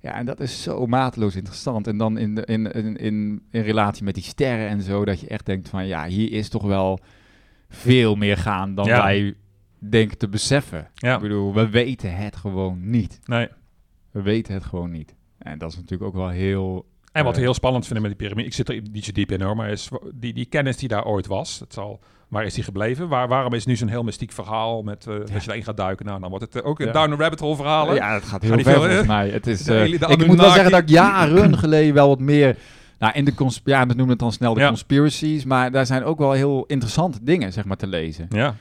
Ja, 0.00 0.14
en 0.14 0.26
dat 0.26 0.40
is 0.40 0.62
zo 0.62 0.86
mateloos 0.86 1.36
interessant. 1.36 1.86
En 1.86 1.98
dan 1.98 2.18
in, 2.18 2.34
de, 2.34 2.44
in, 2.44 2.72
in, 2.72 2.96
in, 2.96 3.42
in 3.50 3.62
relatie 3.62 4.04
met 4.04 4.14
die 4.14 4.22
sterren 4.24 4.68
en 4.68 4.82
zo, 4.82 5.04
dat 5.04 5.20
je 5.20 5.26
echt 5.28 5.46
denkt 5.46 5.68
van 5.68 5.86
ja, 5.86 6.06
hier 6.06 6.32
is 6.32 6.48
toch 6.48 6.62
wel 6.62 7.00
veel 7.68 8.14
meer 8.14 8.36
gaan 8.36 8.74
dan 8.74 8.86
wij 8.86 9.34
denken 9.78 10.18
te 10.18 10.28
beseffen. 10.28 10.88
Ja. 10.94 11.14
Ik 11.14 11.20
bedoel, 11.20 11.54
we 11.54 11.68
weten 11.68 12.16
het 12.16 12.36
gewoon 12.36 12.90
niet. 12.90 13.20
Nee. 13.24 13.48
We 14.10 14.22
weten 14.22 14.54
het 14.54 14.64
gewoon 14.64 14.90
niet. 14.90 15.14
En 15.38 15.58
dat 15.58 15.70
is 15.70 15.76
natuurlijk 15.76 16.02
ook 16.10 16.16
wel 16.16 16.28
heel... 16.28 16.92
En 17.14 17.22
wat 17.24 17.32
Eh, 17.32 17.38
we 17.38 17.44
heel 17.44 17.54
spannend 17.54 17.84
vinden 17.86 18.02
met 18.02 18.10
die 18.18 18.20
piramide, 18.20 18.48
ik 18.48 18.54
zit 18.54 18.68
er 18.68 18.80
niet 18.92 19.04
zo 19.04 19.12
diep 19.12 19.30
in 19.32 19.40
hoor, 19.42 19.56
maar 19.56 19.70
is 19.70 19.88
die, 20.14 20.32
die 20.32 20.44
kennis 20.44 20.76
die 20.76 20.88
daar 20.88 21.04
ooit 21.04 21.26
was, 21.26 21.58
het 21.60 21.72
zal, 21.72 22.00
waar 22.28 22.44
is 22.44 22.54
die 22.54 22.64
gebleven? 22.64 23.08
Waar, 23.08 23.28
waarom 23.28 23.52
is 23.52 23.66
nu 23.66 23.76
zo'n 23.76 23.88
heel 23.88 24.02
mystiek 24.02 24.32
verhaal 24.32 24.82
met, 24.82 25.06
eh, 25.06 25.14
als 25.14 25.30
je 25.30 25.46
daarin 25.46 25.64
gaat 25.64 25.76
duiken, 25.76 26.06
nou 26.06 26.20
dan 26.20 26.30
wordt 26.30 26.44
het 26.44 26.62
eh, 26.62 26.68
ook 26.68 26.80
een 26.80 26.86
Ja. 26.86 26.92
down 26.92 27.10
the 27.10 27.16
rabbit 27.16 27.40
hole 27.40 27.56
verhalen. 27.56 27.94
Ja, 27.94 28.14
het 28.14 28.24
gaat 28.24 28.44
Ga 28.46 28.54
heel 28.54 28.64
ver 28.64 28.74
volgens 28.74 29.06
mij. 29.06 29.28
Het 29.28 29.46
is, 29.46 29.62
De 29.62 29.72
hele- 29.72 29.98
de 29.98 30.06
ik 30.06 30.26
moet 30.26 30.40
wel 30.40 30.50
zeggen 30.50 30.70
dat 30.70 30.80
ik 30.80 30.88
jaren 30.88 31.58
geleden 31.64 31.94
wel 31.94 32.08
wat 32.08 32.20
meer... 32.20 32.56
Nou, 32.98 33.12
in 33.16 33.24
de 33.24 33.32
ja, 33.64 33.80
we 33.86 33.86
noemen 33.86 34.08
het 34.08 34.18
dan 34.18 34.32
snel 34.32 34.54
de 34.54 34.60
Ja. 34.60 34.68
conspiracies, 34.68 35.44
maar 35.44 35.70
daar 35.70 35.86
zijn 35.86 36.04
ook 36.04 36.18
wel 36.18 36.32
heel 36.32 36.64
interessante 36.66 37.18
dingen, 37.22 37.52
zeg 37.52 37.64
maar, 37.64 37.76
te 37.76 37.86
lezen. 37.86 38.26
Ja, 38.30 38.54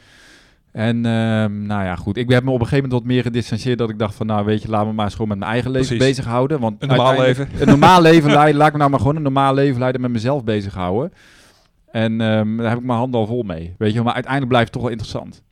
En 0.73 1.05
ehm, 1.05 1.65
nou 1.65 1.83
ja, 1.83 1.95
goed. 1.95 2.17
Ik 2.17 2.29
heb 2.29 2.43
me 2.43 2.49
op 2.49 2.59
een 2.59 2.65
gegeven 2.65 2.83
moment 2.83 3.01
wat 3.03 3.11
meer 3.11 3.23
gedistanceerd 3.23 3.77
dat 3.77 3.89
ik 3.89 3.99
dacht 3.99 4.15
van, 4.15 4.25
nou 4.25 4.45
weet 4.45 4.61
je, 4.61 4.69
laat 4.69 4.85
me 4.85 4.93
maar 4.93 5.05
eens 5.05 5.13
gewoon 5.13 5.27
met 5.29 5.37
mijn 5.37 5.51
eigen 5.51 5.71
leven 5.71 5.87
Precies. 5.87 6.07
bezighouden. 6.07 6.59
Want 6.59 6.81
een 6.81 6.87
normaal 6.87 7.17
leven. 7.19 7.49
Een 7.59 7.67
normaal 7.67 8.01
leven 8.11 8.31
leiden, 8.31 8.55
laat 8.57 8.67
ik 8.67 8.73
me 8.73 8.77
nou 8.79 8.89
maar 8.89 8.99
gewoon 8.99 9.15
een 9.15 9.21
normaal 9.21 9.53
leven 9.53 9.79
leiden 9.79 10.01
met 10.01 10.11
mezelf 10.11 10.43
bezighouden. 10.43 11.13
En 11.91 12.21
ehm, 12.21 12.57
daar 12.57 12.69
heb 12.69 12.77
ik 12.77 12.85
mijn 12.85 12.97
handen 12.97 13.19
al 13.19 13.25
vol 13.27 13.43
mee, 13.43 13.75
weet 13.77 13.93
je. 13.93 14.01
Maar 14.01 14.13
uiteindelijk 14.13 14.51
blijft 14.51 14.67
het 14.67 14.73
toch 14.73 14.83
wel 14.83 14.91
interessant. 14.91 15.43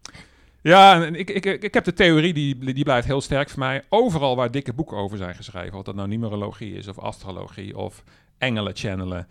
Ja, 0.62 1.04
en 1.04 1.16
ik, 1.16 1.30
ik, 1.30 1.46
ik, 1.46 1.64
ik 1.64 1.74
heb 1.74 1.84
de 1.84 1.94
theorie, 1.94 2.34
die, 2.34 2.74
die 2.74 2.84
blijft 2.84 3.08
heel 3.08 3.22
sterk 3.22 3.50
voor 3.50 3.60
mij. 3.60 3.84
Overal 3.90 4.36
waar 4.36 4.52
dikke 4.52 4.74
boeken 4.74 4.98
over 4.98 5.18
zijn 5.18 5.36
geschreven, 5.36 5.78
of 5.78 5.84
dat 5.84 5.96
nou 5.96 6.08
numerologie 6.08 6.74
is, 6.76 6.88
of 6.88 7.00
astrologie, 7.00 7.78
of 7.78 8.04
engelen 8.38 8.76
channelen. 8.76 9.28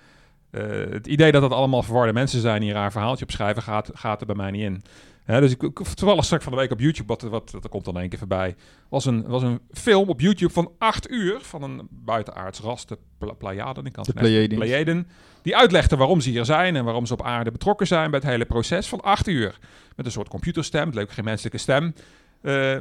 eh, 0.50 0.62
het 0.90 1.06
idee 1.06 1.32
dat 1.32 1.42
dat 1.42 1.52
allemaal 1.52 1.82
verwarde 1.82 2.12
mensen 2.12 2.40
zijn 2.40 2.60
die 2.60 2.68
een 2.70 2.76
raar 2.76 2.92
verhaaltje 2.92 3.24
opschrijven, 3.24 3.62
gaat, 3.62 3.90
gaat 3.94 4.20
er 4.20 4.26
bij 4.26 4.36
mij 4.36 4.50
niet 4.50 4.62
in. 4.62 4.82
Hè, 5.24 5.40
dus 5.40 5.50
ik, 5.52 5.62
ik 5.62 5.78
toevallig 5.94 6.24
straks 6.24 6.44
van 6.44 6.52
de 6.52 6.58
week 6.58 6.70
op 6.70 6.80
YouTube, 6.80 7.06
wat, 7.08 7.22
wat 7.22 7.50
dat 7.50 7.68
komt 7.68 7.84
dan 7.84 7.98
één 7.98 8.08
keer 8.08 8.18
voorbij, 8.18 8.56
was 8.88 9.04
een, 9.04 9.26
was 9.26 9.42
een 9.42 9.60
film 9.72 10.08
op 10.08 10.20
YouTube 10.20 10.52
van 10.52 10.70
acht 10.78 11.10
uur 11.10 11.38
van 11.40 11.62
een 11.62 11.88
buitenaards 11.90 12.60
ras, 12.60 12.86
de 12.86 12.98
Pla- 13.18 13.32
Pleiaden. 13.32 13.84
Ik 13.86 13.92
kan 13.92 14.04
De 14.04 14.10
het 14.10 14.20
Pleiadians. 14.20 14.64
Pleiaden. 14.64 15.08
Die 15.42 15.56
uitlegde 15.56 15.96
waarom 15.96 16.20
ze 16.20 16.30
hier 16.30 16.44
zijn 16.44 16.76
en 16.76 16.84
waarom 16.84 17.06
ze 17.06 17.12
op 17.12 17.22
aarde 17.22 17.50
betrokken 17.50 17.86
zijn 17.86 18.10
bij 18.10 18.20
het 18.20 18.28
hele 18.28 18.44
proces 18.44 18.88
van 18.88 19.00
acht 19.00 19.28
uur. 19.28 19.58
Met 19.96 20.06
een 20.06 20.12
soort 20.12 20.28
computerstem, 20.28 20.86
het 20.90 20.98
ook 20.98 21.12
geen 21.12 21.24
menselijke 21.24 21.58
stem. 21.58 21.94
Eh, 22.42 22.76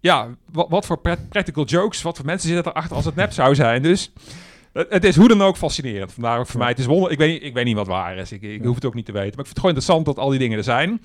ja, 0.00 0.28
wat, 0.52 0.66
wat 0.68 0.86
voor 0.86 0.98
prac- 0.98 1.28
practical 1.28 1.64
jokes, 1.64 2.02
wat 2.02 2.16
voor 2.16 2.26
mensen 2.26 2.48
zitten 2.48 2.72
erachter 2.72 2.96
als 2.96 3.04
het 3.04 3.14
nep 3.14 3.32
zou 3.32 3.54
zijn. 3.54 3.82
Dus 3.82 4.12
Het, 4.72 5.04
is 5.04 5.16
hoe 5.16 5.28
dan 5.28 5.42
ook 5.42 5.56
fascinerend. 5.56 6.12
Vandaar 6.12 6.38
ook 6.38 6.44
voor 6.46 6.54
Ja. 6.54 6.60
mij, 6.60 6.68
het 6.68 6.78
is 6.78 6.86
wonder. 6.86 7.10
Ik 7.10 7.18
weet, 7.18 7.42
ik 7.42 7.54
weet 7.54 7.64
niet 7.64 7.76
wat 7.76 7.86
waar 7.86 8.16
is. 8.16 8.32
Ik, 8.32 8.42
ik 8.42 8.60
Ja. 8.60 8.66
hoef 8.66 8.74
het 8.74 8.84
ook 8.84 8.94
niet 8.94 9.04
te 9.06 9.12
weten. 9.12 9.30
Maar 9.36 9.38
ik 9.46 9.46
vind 9.46 9.48
het 9.48 9.58
gewoon 9.58 9.74
interessant 9.74 10.06
dat 10.06 10.24
al 10.24 10.30
die 10.30 10.38
dingen 10.38 10.58
er 10.58 10.64
zijn. 10.64 11.00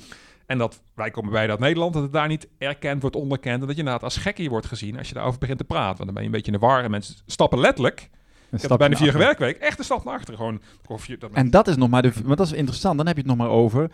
En 0.47 0.57
dat 0.57 0.81
wij 0.95 1.09
komen 1.11 1.31
bij 1.31 1.47
dat 1.47 1.59
Nederland, 1.59 1.93
dat 1.93 2.03
het 2.03 2.13
daar 2.13 2.27
niet 2.27 2.47
erkend 2.57 3.01
wordt, 3.01 3.15
onderkend. 3.15 3.53
En 3.53 3.67
dat 3.67 3.69
je 3.69 3.77
inderdaad 3.77 4.03
als 4.03 4.17
gekkie 4.17 4.49
wordt 4.49 4.65
gezien 4.65 4.97
als 4.97 5.07
je 5.07 5.13
daarover 5.13 5.39
begint 5.39 5.57
te 5.57 5.63
praten. 5.63 5.97
Want 5.97 6.05
dan 6.05 6.13
ben 6.13 6.21
je 6.21 6.25
een 6.29 6.35
beetje 6.35 6.51
in 6.51 6.59
de 6.59 6.65
war. 6.65 6.83
En 6.83 6.91
mensen 6.91 7.15
stappen 7.25 7.59
letterlijk. 7.59 8.09
Ik 8.51 8.61
heb 8.61 8.77
bijna 8.77 8.95
vier 8.95 9.17
werkweek. 9.17 9.57
Echt 9.57 9.79
een 9.79 9.85
stap 9.85 10.03
naar 10.03 10.13
achteren. 10.13 10.37
Gewoon. 10.37 10.61
Dat 11.19 11.31
En 11.33 11.49
dat 11.49 11.67
is 11.67 11.75
nog 11.75 11.89
maar 11.89 12.01
de. 12.01 12.11
Want 12.23 12.37
dat 12.37 12.47
is 12.47 12.53
interessant. 12.53 12.97
Dan 12.97 13.07
heb 13.07 13.15
je 13.15 13.21
het 13.21 13.31
nog 13.31 13.39
maar 13.39 13.55
over 13.55 13.91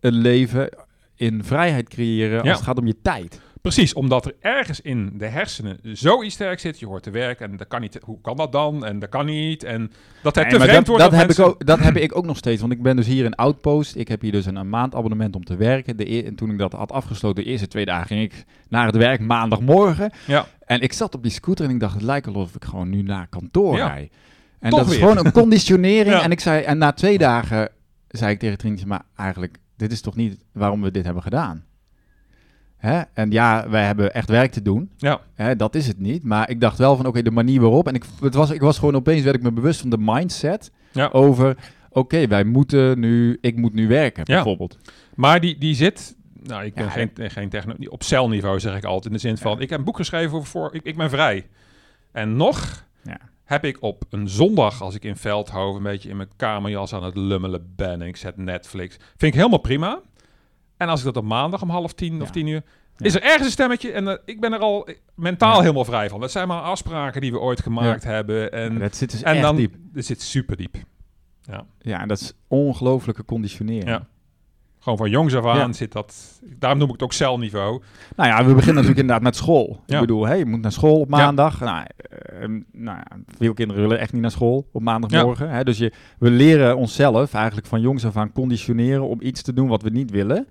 een 0.00 0.14
leven 0.14 0.68
in 1.14 1.44
vrijheid 1.44 1.88
creëren 1.88 2.38
als 2.38 2.48
Ja. 2.48 2.54
het 2.54 2.62
gaat 2.62 2.78
om 2.78 2.86
je 2.86 3.00
tijd. 3.02 3.40
Precies, 3.64 3.92
omdat 3.92 4.26
er 4.26 4.34
ergens 4.40 4.80
in 4.80 5.12
de 5.18 5.26
hersenen 5.26 5.78
zoiets 5.82 6.34
sterk 6.34 6.60
zit. 6.60 6.78
Je 6.78 6.86
hoort 6.86 7.02
te 7.02 7.10
werken 7.10 7.50
en 7.50 7.56
dat 7.56 7.68
kan 7.68 7.80
niet. 7.80 7.98
Hoe 8.02 8.20
kan 8.20 8.36
dat 8.36 8.52
dan? 8.52 8.84
En 8.84 8.98
dat 8.98 9.08
kan 9.08 9.26
niet. 9.26 9.62
En 9.62 9.90
dat 10.22 10.34
het 10.34 10.44
Nee, 10.44 10.54
te 10.58 10.60
vreemd 10.60 10.86
dat, 10.86 10.86
wordt. 10.86 11.02
dat, 11.02 11.10
dat 11.10 11.20
heb 11.20 11.30
ik 11.30 11.38
ook, 11.38 11.66
dat 11.66 11.78
heb 11.78 11.96
ik 11.96 12.16
ook 12.16 12.26
nog 12.26 12.36
steeds. 12.36 12.60
Want 12.60 12.72
ik 12.72 12.82
ben 12.82 12.96
dus 12.96 13.06
hier 13.06 13.24
in 13.24 13.34
Outpost. 13.34 13.96
Ik 13.96 14.08
heb 14.08 14.20
hier 14.20 14.32
dus 14.32 14.46
een, 14.46 14.56
een 14.56 14.68
maandabonnement 14.68 15.36
om 15.36 15.44
te 15.44 15.56
werken. 15.56 15.96
De, 15.96 16.12
e- 16.14 16.22
en 16.22 16.34
toen 16.34 16.50
ik 16.50 16.58
dat 16.58 16.72
had 16.72 16.92
afgesloten, 16.92 17.44
de 17.44 17.50
eerste 17.50 17.66
twee 17.68 17.84
dagen, 17.84 18.06
ging 18.06 18.22
ik 18.22 18.44
naar 18.68 18.86
het 18.86 18.96
werk 18.96 19.20
maandagmorgen. 19.20 20.10
Ja. 20.26 20.46
En 20.66 20.80
ik 20.80 20.92
zat 20.92 21.14
op 21.14 21.22
die 21.22 21.32
scooter 21.32 21.64
en 21.64 21.70
ik 21.70 21.80
dacht, 21.80 21.94
het 21.94 22.02
lijkt 22.02 22.26
alsof 22.26 22.54
ik 22.54 22.64
gewoon 22.64 22.90
nu 22.90 23.02
naar 23.02 23.26
kantoor 23.28 23.76
Ja. 23.76 23.86
rijd. 23.86 24.12
En 24.60 24.70
Toch 24.70 24.78
dat 24.78 24.90
is 24.90 24.96
gewoon 24.96 25.26
een 25.26 25.32
conditionering. 25.42 26.16
Ja. 26.16 26.22
En 26.22 26.30
ik 26.30 26.40
zei, 26.40 26.62
en 26.62 26.78
na 26.78 26.92
twee 26.92 27.18
dagen 27.18 27.68
zei 28.08 28.32
ik 28.32 28.38
tegen 28.38 28.58
Trintje, 28.58 28.86
maar 28.86 29.02
eigenlijk, 29.16 29.56
dit 29.76 29.92
is 29.92 30.00
toch 30.00 30.16
niet 30.16 30.44
waarom 30.52 30.82
we 30.82 30.90
dit 30.90 31.04
hebben 31.04 31.22
gedaan? 31.22 31.64
Hè? 32.84 33.02
En 33.12 33.30
ja, 33.30 33.68
wij 33.68 33.84
hebben 33.84 34.14
echt 34.14 34.28
werk 34.28 34.52
te 34.52 34.62
doen. 34.62 34.90
Ja. 34.96 35.20
Hè, 35.34 35.56
dat 35.56 35.74
is 35.74 35.86
het 35.86 35.98
niet. 35.98 36.22
Maar 36.24 36.50
ik 36.50 36.60
dacht 36.60 36.78
wel 36.78 36.96
van, 36.96 37.06
oké, 37.06 37.22
de 37.22 37.30
manier 37.30 37.60
waarop. 37.60 37.88
En 37.88 37.94
ik, 37.94 38.04
het 38.20 38.34
was, 38.34 38.50
ik 38.50 38.60
was 38.60 38.78
gewoon 38.78 38.94
opeens, 38.96 39.22
werd 39.22 39.36
ik 39.36 39.42
me 39.42 39.52
bewust 39.52 39.80
van 39.80 39.90
de 39.90 39.98
mindset 39.98 40.70
Ja. 40.92 41.08
over, 41.12 41.56
oké, 41.90 42.26
wij 42.26 42.44
moeten 42.44 42.98
nu, 43.00 43.38
ik 43.40 43.56
moet 43.56 43.74
nu 43.74 43.88
werken, 43.88 44.22
Ja. 44.26 44.34
bijvoorbeeld. 44.34 44.78
Maar 45.14 45.40
die, 45.40 45.58
die 45.58 45.74
zit. 45.74 46.16
Nou, 46.42 46.64
ik 46.64 46.74
ben 46.74 46.84
Ja, 46.84 46.90
geen, 46.90 47.10
geen 47.16 47.48
techno. 47.48 47.74
Op 47.88 48.02
celniveau 48.02 48.60
zeg 48.60 48.76
ik 48.76 48.84
altijd. 48.84 49.04
In 49.06 49.12
de 49.12 49.18
zin 49.18 49.36
van: 49.38 49.60
ik 49.60 49.70
heb 49.70 49.78
een 49.78 49.84
boek 49.84 49.96
geschreven 49.96 50.36
over. 50.36 50.48
Voor, 50.48 50.74
ik, 50.74 50.82
ik 50.84 50.96
ben 50.96 51.10
vrij. 51.10 51.46
En 52.12 52.36
nog 52.36 52.84
Ja. 53.02 53.18
heb 53.44 53.64
ik 53.64 53.76
op 53.82 54.04
een 54.10 54.28
zondag, 54.28 54.82
als 54.82 54.94
ik 54.94 55.04
in 55.04 55.16
Veldhoven 55.16 55.76
een 55.76 55.82
beetje 55.92 56.08
in 56.08 56.16
mijn 56.16 56.28
kamerjas 56.36 56.92
aan 56.94 57.04
het 57.04 57.16
lummelen 57.16 57.72
ben. 57.76 58.02
En 58.02 58.08
ik 58.08 58.16
zet 58.16 58.36
Netflix. 58.36 58.96
Vind 59.16 59.32
ik 59.32 59.34
helemaal 59.34 59.58
prima. 59.58 60.00
En 60.76 60.88
als 60.88 60.98
ik 60.98 61.04
dat 61.04 61.16
op 61.16 61.24
maandag 61.24 61.62
om 61.62 61.70
half 61.70 61.92
tien 61.92 62.22
of 62.22 62.30
tien 62.30 62.46
uur. 62.46 62.62
Ja. 62.96 63.06
Is 63.06 63.14
er 63.14 63.22
ergens 63.22 63.44
een 63.44 63.50
stemmetje 63.50 63.92
en 63.92 64.08
eh, 64.08 64.16
ik 64.24 64.40
ben 64.40 64.52
er 64.52 64.58
al 64.58 64.88
mentaal 65.14 65.54
Ja. 65.54 65.60
helemaal 65.60 65.84
vrij 65.84 66.08
van. 66.08 66.20
Dat 66.20 66.30
zijn 66.30 66.48
maar 66.48 66.60
afspraken 66.60 67.20
die 67.20 67.32
we 67.32 67.40
ooit 67.40 67.60
gemaakt 67.60 68.04
hebben. 68.04 68.52
En, 68.52 68.78
dat 68.78 68.96
zit 68.96 69.10
dus 69.10 69.22
en 69.22 69.32
echt 69.32 69.42
dan, 69.42 69.56
diep. 69.56 69.74
dit 69.92 70.06
zit 70.06 70.22
super 70.22 70.56
diep. 70.56 70.76
Ja. 71.42 71.64
Ja, 71.78 72.00
en 72.00 72.08
dat 72.08 72.20
is 72.20 72.32
ongelooflijke 72.48 73.24
conditionering. 73.24 73.88
Ja. 73.88 74.06
Gewoon 74.78 74.98
van 74.98 75.10
jongs 75.10 75.34
af 75.34 75.44
aan 75.44 75.74
zit 75.74 75.92
dat. 75.92 76.40
Daarom 76.58 76.78
noem 76.78 76.88
ik 76.88 76.94
het 76.94 77.02
ook 77.02 77.12
celniveau. 77.12 77.82
Nou 78.16 78.28
ja, 78.28 78.36
we 78.36 78.44
beginnen 78.54 78.74
natuurlijk 78.74 79.00
inderdaad 79.00 79.22
met 79.22 79.36
school. 79.36 79.82
Ja. 79.86 79.94
Ik 79.94 80.00
bedoel, 80.00 80.26
hey, 80.26 80.38
je 80.38 80.46
moet 80.46 80.60
naar 80.60 80.72
school 80.72 81.00
op 81.00 81.08
maandag. 81.08 81.60
Nou, 81.60 81.84
eh, 81.96 82.48
nou 82.72 82.98
ja, 82.98 83.06
veel 83.36 83.54
kinderen 83.54 83.82
willen 83.82 83.98
echt 83.98 84.12
niet 84.12 84.22
naar 84.22 84.30
school 84.30 84.68
op 84.72 84.82
maandagmorgen. 84.82 85.50
Hè? 85.50 85.64
Dus 85.64 85.78
je, 85.78 85.92
we 86.18 86.30
leren 86.30 86.76
onszelf 86.76 87.34
eigenlijk 87.34 87.66
van 87.66 87.80
jongs 87.80 88.04
af 88.06 88.16
aan 88.16 88.32
conditioneren 88.32 89.08
om 89.08 89.20
iets 89.20 89.42
te 89.42 89.52
doen 89.52 89.68
wat 89.68 89.82
we 89.82 89.90
niet 89.90 90.10
willen. 90.10 90.46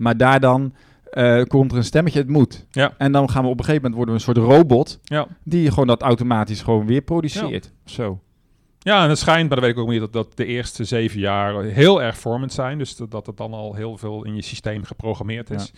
Maar 0.00 0.16
daar 0.16 0.40
dan 0.40 0.74
eh, 1.10 1.42
komt 1.42 1.72
er 1.72 1.78
een 1.78 1.84
stemmetje, 1.84 2.18
het 2.18 2.28
moet. 2.28 2.66
Ja. 2.70 2.94
En 2.98 3.12
dan 3.12 3.30
gaan 3.30 3.42
we 3.42 3.48
op 3.48 3.58
een 3.58 3.64
gegeven 3.64 3.90
moment 3.90 3.94
worden 3.94 4.14
we 4.14 4.20
een 4.20 4.34
soort 4.34 4.58
robot 4.58 4.98
Ja. 5.02 5.26
die 5.44 5.68
gewoon 5.68 5.86
dat 5.86 6.02
automatisch 6.02 6.62
gewoon 6.62 6.86
weer 6.86 7.02
produceert. 7.02 7.72
Zo. 7.84 8.20
Ja, 8.78 9.02
en 9.02 9.08
het 9.08 9.18
schijnt, 9.18 9.48
maar 9.48 9.56
dat 9.60 9.66
weet 9.66 9.76
ik 9.76 9.82
ook 9.82 9.88
niet, 9.88 10.00
dat, 10.00 10.12
dat 10.12 10.36
de 10.36 10.44
eerste 10.44 10.84
zeven 10.84 11.20
jaar 11.20 11.62
heel 11.62 12.02
erg 12.02 12.18
vormend 12.18 12.52
zijn. 12.52 12.78
Dus 12.78 12.96
dat, 12.96 13.10
dat 13.10 13.26
het 13.26 13.36
dan 13.36 13.52
al 13.52 13.74
heel 13.74 13.96
veel 13.96 14.24
in 14.24 14.34
je 14.34 14.42
systeem 14.42 14.84
geprogrammeerd 14.84 15.50
is. 15.50 15.72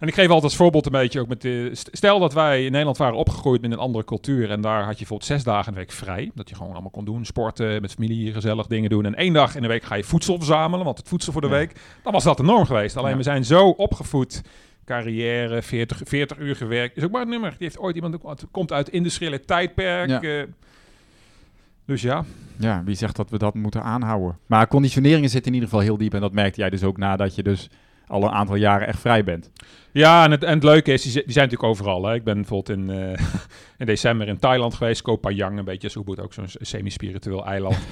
En 0.00 0.08
ik 0.08 0.14
geef 0.14 0.26
altijd 0.26 0.42
als 0.44 0.56
voorbeeld 0.56 0.86
een 0.86 0.92
beetje 0.92 1.20
ook 1.20 1.28
met 1.28 1.42
de... 1.42 1.70
st- 1.72 1.88
Stel 1.92 2.18
dat 2.18 2.32
wij 2.32 2.64
in 2.64 2.70
Nederland 2.70 2.96
waren 2.96 3.16
opgegroeid 3.16 3.60
met 3.60 3.72
een 3.72 3.78
andere 3.78 4.04
cultuur. 4.04 4.50
En 4.50 4.60
daar 4.60 4.80
had 4.82 4.90
je 4.92 4.96
bijvoorbeeld 4.98 5.28
zes 5.28 5.44
dagen 5.44 5.66
in 5.66 5.72
de 5.72 5.78
week 5.78 5.90
vrij. 5.92 6.30
Dat 6.34 6.48
je 6.48 6.54
gewoon 6.54 6.72
allemaal 6.72 6.90
kon 6.90 7.04
doen. 7.04 7.24
Sporten, 7.24 7.80
met 7.80 7.92
familie, 7.92 8.32
gezellig 8.32 8.66
dingen 8.66 8.90
doen. 8.90 9.04
En 9.04 9.14
één 9.14 9.32
dag 9.32 9.54
in 9.56 9.62
de 9.62 9.68
week 9.68 9.82
ga 9.82 9.94
je 9.94 10.04
voedsel 10.04 10.36
verzamelen. 10.36 10.84
Want 10.84 10.98
het 10.98 11.08
voedsel 11.08 11.32
voor 11.32 11.40
de 11.40 11.46
Ja. 11.46 11.52
week, 11.52 11.80
dan 12.02 12.12
was 12.12 12.24
dat 12.24 12.36
de 12.36 12.42
norm 12.42 12.64
geweest. 12.66 12.96
Alleen 12.96 13.10
Ja. 13.10 13.16
we 13.16 13.22
zijn 13.22 13.44
zo 13.44 13.68
opgevoed. 13.68 14.42
Carrière, 14.84 15.62
40, 15.62 16.00
40 16.04 16.38
uur 16.38 16.56
gewerkt. 16.56 16.96
Is 16.96 17.04
ook 17.04 17.10
maar 17.10 17.22
een 17.22 17.28
nummer. 17.28 17.50
Die 17.50 17.58
heeft 17.58 17.78
ooit 17.78 17.94
iemand... 17.96 18.16
Het 18.22 18.44
komt 18.50 18.72
uit 18.72 18.88
industriële 18.88 19.40
tijdperk. 19.40 20.08
Ja. 20.08 20.20
eh. 20.20 20.42
dus 21.84 22.02
ja. 22.02 22.24
Ja, 22.56 22.82
wie 22.84 22.94
zegt 22.94 23.16
dat 23.16 23.30
we 23.30 23.38
dat 23.38 23.54
moeten 23.54 23.82
aanhouden? 23.82 24.38
Maar 24.46 24.66
conditioneringen 24.68 25.28
zitten 25.30 25.48
in 25.48 25.54
ieder 25.54 25.68
geval 25.68 25.84
heel 25.84 25.96
diep. 25.96 26.14
En 26.14 26.20
dat 26.20 26.32
merkte 26.32 26.60
jij 26.60 26.70
dus 26.70 26.82
ook 26.84 26.96
nadat 26.96 27.34
je 27.34 27.42
dus 27.42 27.68
al 28.10 28.22
een 28.22 28.30
aantal 28.30 28.54
jaren 28.56 28.86
echt 28.88 29.00
vrij 29.00 29.24
bent. 29.24 29.50
Ja, 29.92 30.24
en 30.24 30.30
het, 30.30 30.44
en 30.44 30.54
het 30.54 30.62
leuke 30.62 30.92
is, 30.92 31.02
die, 31.02 31.10
zi- 31.12 31.22
die 31.24 31.32
zijn 31.32 31.44
natuurlijk 31.48 31.72
overal. 31.72 32.04
Hè. 32.06 32.14
Ik 32.14 32.24
ben 32.24 32.34
bijvoorbeeld 32.34 32.78
in, 32.78 32.90
eh, 32.90 33.24
in 33.78 33.86
december 33.86 34.28
in 34.28 34.38
Thailand 34.38 34.74
geweest, 34.74 35.02
Koh 35.02 35.20
Phangan, 35.20 35.56
een 35.56 35.64
beetje 35.64 35.86
als 35.88 35.96
Ubud, 35.96 36.20
ook 36.20 36.32
zo'n 36.32 36.48
semi-spiritueel 36.48 37.46
eiland. 37.46 37.78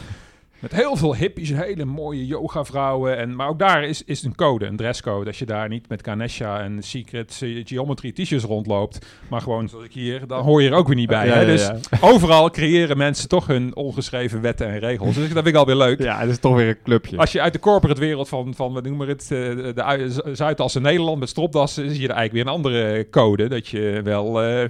Met 0.61 0.75
heel 0.75 0.97
veel 0.97 1.15
hippies, 1.17 1.53
hele 1.53 1.85
mooie 1.85 2.27
yoga-vrouwen. 2.27 3.17
En, 3.17 3.37
maar 3.37 3.49
ook 3.49 3.59
daar 3.59 3.85
is, 3.85 4.03
is 4.05 4.23
een 4.23 4.35
code, 4.35 4.67
een 4.67 4.77
dresscode. 4.77 5.27
Als 5.27 5.39
je 5.39 5.47
daar 5.47 5.69
niet 5.69 5.89
met 5.89 6.05
Ganesha 6.05 6.61
en 6.61 6.83
Secret 6.83 7.39
eh, 7.43 7.63
Geometry 7.67 8.13
t-shirts 8.13 8.45
rondloopt, 8.45 9.07
maar 9.29 9.41
gewoon 9.41 9.69
zoals 9.69 9.85
ik 9.85 9.93
hier, 9.93 10.27
dan 10.27 10.43
hoor 10.45 10.63
je 10.63 10.69
er 10.69 10.75
ook 10.75 10.87
weer 10.87 10.97
niet 10.97 11.09
bij. 11.09 11.27
Ja, 11.27 11.33
hè. 11.33 11.41
ja, 11.41 11.47
Dus 11.47 11.67
ja. 11.67 11.79
overal 12.01 12.51
creëren 12.51 12.97
mensen 12.97 13.29
toch 13.29 13.47
hun 13.47 13.77
ongeschreven 13.77 14.41
wetten 14.41 14.67
en 14.69 14.79
regels. 14.79 15.15
Dus 15.15 15.25
dat 15.25 15.33
vind 15.33 15.47
ik 15.47 15.55
alweer 15.55 15.77
leuk. 15.77 16.03
Ja, 16.03 16.19
het 16.19 16.31
is 16.31 16.39
toch 16.39 16.55
weer 16.57 16.69
een 16.69 16.83
clubje. 16.85 17.17
Als 17.17 17.33
je 17.33 17.41
uit 17.41 17.53
de 17.53 17.59
corporate 17.59 18.01
wereld 18.01 18.29
van, 18.29 18.55
van 18.55 18.73
wat 18.73 18.85
noemen 18.85 19.07
we 19.07 19.13
het, 19.13 19.23
eh, 19.23 19.75
de 19.75 19.83
Ui- 19.83 20.11
Z- 20.11 20.19
Zuidassen 20.33 20.83
Nederland 20.83 21.19
met 21.19 21.29
stropdassen, 21.29 21.91
zie 21.91 22.01
je 22.01 22.09
er 22.09 22.15
eigenlijk 22.15 22.33
weer 22.33 22.43
een 22.55 22.59
andere 22.59 23.07
code. 23.11 23.49
Dat 23.49 23.69
je 23.69 24.01
wel 24.05 24.43
eh, 24.43 24.65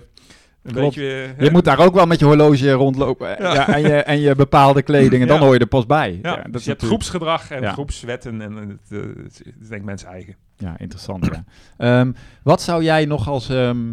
een 0.69 0.75
Klopt. 0.75 0.95
beetje... 0.97 1.35
Je 1.39 1.51
moet 1.51 1.65
daar 1.65 1.79
ook 1.79 1.95
wel 1.95 2.07
met 2.07 2.19
je 2.19 2.25
horloge 2.25 2.71
rondlopen 2.73 3.29
Ja. 3.29 3.55
ja. 3.55 3.69
en, 3.69 3.81
je, 3.81 3.93
en 4.03 4.21
je 4.21 4.35
bepaalde 4.35 4.83
kleding. 4.83 5.23
En 5.23 5.29
dan 5.29 5.39
Ja. 5.39 5.45
hoor 5.45 5.55
je 5.55 5.61
er 5.61 5.67
pas 5.67 5.87
bij. 5.87 6.11
ja, 6.11 6.13
dus 6.13 6.23
dat 6.23 6.35
je 6.35 6.41
hebt 6.43 6.53
natuurlijk- 6.55 6.83
groepsgedrag 6.83 7.51
en 7.51 7.73
groepswetten 7.73 8.41
en, 8.41 8.53
het, 8.57 8.79
eh, 8.91 8.99
het 9.25 9.43
is 9.61 9.69
denk 9.69 9.81
ik 9.81 9.87
mensen 9.87 10.09
eigen. 10.09 10.37
Ja, 10.57 10.79
interessant. 10.79 11.29
ja. 11.33 11.45
Ehm, 11.77 12.13
wat 12.43 12.63
zou 12.63 12.83
jij 12.83 13.05
nog 13.05 13.29
als... 13.29 13.49
ehm, 13.49 13.89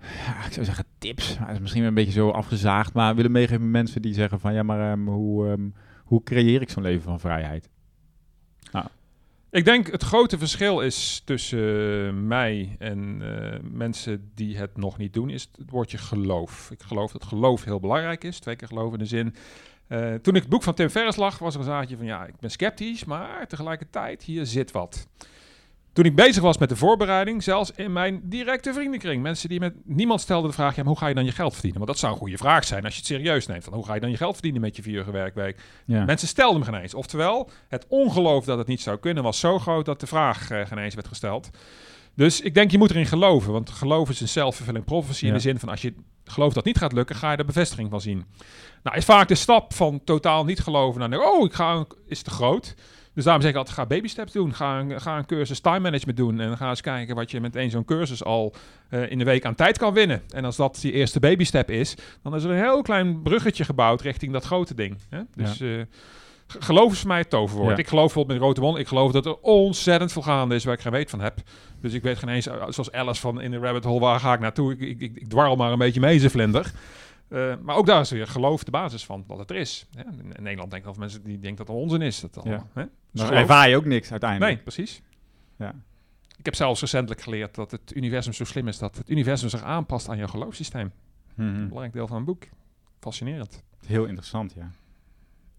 ja, 0.00 0.46
ik 0.46 0.52
zou 0.52 0.64
zeggen 0.66 0.84
tips. 0.98 1.36
Maar 1.38 1.46
dat 1.46 1.54
is 1.56 1.60
misschien 1.62 1.82
een 1.84 1.94
beetje 1.94 2.12
zo 2.12 2.30
afgezaagd. 2.30 2.92
Maar 2.92 3.14
willen 3.14 3.32
meegeven 3.32 3.70
mensen 3.70 4.02
die 4.02 4.14
zeggen 4.14 4.40
van... 4.40 4.52
Ja, 4.54 4.62
maar 4.62 4.90
ehm, 4.92 5.06
hoe, 5.06 5.58
hoe 6.04 6.22
creëer 6.22 6.60
ik 6.60 6.70
zo'n 6.70 6.82
leven 6.82 7.02
van 7.02 7.20
vrijheid? 7.20 7.68
Ik 9.52 9.64
denk 9.64 9.90
het 9.90 10.02
grote 10.02 10.38
verschil 10.38 10.80
is 10.80 11.22
tussen 11.24 12.06
eh, 12.06 12.12
mij 12.12 12.76
en 12.78 13.18
eh, 13.22 13.60
mensen 13.62 14.30
die 14.34 14.56
het 14.56 14.76
nog 14.76 14.98
niet 14.98 15.12
doen, 15.12 15.30
is 15.30 15.48
het 15.56 15.70
woordje 15.70 15.98
geloof. 15.98 16.70
Ik 16.70 16.82
geloof 16.82 17.12
dat 17.12 17.24
geloof 17.24 17.64
heel 17.64 17.80
belangrijk 17.80 18.24
is. 18.24 18.38
Twee 18.38 18.56
keer 18.56 18.68
geloof 18.68 18.92
in 18.92 18.98
de 18.98 19.04
zin. 19.06 19.34
eh, 19.88 20.14
toen 20.14 20.34
ik 20.34 20.40
het 20.40 20.50
boek 20.50 20.62
van 20.62 20.74
Tim 20.74 20.88
Ferriss 20.88 21.16
lag, 21.16 21.38
was 21.38 21.54
er 21.54 21.60
een 21.60 21.66
zaadje 21.66 21.96
van 21.96 22.06
ja, 22.06 22.26
ik 22.26 22.36
ben 22.40 22.50
sceptisch, 22.50 23.04
maar 23.04 23.46
tegelijkertijd 23.46 24.22
hier 24.22 24.46
zit 24.46 24.70
wat. 24.70 25.08
Toen 25.92 26.04
ik 26.04 26.14
bezig 26.14 26.42
was 26.42 26.58
met 26.58 26.68
de 26.68 26.76
voorbereiding, 26.76 27.42
zelfs 27.42 27.70
in 27.76 27.92
mijn 27.92 28.20
directe 28.24 28.72
vriendenkring, 28.72 29.22
mensen 29.22 29.48
die 29.48 29.60
met 29.60 29.74
niemand 29.84 30.20
stelde 30.20 30.48
de 30.48 30.54
vraag: 30.54 30.76
ja, 30.76 30.82
hoe 30.82 30.98
ga 30.98 31.06
je 31.06 31.14
dan 31.14 31.24
je 31.24 31.32
geld 31.32 31.52
verdienen? 31.52 31.78
Want 31.78 31.90
dat 31.90 32.00
zou 32.00 32.12
een 32.12 32.18
goede 32.18 32.36
vraag 32.36 32.64
zijn 32.64 32.84
als 32.84 32.92
je 32.92 32.98
het 32.98 33.08
serieus 33.08 33.46
neemt. 33.46 33.64
Van, 33.64 33.72
hoe 33.72 33.86
ga 33.86 33.94
je 33.94 34.00
dan 34.00 34.10
je 34.10 34.16
geld 34.16 34.32
verdienen 34.32 34.60
met 34.60 34.76
je 34.76 34.82
vier 34.82 35.06
uur 35.06 35.12
werkweek? 35.12 35.60
Ja. 35.84 36.04
Mensen 36.04 36.28
stelden 36.28 36.62
hem 36.62 36.72
geen 36.72 36.82
eens. 36.82 36.94
Oftewel, 36.94 37.50
het 37.68 37.86
ongeloof 37.88 38.44
dat 38.44 38.58
het 38.58 38.66
niet 38.66 38.80
zou 38.80 38.98
kunnen 38.98 39.22
was 39.22 39.40
zo 39.40 39.58
groot 39.58 39.84
dat 39.84 40.00
de 40.00 40.06
vraag 40.06 40.50
eh, 40.50 40.66
geen 40.66 40.78
eens 40.78 40.94
werd 40.94 41.08
gesteld. 41.08 41.50
Dus 42.14 42.40
ik 42.40 42.54
denk, 42.54 42.70
je 42.70 42.78
moet 42.78 42.90
erin 42.90 43.06
geloven. 43.06 43.52
Want 43.52 43.70
geloof 43.70 44.08
is 44.08 44.20
een 44.20 44.28
self-fulfilling 44.28 44.84
prophecy. 44.84 45.26
In 45.26 45.32
de 45.32 45.38
zin 45.38 45.58
van, 45.58 45.68
als 45.68 45.82
je 45.82 45.94
gelooft 46.24 46.54
dat 46.54 46.64
niet 46.64 46.78
gaat 46.78 46.92
lukken, 46.92 47.16
ga 47.16 47.30
je 47.30 47.36
er 47.36 47.44
bevestiging 47.44 47.90
van 47.90 48.00
zien. 48.00 48.24
Nou, 48.82 48.96
is 48.96 49.04
vaak 49.04 49.28
de 49.28 49.34
stap 49.34 49.74
van 49.74 50.00
totaal 50.04 50.44
niet 50.44 50.60
geloven 50.60 51.10
naar, 51.10 51.20
oh, 51.20 51.44
ik 51.44 51.52
ga, 51.52 51.84
is 52.06 52.22
te 52.22 52.30
groot. 52.30 52.74
Dus 53.14 53.24
daarom 53.24 53.42
zeg 53.42 53.50
ik 53.50 53.56
altijd, 53.56 53.76
ga 53.76 53.86
baby 53.86 54.08
steps 54.08 54.32
doen. 54.32 54.54
Ga 54.54 54.78
een, 54.78 55.00
ga 55.00 55.18
een 55.18 55.26
cursus 55.26 55.60
time 55.60 55.78
management 55.78 56.16
doen. 56.16 56.40
En 56.40 56.56
ga 56.56 56.68
eens 56.68 56.80
kijken 56.80 57.14
wat 57.14 57.30
je 57.30 57.40
met 57.40 57.56
één 57.56 57.70
zo'n 57.70 57.84
cursus 57.84 58.24
al 58.24 58.54
eh, 58.88 59.10
in 59.10 59.18
de 59.18 59.24
week 59.24 59.44
aan 59.44 59.54
tijd 59.54 59.78
kan 59.78 59.94
winnen. 59.94 60.22
En 60.30 60.44
als 60.44 60.56
dat 60.56 60.78
die 60.80 60.92
eerste 60.92 61.20
baby 61.20 61.44
step 61.44 61.70
is, 61.70 61.94
dan 62.22 62.34
is 62.34 62.44
er 62.44 62.50
een 62.50 62.56
heel 62.62 62.82
klein 62.82 63.22
bruggetje 63.22 63.64
gebouwd 63.64 64.00
richting 64.00 64.32
dat 64.32 64.44
grote 64.44 64.74
ding. 64.74 64.96
Hè? 65.08 65.20
Dus 65.34 65.60
eh, 65.60 65.68
g- 66.48 66.56
geloof 66.64 66.92
is 66.92 67.04
mij 67.04 67.18
het 67.18 67.30
toverwoord. 67.30 67.70
Ja. 67.70 67.76
Ik 67.76 67.88
geloof 67.88 68.04
bijvoorbeeld 68.04 68.38
met 68.38 68.46
Rote 68.48 68.60
Won, 68.60 68.78
ik 68.78 68.86
geloof 68.88 69.12
dat 69.12 69.26
er 69.26 69.36
ontzettend 69.40 70.12
veel 70.12 70.22
gaande 70.22 70.54
is 70.54 70.64
waar 70.64 70.74
ik 70.74 70.80
geen 70.80 70.92
weet 70.92 71.10
van 71.10 71.20
heb. 71.20 71.38
Dus 71.80 71.92
ik 71.92 72.02
weet 72.02 72.18
geen 72.18 72.28
eens, 72.28 72.46
eh, 72.46 72.54
zoals 72.68 72.92
Alice 72.92 73.20
van 73.20 73.40
in 73.40 73.50
de 73.50 73.58
rabbit 73.58 73.84
hole, 73.84 74.00
waar 74.00 74.20
ga 74.20 74.32
ik 74.34 74.40
naartoe? 74.40 74.72
Ik, 74.72 74.80
ik, 74.80 75.00
ik, 75.00 75.16
ik 75.16 75.28
dwarrel 75.28 75.56
maar 75.56 75.72
een 75.72 75.78
beetje 75.78 76.00
mee, 76.00 76.18
ze 76.18 76.30
vlinder. 76.30 76.72
Eh, 77.32 77.54
maar 77.62 77.76
ook 77.76 77.86
daar 77.86 78.00
is 78.00 78.10
weer 78.10 78.26
geloof 78.26 78.64
de 78.64 78.70
basis 78.70 79.04
van 79.04 79.24
dat 79.26 79.38
het 79.38 79.50
er 79.50 79.56
is. 79.56 79.86
Ja, 79.90 80.04
in 80.36 80.42
Nederland 80.42 80.70
denken 80.70 80.90
of 80.90 80.96
mensen 80.96 81.22
die 81.22 81.38
denken 81.38 81.66
dat 81.66 81.74
het 81.74 81.84
onzin 81.84 82.02
is. 82.02 82.20
Dat 82.20 82.36
al, 82.38 82.48
Ja. 82.50 82.66
hè? 82.72 82.82
Dus 83.10 83.20
Dan 83.22 83.32
ervaar 83.32 83.68
je 83.68 83.76
ook 83.76 83.84
niks 83.84 84.10
uiteindelijk. 84.10 84.52
Nee, 84.54 84.62
precies. 84.62 85.02
Ja. 85.58 85.74
Ik 86.38 86.44
heb 86.44 86.54
zelfs 86.54 86.80
recentelijk 86.80 87.20
geleerd 87.20 87.54
dat 87.54 87.70
het 87.70 87.94
universum 87.96 88.32
zo 88.32 88.44
slim 88.44 88.68
is 88.68 88.78
dat 88.78 88.96
het 88.96 89.10
universum 89.10 89.48
zich 89.48 89.62
aanpast 89.62 90.08
aan 90.08 90.16
jouw 90.16 90.26
geloofssysteem. 90.26 90.92
Mhm. 91.34 91.48
Een 91.48 91.54
belangrijk 91.68 91.92
deel 91.92 92.06
van 92.06 92.16
een 92.16 92.24
boek. 92.24 92.42
Fascinerend. 93.00 93.62
Heel 93.86 94.04
interessant, 94.04 94.52
ja. 94.56 94.70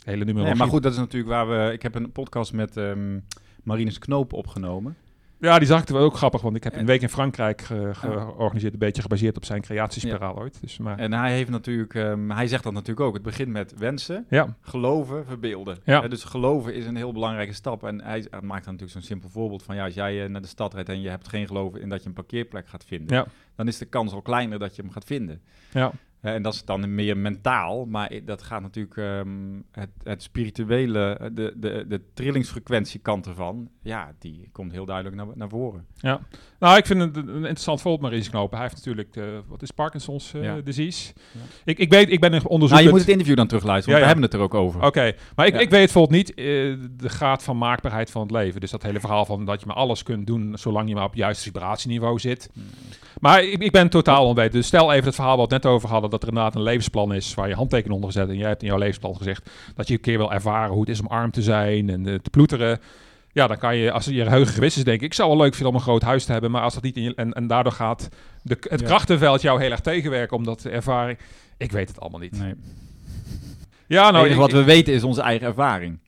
Hele 0.03 0.25
nummer. 0.25 0.43
Nee, 0.43 0.55
maar 0.55 0.67
goed, 0.67 0.83
dat 0.83 0.91
is 0.91 0.97
natuurlijk 0.97 1.31
waar 1.31 1.49
we... 1.49 1.73
Ik 1.73 1.81
heb 1.81 1.95
een 1.95 2.11
podcast 2.11 2.53
met 2.53 2.77
ehm 2.77 3.19
Marinus 3.63 3.99
Knoop 3.99 4.33
opgenomen. 4.33 4.97
Ja, 5.43 5.57
die 5.59 5.67
zag 5.67 5.81
ik 5.81 5.87
er 5.87 5.93
wel 5.93 6.03
ook 6.03 6.15
grappig, 6.15 6.41
want 6.41 6.55
ik 6.55 6.63
heb 6.63 6.73
En- 6.73 6.79
een 6.79 6.85
week 6.85 7.01
in 7.01 7.09
Frankrijk 7.09 7.61
ge- 7.61 7.89
georganiseerd, 7.93 8.73
een 8.73 8.79
beetje 8.79 9.01
gebaseerd 9.01 9.35
op 9.37 9.45
zijn 9.45 9.61
creatiespiraal 9.61 10.37
ooit. 10.37 10.57
Dus, 10.61 10.77
maar, 10.77 10.97
En 10.97 11.13
hij 11.13 11.31
heeft 11.33 11.49
natuurlijk... 11.49 11.95
ehm, 11.95 12.29
hij 12.29 12.47
zegt 12.47 12.63
dat 12.63 12.73
natuurlijk 12.73 13.05
ook. 13.07 13.13
Het 13.13 13.23
begint 13.23 13.49
met 13.49 13.73
wensen, 13.77 14.25
ja, 14.29 14.55
geloven, 14.61 15.25
verbeelden. 15.25 15.77
Ja. 15.83 16.07
Dus 16.07 16.23
geloven 16.23 16.73
is 16.73 16.85
een 16.85 16.95
heel 16.95 17.11
belangrijke 17.11 17.53
stap. 17.53 17.83
En 17.83 18.01
hij, 18.01 18.25
hij 18.29 18.41
maakt 18.41 18.63
dan 18.65 18.73
natuurlijk 18.73 18.91
zo'n 18.91 19.01
simpel 19.01 19.29
voorbeeld 19.29 19.63
van... 19.63 19.75
Ja, 19.75 19.83
als 19.85 19.93
jij 19.93 20.23
eh, 20.23 20.29
naar 20.29 20.41
de 20.41 20.47
stad 20.47 20.73
rijdt 20.73 20.89
en 20.89 21.01
je 21.01 21.09
hebt 21.09 21.27
geen 21.27 21.47
geloven 21.47 21.81
in 21.81 21.89
dat 21.89 22.01
je 22.01 22.07
een 22.07 22.13
parkeerplek 22.15 22.67
gaat 22.67 22.85
vinden... 22.85 23.15
ja, 23.17 23.25
dan 23.55 23.67
is 23.67 23.77
de 23.77 23.85
kans 23.85 24.13
al 24.13 24.21
kleiner 24.21 24.59
dat 24.59 24.75
je 24.75 24.81
hem 24.81 24.91
gaat 24.91 25.05
vinden. 25.05 25.41
ja. 25.71 25.91
En 26.31 26.41
dat 26.41 26.53
is 26.53 26.65
dan 26.65 26.95
meer 26.95 27.17
mentaal, 27.17 27.85
maar 27.85 28.11
dat 28.25 28.43
gaat 28.43 28.61
natuurlijk 28.61 28.97
ehm, 28.97 29.61
het, 29.71 29.89
het 30.03 30.23
spirituele, 30.23 31.17
eh, 31.17 31.29
de, 31.33 31.53
de, 31.55 31.85
de 31.87 32.01
trillingsfrequentiekant 32.13 33.27
ervan, 33.27 33.69
ja, 33.81 34.13
die 34.19 34.49
komt 34.51 34.71
heel 34.71 34.85
duidelijk 34.85 35.15
naar, 35.15 35.27
naar 35.35 35.49
voren. 35.49 35.85
Nou, 36.63 36.77
ik 36.77 36.85
vind 36.85 36.99
het 37.01 37.15
een 37.17 37.27
een 37.27 37.35
interessant 37.35 37.81
voorbeeld, 37.81 38.01
Maurice 38.01 38.29
Knopen. 38.29 38.57
Hij 38.57 38.67
heeft 38.67 38.77
natuurlijk, 38.77 39.13
de, 39.13 39.41
wat 39.47 39.61
is 39.61 39.71
Parkinson's 39.71 40.33
eh, 40.33 40.43
Ja. 40.43 40.55
disease? 40.63 41.13
Ja. 41.31 41.39
Ik, 41.65 41.77
ik 41.79 41.89
weet, 41.91 42.11
ik 42.11 42.19
ben 42.19 42.33
een 42.33 42.37
Nou, 42.37 42.49
onderzoeker. 42.49 42.85
je 42.85 42.91
moet 42.91 42.99
het 43.01 43.09
interview 43.09 43.35
dan 43.35 43.47
terugluisteren, 43.47 43.99
want 43.99 44.09
Ja, 44.09 44.15
we 44.15 44.21
hebben 44.27 44.39
het 44.41 44.51
er 44.51 44.59
ook 44.59 44.65
over. 44.67 44.85
Oké, 44.87 45.13
maar 45.35 45.45
ik, 45.45 45.53
Ja. 45.53 45.59
ik 45.59 45.69
weet 45.69 45.79
bijvoorbeeld 45.79 46.15
niet 46.17 46.29
eh, 46.33 46.45
de 46.97 47.09
graad 47.09 47.43
van 47.43 47.57
maakbaarheid 47.57 48.11
van 48.11 48.21
het 48.21 48.31
leven. 48.31 48.61
Dus 48.61 48.71
dat 48.71 48.83
hele 48.83 48.99
verhaal 48.99 49.25
van 49.25 49.45
dat 49.45 49.59
je 49.59 49.65
maar 49.65 49.75
alles 49.75 50.03
kunt 50.03 50.27
doen 50.27 50.51
zolang 50.57 50.87
je 50.89 50.95
maar 50.95 51.03
op 51.03 51.09
het 51.09 51.19
juiste 51.19 51.43
vibratieniveau 51.43 52.19
zit. 52.19 52.49
Hmm. 52.53 52.63
Maar 53.19 53.43
ik, 53.43 53.63
ik 53.63 53.71
ben 53.71 53.89
totaal 53.89 54.25
onwetend. 54.27 54.53
Dus 54.53 54.67
stel 54.67 54.91
even 54.93 55.05
het 55.05 55.15
verhaal 55.15 55.37
wat 55.37 55.49
we 55.49 55.53
het 55.55 55.63
net 55.63 55.73
over 55.73 55.89
hadden, 55.89 56.09
dat 56.09 56.21
er 56.21 56.27
inderdaad 56.27 56.55
een 56.55 56.61
levensplan 56.61 57.13
is 57.13 57.33
waar 57.33 57.47
je 57.47 57.55
handtekening 57.55 57.95
onder 57.95 58.11
gezet. 58.11 58.29
En 58.29 58.37
jij 58.37 58.47
hebt 58.47 58.61
in 58.61 58.67
jouw 58.67 58.77
levensplan 58.77 59.15
gezegd 59.15 59.49
dat 59.75 59.87
je 59.87 59.93
een 59.93 59.99
keer 60.01 60.17
wil 60.17 60.31
ervaren 60.33 60.71
hoe 60.71 60.79
het 60.81 60.89
is 60.89 60.99
om 60.99 61.07
arm 61.07 61.31
te 61.31 61.41
zijn 61.41 61.89
en 61.89 62.07
eh, 62.07 62.15
te 62.15 62.29
ploeteren. 62.29 62.79
Ja, 63.33 63.47
dan 63.47 63.57
kan 63.57 63.75
je, 63.77 63.91
als 63.91 64.05
je 64.05 64.23
geheugen 64.23 64.53
gewist 64.53 64.77
is, 64.77 64.83
denk 64.83 64.97
ik, 64.99 65.05
ik 65.05 65.13
zou 65.13 65.29
wel 65.29 65.37
leuk 65.37 65.53
vinden 65.53 65.69
om 65.69 65.75
een 65.75 65.81
groot 65.85 66.01
huis 66.01 66.25
te 66.25 66.31
hebben. 66.31 66.51
Maar 66.51 66.61
als 66.61 66.73
dat 66.73 66.83
niet 66.83 66.95
in 66.97 67.03
je, 67.03 67.15
en, 67.15 67.33
en 67.33 67.47
daardoor 67.47 67.71
gaat 67.71 68.09
de, 68.41 68.57
het 68.69 68.79
Ja. 68.79 68.85
krachtenveld 68.85 69.41
jou 69.41 69.61
heel 69.61 69.71
erg 69.71 69.79
tegenwerken, 69.79 70.37
omdat 70.37 70.61
de 70.61 70.69
ervaring... 70.69 71.17
Ik 71.57 71.71
weet 71.71 71.87
het 71.87 71.99
allemaal 71.99 72.19
niet. 72.19 72.39
Nee. 72.39 72.53
Ja, 73.87 74.11
nou, 74.11 74.29
ik- 74.29 74.35
wat 74.35 74.51
we 74.51 74.63
weten 74.63 74.93
is 74.93 75.03
onze 75.03 75.21
eigen 75.21 75.47
ervaring. 75.47 75.99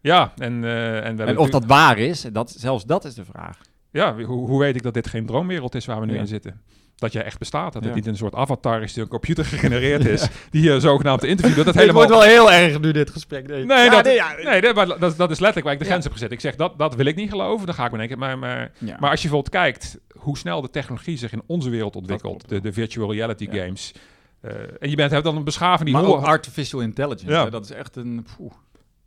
ja, 0.00 0.32
en, 0.36 0.64
eh, 0.64 0.96
en, 0.96 1.00
we 1.00 1.06
hebben 1.06 1.26
En 1.26 1.38
of 1.38 1.50
dat 1.50 1.64
waar 1.64 1.98
is, 1.98 2.20
dat, 2.32 2.50
zelfs 2.50 2.84
dat 2.84 3.04
is 3.04 3.14
de 3.14 3.24
vraag. 3.24 3.58
Ja, 3.90 4.14
hoe, 4.14 4.48
hoe 4.48 4.58
weet 4.58 4.74
ik 4.76 4.82
dat 4.82 4.94
dit 4.94 5.06
geen 5.08 5.26
droomwereld 5.26 5.74
is 5.74 5.86
waar 5.86 6.00
we 6.00 6.06
nu 6.06 6.14
Ja. 6.14 6.20
in 6.20 6.26
zitten? 6.26 6.60
Dat 7.00 7.12
jij 7.12 7.22
echt 7.24 7.38
bestaat. 7.38 7.72
Dat 7.72 7.82
het 7.82 7.90
Ja. 7.90 7.96
niet 7.96 8.06
een 8.06 8.16
soort 8.16 8.34
avatar 8.34 8.82
is 8.82 8.92
die 8.92 9.02
een 9.02 9.08
computer 9.08 9.44
gegenereerd 9.44 10.04
is. 10.14 10.28
Die 10.50 10.62
je 10.62 10.80
zogenaamd 10.80 11.24
interviewt. 11.24 11.56
Dat 11.56 11.66
Het 11.66 11.74
helemaal... 11.74 12.06
wordt 12.06 12.10
wel 12.10 12.28
heel 12.28 12.52
erg 12.52 12.80
nu 12.80 12.92
dit 12.92 13.10
gesprek. 13.10 13.46
Nee, 13.46 13.64
Nee, 13.64 13.84
Ja, 13.84 13.90
dat, 13.90 14.04
nee, 14.04 14.14
ja. 14.14 14.34
nee 14.42 14.60
dat, 14.60 14.74
maar 14.74 14.86
dat, 14.86 15.00
dat 15.00 15.30
is 15.30 15.38
letterlijk 15.38 15.62
waar 15.64 15.72
ik 15.72 15.78
de 15.78 15.84
Ja. 15.84 15.90
grens 15.90 16.04
heb 16.04 16.12
gezet. 16.12 16.32
Ik 16.32 16.40
zeg, 16.40 16.56
dat, 16.56 16.78
dat 16.78 16.94
wil 16.94 17.06
ik 17.06 17.16
niet 17.16 17.30
geloven. 17.30 17.66
Dan 17.66 17.74
ga 17.74 17.84
ik 17.84 17.90
bedenken. 17.90 18.18
Maar, 18.18 18.38
maar, 18.38 18.70
Ja. 18.78 18.96
maar 19.00 19.10
als 19.10 19.22
je 19.22 19.28
bijvoorbeeld 19.28 19.48
kijkt 19.64 19.98
hoe 20.12 20.38
snel 20.38 20.60
de 20.60 20.70
technologie 20.70 21.16
zich 21.16 21.32
in 21.32 21.42
onze 21.46 21.70
wereld 21.70 21.96
ontwikkelt. 21.96 22.48
De, 22.48 22.60
de 22.60 22.72
virtual 22.72 23.12
reality 23.12 23.48
Ja. 23.50 23.62
games. 23.64 23.92
Eh, 24.40 24.52
en 24.80 24.90
je 24.90 24.96
bent, 24.96 25.10
hebt 25.10 25.24
dan 25.24 25.36
een 25.36 25.44
beschaving 25.44 25.84
die... 25.88 25.92
maar 25.98 26.04
ook 26.04 26.24
artificial 26.24 26.80
intelligence, 26.80 27.32
Ja. 27.32 27.44
hè, 27.44 27.50
dat 27.50 27.64
is 27.64 27.70
echt 27.70 27.96
een... 27.96 28.26
poeh, 28.36 28.52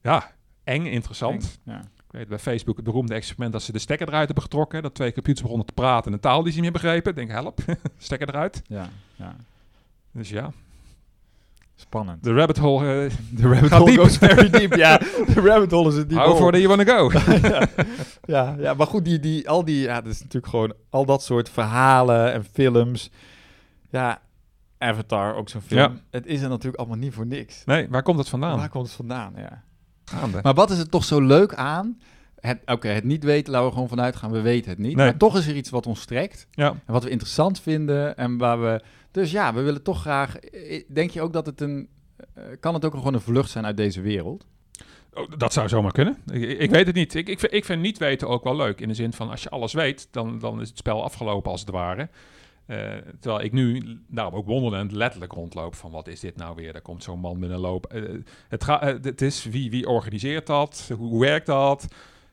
ja, 0.02 0.32
eng, 0.64 0.86
interessant. 0.86 1.60
eng. 1.66 1.72
Ja. 1.74 1.82
Weet 2.14 2.28
bij 2.28 2.40
Facebook 2.40 2.76
het 2.76 2.86
beroemde 2.86 3.14
experiment 3.14 3.52
dat 3.52 3.62
ze 3.62 3.72
de 3.72 3.80
stekker 3.80 4.08
eruit 4.08 4.26
hebben 4.26 4.44
getrokken. 4.44 4.82
Dat 4.82 4.96
twee 4.96 5.14
computers 5.14 5.42
begonnen 5.42 5.66
te 5.68 5.74
praten 5.74 6.08
in 6.08 6.14
een 6.14 6.20
taal 6.20 6.44
die 6.44 6.52
ze 6.52 6.60
niet 6.60 6.72
meer 6.72 6.82
begrepen. 6.82 7.16
Denk, 7.16 7.30
help, 7.32 7.60
stekker 7.98 8.28
eruit. 8.30 8.62
Ja, 8.68 8.90
ja. 9.16 9.36
Dus 10.12 10.30
ja, 10.30 10.52
Spannend. 11.76 12.24
de 12.24 12.34
rabbit 12.34 12.58
hole... 12.58 13.06
eh, 13.06 13.12
De 13.42 13.48
rabbit 13.54 13.72
hole 13.72 13.86
diep. 13.92 14.00
goes 14.00 14.18
very 14.18 14.50
deep. 14.50 14.76
Ja, 14.76 14.98
de 15.34 15.42
rabbit 15.44 15.72
hole 15.72 15.90
is 15.90 15.96
het 15.96 16.10
diep. 16.10 16.18
How 16.20 16.38
far 16.38 16.52
do 16.52 16.58
you 16.58 16.68
wanna 16.76 16.98
go? 16.98 17.12
ja, 18.26 18.56
ja, 18.60 18.74
maar 18.74 18.88
goed, 18.88 19.06
die, 19.06 19.20
die, 19.20 19.50
al 19.50 19.66
die, 19.66 19.80
ja, 19.82 20.02
dat 20.02 20.12
is 20.14 20.20
natuurlijk 20.20 20.48
gewoon 20.48 20.74
al 20.90 21.06
dat 21.06 21.24
soort 21.24 21.50
verhalen 21.50 22.34
en 22.34 22.44
films. 22.44 23.10
Ja, 23.90 24.22
Avatar, 24.78 25.36
ook 25.36 25.50
zo'n 25.50 25.62
film. 25.62 25.80
Ja. 25.94 26.00
Het 26.12 26.26
is 26.26 26.42
er 26.42 26.50
natuurlijk 26.50 26.78
allemaal 26.78 26.98
niet 26.98 27.14
voor 27.14 27.26
niks. 27.26 27.66
Nee, 27.66 27.88
waar 27.90 28.04
komt 28.04 28.18
het 28.18 28.30
vandaan? 28.30 28.58
Waar 28.58 28.70
komt 28.70 28.86
het 28.88 28.96
vandaan? 28.96 29.34
Ja. 29.38 29.64
Gaande. 30.06 30.40
Maar 30.42 30.54
wat 30.54 30.72
is 30.72 30.78
het 30.78 30.92
toch 30.92 31.04
zo 31.04 31.22
leuk 31.22 31.54
aan? 31.54 32.00
Het, 32.40 32.60
Oké, 32.66 32.88
het 32.88 33.04
niet 33.04 33.24
weten, 33.24 33.52
laten 33.52 33.68
we 33.68 33.74
gewoon 33.74 33.88
vanuit 33.90 34.16
gaan, 34.16 34.32
we 34.32 34.42
weten 34.42 34.70
het 34.70 34.80
niet. 34.80 34.96
Nee. 34.96 35.06
Maar 35.06 35.18
toch 35.18 35.38
is 35.38 35.48
er 35.48 35.56
iets 35.56 35.70
wat 35.70 35.88
ons 35.88 36.06
trekt 36.06 36.48
Ja. 36.52 36.70
en 36.70 36.94
wat 36.94 37.04
we 37.04 37.10
interessant 37.10 37.60
vinden 37.60 38.18
en 38.18 38.38
waar 38.38 38.62
we... 38.62 38.82
Dus 39.12 39.32
ja, 39.32 39.54
we 39.54 39.62
willen 39.62 39.84
toch 39.84 40.02
graag... 40.02 40.36
eh, 40.38 40.84
Denk 40.94 41.10
je 41.10 41.22
ook 41.22 41.34
dat 41.34 41.46
het 41.46 41.62
een... 41.62 41.88
eh, 42.34 42.44
kan 42.60 42.74
het 42.74 42.86
ook 42.86 42.94
gewoon 42.94 43.14
een 43.14 43.22
vlucht 43.22 43.50
zijn 43.50 43.66
uit 43.66 43.78
deze 43.78 44.02
wereld? 44.02 44.46
Oh, 45.14 45.32
dat 45.38 45.54
zou 45.54 45.68
zomaar 45.68 45.92
kunnen. 45.92 46.18
Ik, 46.32 46.60
ik 46.60 46.70
weet 46.70 46.86
het 46.86 46.96
niet. 46.96 47.16
Ik, 47.16 47.28
ik, 47.30 47.40
vind, 47.40 47.54
ik 47.54 47.66
vind 47.66 47.82
niet 47.82 47.98
weten 47.98 48.28
ook 48.28 48.44
wel 48.44 48.56
leuk. 48.56 48.82
In 48.82 48.88
de 48.88 48.94
zin 48.94 49.14
van, 49.14 49.30
als 49.30 49.44
je 49.44 49.50
alles 49.50 49.74
weet, 49.74 50.08
dan, 50.12 50.40
dan 50.40 50.62
is 50.62 50.70
het 50.70 50.78
spel 50.78 51.04
afgelopen 51.04 51.52
als 51.52 51.60
het 51.60 51.70
ware. 51.70 52.10
Eh, 52.66 52.92
terwijl 53.20 53.44
ik 53.44 53.52
nu 53.52 53.98
daarom 54.08 54.34
ook 54.34 54.46
wonderend 54.46 54.92
letterlijk 54.92 55.32
rondloop 55.32 55.76
van 55.76 55.92
wat 55.92 56.08
is 56.08 56.20
dit 56.20 56.36
nou 56.36 56.56
weer? 56.56 56.74
Daar 56.74 56.82
komt 56.82 57.04
zo'n 57.04 57.20
man 57.20 57.40
binnenlopen. 57.40 57.90
Eh 57.90 58.20
het, 58.50 58.64
ga, 58.64 58.82
eh, 58.82 58.96
het 59.02 59.22
is 59.22 59.44
wie, 59.44 59.70
wie 59.70 59.88
organiseert 59.88 60.48
dat? 60.48 60.92
Hoe, 60.98 61.08
hoe 61.08 61.22
werkt 61.22 61.46
dat? 61.46 61.88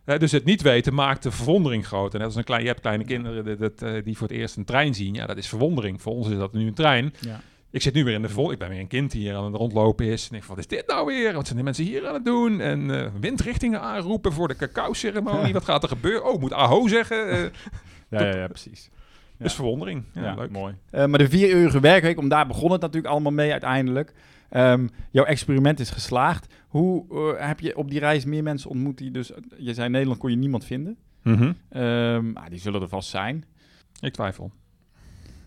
Dus 0.04 0.32
het 0.32 0.44
niet 0.44 0.62
weten 0.62 0.94
maakt 0.94 1.22
de 1.22 1.30
verwondering 1.30 1.86
groot. 1.86 2.12
En 2.12 2.18
net 2.18 2.26
als 2.26 2.36
een 2.36 2.44
klein, 2.44 2.62
je 2.62 2.68
hebt 2.68 2.80
kleine 2.80 3.04
kinderen 3.04 3.58
dat, 3.58 4.04
die 4.04 4.16
voor 4.16 4.28
het 4.28 4.36
eerst 4.36 4.56
een 4.56 4.64
trein 4.64 4.94
zien. 4.94 5.14
Ja, 5.14 5.26
dat 5.26 5.36
is 5.36 5.48
verwondering. 5.48 6.02
Voor 6.02 6.12
ons 6.12 6.28
is 6.28 6.36
dat 6.36 6.52
nu 6.52 6.66
een 6.66 6.74
trein. 6.74 7.14
Ja. 7.20 7.40
Ik 7.70 7.82
zit 7.82 7.94
nu 7.94 8.04
weer 8.04 8.14
in 8.14 8.22
de 8.22 8.28
vol. 8.28 8.52
Ik 8.52 8.58
ben 8.58 8.68
weer 8.68 8.78
een 8.78 8.86
kind 8.86 9.10
die 9.10 9.20
hier 9.20 9.34
aan 9.34 9.44
het 9.44 9.54
rondlopen 9.54 10.06
is. 10.06 10.28
En 10.30 10.36
ik 10.36 10.42
van, 10.42 10.54
wat 10.54 10.64
is 10.64 10.76
dit 10.76 10.86
nou 10.86 11.06
weer? 11.06 11.32
Wat 11.32 11.44
zijn 11.44 11.54
die 11.54 11.64
mensen 11.64 11.84
hier 11.84 12.06
aan 12.08 12.14
het 12.14 12.24
doen? 12.24 12.60
En 12.60 13.12
windrichtingen 13.20 13.80
aanroepen 13.80 14.32
voor 14.32 14.48
de 14.48 14.56
cacao-ceremonie. 14.56 15.52
Wat 15.58 15.64
gaat 15.64 15.82
er 15.82 15.88
gebeuren? 15.88 16.24
Oh, 16.24 16.34
ik 16.34 16.40
moet 16.40 16.52
aho 16.52 16.88
zeggen. 16.88 17.52
Ja, 18.08 18.22
ja, 18.22 18.36
ja, 18.36 18.46
precies. 18.46 18.90
Ja. 19.40 19.46
Dus 19.46 19.54
verwondering. 19.54 20.02
Ja, 20.12 20.22
Ja, 20.22 20.34
leuk. 20.34 20.50
mooi. 20.50 20.74
Eh, 20.90 21.06
maar 21.06 21.18
de 21.18 21.28
vieruurige 21.28 21.80
werkweek, 21.80 22.18
om 22.18 22.28
daar 22.28 22.46
begon 22.46 22.72
het 22.72 22.80
natuurlijk 22.80 23.12
allemaal 23.12 23.32
mee 23.32 23.50
uiteindelijk. 23.50 24.12
Ehm, 24.50 24.86
jouw 25.10 25.24
experiment 25.24 25.80
is 25.80 25.90
geslaagd. 25.90 26.54
Hoe 26.68 27.04
eh, 27.38 27.46
heb 27.46 27.60
je 27.60 27.76
op 27.76 27.90
die 27.90 27.98
reis 27.98 28.24
meer 28.24 28.42
mensen 28.42 28.70
ontmoet 28.70 28.98
die 28.98 29.10
dus... 29.10 29.30
Je 29.58 29.74
zei 29.74 29.86
in 29.86 29.92
Nederland 29.92 30.20
kon 30.20 30.30
je 30.30 30.36
niemand 30.36 30.64
vinden. 30.64 30.96
Mhm. 31.22 31.52
Ehm, 31.68 32.30
ah, 32.34 32.46
die 32.48 32.58
zullen 32.58 32.82
er 32.82 32.88
vast 32.88 33.08
zijn. 33.08 33.44
Ik 34.00 34.12
twijfel. 34.12 34.50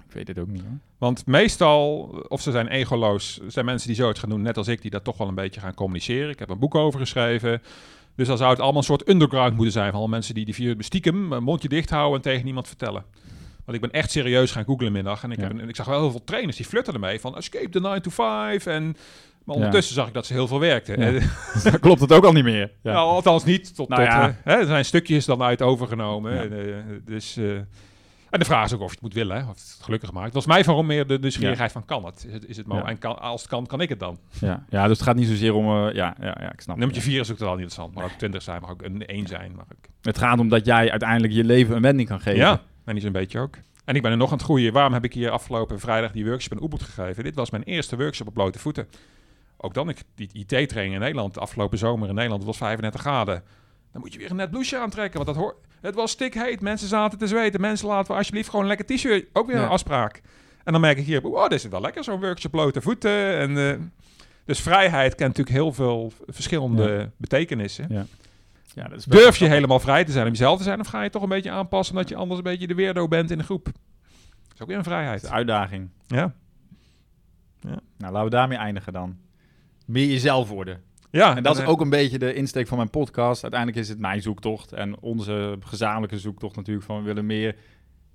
Ik 0.08 0.14
weet 0.14 0.28
het 0.28 0.40
ook 0.40 0.48
niet 0.48 0.62
hoor. 0.62 0.78
Want 0.98 1.26
meestal, 1.26 2.00
of 2.28 2.42
ze 2.42 2.52
zijn 2.52 2.68
egoloos, 2.68 3.40
zijn 3.48 3.66
mensen 3.66 3.88
die 3.88 3.96
zoiets 3.98 4.20
gaan 4.20 4.30
doen, 4.30 4.42
net 4.42 4.58
als 4.58 4.68
ik, 4.68 4.82
die 4.82 4.92
dat 4.92 5.04
toch 5.04 5.18
wel 5.18 5.28
een 5.28 5.36
beetje 5.36 5.60
gaan 5.60 5.74
communiceren. 5.74 6.30
Ik 6.30 6.40
heb 6.40 6.50
een 6.50 6.60
boek 6.60 6.76
over 6.76 7.00
geschreven. 7.00 7.62
Dus 8.16 8.28
dan 8.28 8.38
zou 8.38 8.50
het 8.50 8.60
allemaal 8.60 8.78
een 8.78 8.88
soort 8.88 9.10
underground 9.10 9.54
moeten 9.56 9.74
zijn. 9.74 9.92
Van 9.92 10.00
alle 10.00 10.10
mensen 10.10 10.34
die 10.34 10.46
die 10.46 10.54
vier 10.54 10.76
stiekem 10.80 11.32
een 11.32 11.44
mondje 11.44 11.68
dicht 11.70 11.90
houden 11.90 12.16
en 12.16 12.22
tegen 12.22 12.46
niemand 12.46 12.68
vertellen. 12.68 13.06
Want 13.66 13.78
ik 13.78 13.82
ben 13.82 13.92
echt 13.92 14.12
serieus 14.12 14.52
gaan 14.52 14.64
googlen 14.66 14.92
middag. 14.92 15.24
En 15.24 15.32
ik, 15.32 15.38
Ja. 15.38 15.44
heb 15.44 15.52
een- 15.60 15.70
ik 15.70 15.76
zag 15.76 15.86
wel 15.86 16.00
heel 16.02 16.12
veel 16.12 16.24
trainers 16.24 16.58
die 16.58 16.66
flirten 16.66 16.94
ermee. 16.94 17.20
Van 17.20 17.38
escape 17.38 17.70
the 17.70 17.80
9 17.80 18.02
to 18.02 18.10
5. 18.12 18.66
En, 18.66 18.96
maar 19.44 19.56
ondertussen 19.56 19.96
zag 19.96 20.08
ik 20.08 20.14
dat 20.14 20.26
ze 20.26 20.34
heel 20.34 20.48
veel 20.48 20.60
werkten. 20.60 21.14
Ja. 21.14 21.22
Klopt 21.80 22.02
het 22.02 22.12
ook 22.12 22.24
al 22.26 22.32
niet 22.34 22.44
meer. 22.44 22.72
Nou, 22.84 22.98
althans 22.98 23.44
niet. 23.44 23.76
Tot, 23.76 23.90
Nou 23.90 24.02
tot, 24.04 24.12
ja. 24.12 24.28
eh, 24.28 24.34
hè, 24.44 24.54
er 24.54 24.66
zijn 24.66 24.86
stukjes 24.86 25.26
dan 25.26 25.42
uit 25.42 25.62
overgenomen. 25.62 26.34
Ja. 26.34 26.42
En, 26.42 26.52
eh, 26.76 26.76
dus, 27.06 27.38
eh, 27.38 27.56
en 28.30 28.40
de 28.40 28.46
vraag 28.46 28.66
is 28.66 28.74
ook 28.74 28.80
of 28.80 28.86
je 28.88 28.94
het 28.94 29.02
moet 29.02 29.14
willen. 29.14 29.36
Hè, 29.38 29.42
of 29.44 29.50
het 29.50 29.78
gelukkig 29.82 30.12
maakt. 30.12 30.26
Het 30.26 30.34
was 30.34 30.46
mij 30.46 30.64
vooral 30.64 30.84
meer 30.84 31.08
de 31.08 31.18
nieuwsgierigheid 31.22 31.72
van 31.72 31.86
kan 31.86 32.06
het? 32.06 32.26
Is 32.28 32.34
het, 32.34 32.48
is 32.48 32.58
het 32.58 32.66
Ja. 32.70 32.86
En 32.86 32.98
kan, 32.98 33.20
als 33.20 33.42
het 33.42 33.50
kan, 33.50 33.66
kan 33.66 33.82
ik 33.82 33.90
het 33.90 34.00
dan? 34.00 34.18
ja. 34.40 34.66
ja, 34.70 34.88
dus 34.88 34.98
het 34.98 35.08
gaat 35.08 35.16
niet 35.16 35.28
zozeer 35.28 35.54
om... 35.54 35.66
ja, 35.68 35.92
ja, 35.94 36.16
ja, 36.40 36.52
ik 36.54 36.62
snap 36.62 36.78
Nummertje 36.78 37.02
het. 37.02 37.12
4 37.12 37.20
is 37.20 37.32
ook 37.32 37.38
totaal 37.38 37.56
niet 37.56 37.64
interessant. 37.64 37.96
Maar 37.96 38.04
ook 38.12 38.18
20 38.18 38.42
zijn, 38.42 38.62
mag 38.62 38.70
ook 38.72 38.82
een 38.82 39.06
1 39.06 39.28
zijn. 39.28 39.52
Mag 39.56 39.66
ook. 39.72 39.86
Het 40.02 40.18
gaat 40.18 40.40
om 40.40 40.50
dat 40.50 40.66
jij 40.66 40.90
uiteindelijk 40.92 41.34
je 41.34 41.44
leven 41.44 41.76
een 41.76 41.82
wending 41.82 42.08
kan 42.10 42.20
geven. 42.20 42.40
Ja, 42.40 42.62
en 42.86 42.94
die 42.94 43.04
zo'n 43.04 43.12
beetje 43.12 43.40
ook. 43.40 43.56
En 43.86 43.96
ik 43.96 44.02
ben 44.02 44.12
er 44.12 44.18
nog 44.18 44.30
aan 44.32 44.36
het 44.38 44.46
groeien. 44.46 44.74
Waarom 44.74 44.94
heb 44.94 45.04
ik 45.04 45.14
hier 45.14 45.30
afgelopen 45.30 45.80
vrijdag 45.80 46.12
die 46.12 46.26
workshop 46.26 46.58
in 46.58 46.64
Ubud 46.64 46.82
gegeven? 46.84 47.24
Dit 47.24 47.36
was 47.36 47.50
mijn 47.50 47.64
eerste 47.64 47.98
workshop 47.98 48.28
op 48.28 48.34
blote 48.34 48.60
voeten. 48.60 48.88
Ook 49.58 49.74
dan, 49.74 49.90
ik, 49.90 49.98
die 50.16 50.30
IT-training 50.34 50.94
in 50.94 51.00
Nederland, 51.02 51.34
de 51.34 51.40
afgelopen 51.40 51.78
zomer 51.78 52.08
in 52.10 52.14
Nederland, 52.16 52.42
het 52.42 52.50
was 52.52 52.58
35 52.60 53.02
graden. 53.02 53.44
Dan 53.92 54.02
moet 54.02 54.14
je 54.14 54.20
weer 54.20 54.30
een 54.30 54.36
net 54.36 54.50
blouseje 54.50 54.82
aantrekken, 54.82 55.24
want 55.24 55.36
dat 55.36 55.44
hoort... 55.44 55.56
Het 55.82 55.96
was 55.96 56.12
stikheet, 56.12 56.62
mensen 56.62 56.88
zaten 56.88 57.18
te 57.18 57.28
zweten. 57.28 57.62
Mensen 57.62 57.88
laten 57.88 58.12
we 58.12 58.18
alsjeblieft 58.18 58.50
gewoon 58.50 58.62
een 58.62 58.76
lekker 58.78 58.96
t-shirt. 58.96 59.26
Ook 59.34 59.48
weer 59.48 59.56
Ja. 59.56 59.64
een 59.64 59.70
afspraak. 59.70 60.22
En 60.64 60.72
dan 60.72 60.82
merk 60.82 60.98
ik 60.98 61.06
hier, 61.06 61.24
oh, 61.24 61.44
dit 61.44 61.52
is 61.52 61.68
wel 61.68 61.82
lekker, 61.82 62.04
zo'n 62.04 62.20
workshop 62.20 62.52
blote 62.52 62.82
voeten. 62.82 63.38
En, 63.38 63.58
eh, 63.72 63.80
dus 64.46 64.60
vrijheid 64.60 65.16
kent 65.16 65.38
natuurlijk 65.38 65.56
heel 65.56 65.74
veel 65.74 66.12
verschillende 66.28 67.12
betekenissen. 67.18 67.86
Ja, 67.90 68.06
dat 68.76 68.92
is 68.98 69.06
best 69.06 69.22
Durf 69.24 69.38
je 69.38 69.48
helemaal 69.48 69.80
vrij 69.80 70.04
te 70.04 70.12
zijn 70.12 70.26
om 70.26 70.32
jezelf 70.32 70.58
te 70.58 70.64
zijn, 70.64 70.80
of 70.80 70.88
ga 70.88 71.04
je 71.04 71.10
toch 71.10 71.24
een 71.24 71.30
beetje 71.30 71.52
aanpassen 71.52 71.96
omdat 71.96 72.10
je 72.10 72.16
anders 72.16 72.38
een 72.38 72.44
beetje 72.44 72.68
de 72.68 72.76
weirdo 72.76 73.08
bent 73.08 73.32
in 73.32 73.38
de 73.38 73.44
groep? 73.44 73.66
Dat 73.66 73.74
is 74.56 74.62
ook 74.62 74.68
weer 74.68 74.78
een 74.78 74.84
vrijheid. 74.84 75.14
Het 75.16 75.24
is 75.24 75.30
een 75.30 75.36
uitdaging. 75.36 75.90
Ja. 76.08 76.34
Nou, 77.98 78.12
laten 78.12 78.24
we 78.24 78.30
daarmee 78.30 78.58
eindigen 78.58 78.94
dan. 78.94 79.18
Meer 79.86 80.08
jezelf 80.08 80.50
worden. 80.50 80.82
Ja, 81.12 81.36
En 81.36 81.44
dat 81.44 81.58
is 81.58 81.66
ook 81.66 81.82
een 81.82 81.90
beetje 81.90 82.20
de 82.20 82.34
insteek 82.34 82.68
van 82.68 82.78
mijn 82.78 82.90
podcast. 82.90 83.42
Uiteindelijk 83.42 83.82
is 83.82 83.90
het 83.90 84.00
mijn 84.00 84.22
zoektocht 84.22 84.72
en 84.74 85.00
onze 85.00 85.58
gezamenlijke 85.60 86.20
zoektocht 86.20 86.56
natuurlijk 86.56 86.86
van 86.86 86.98
we 86.98 87.04
willen 87.04 87.26
meer 87.26 87.56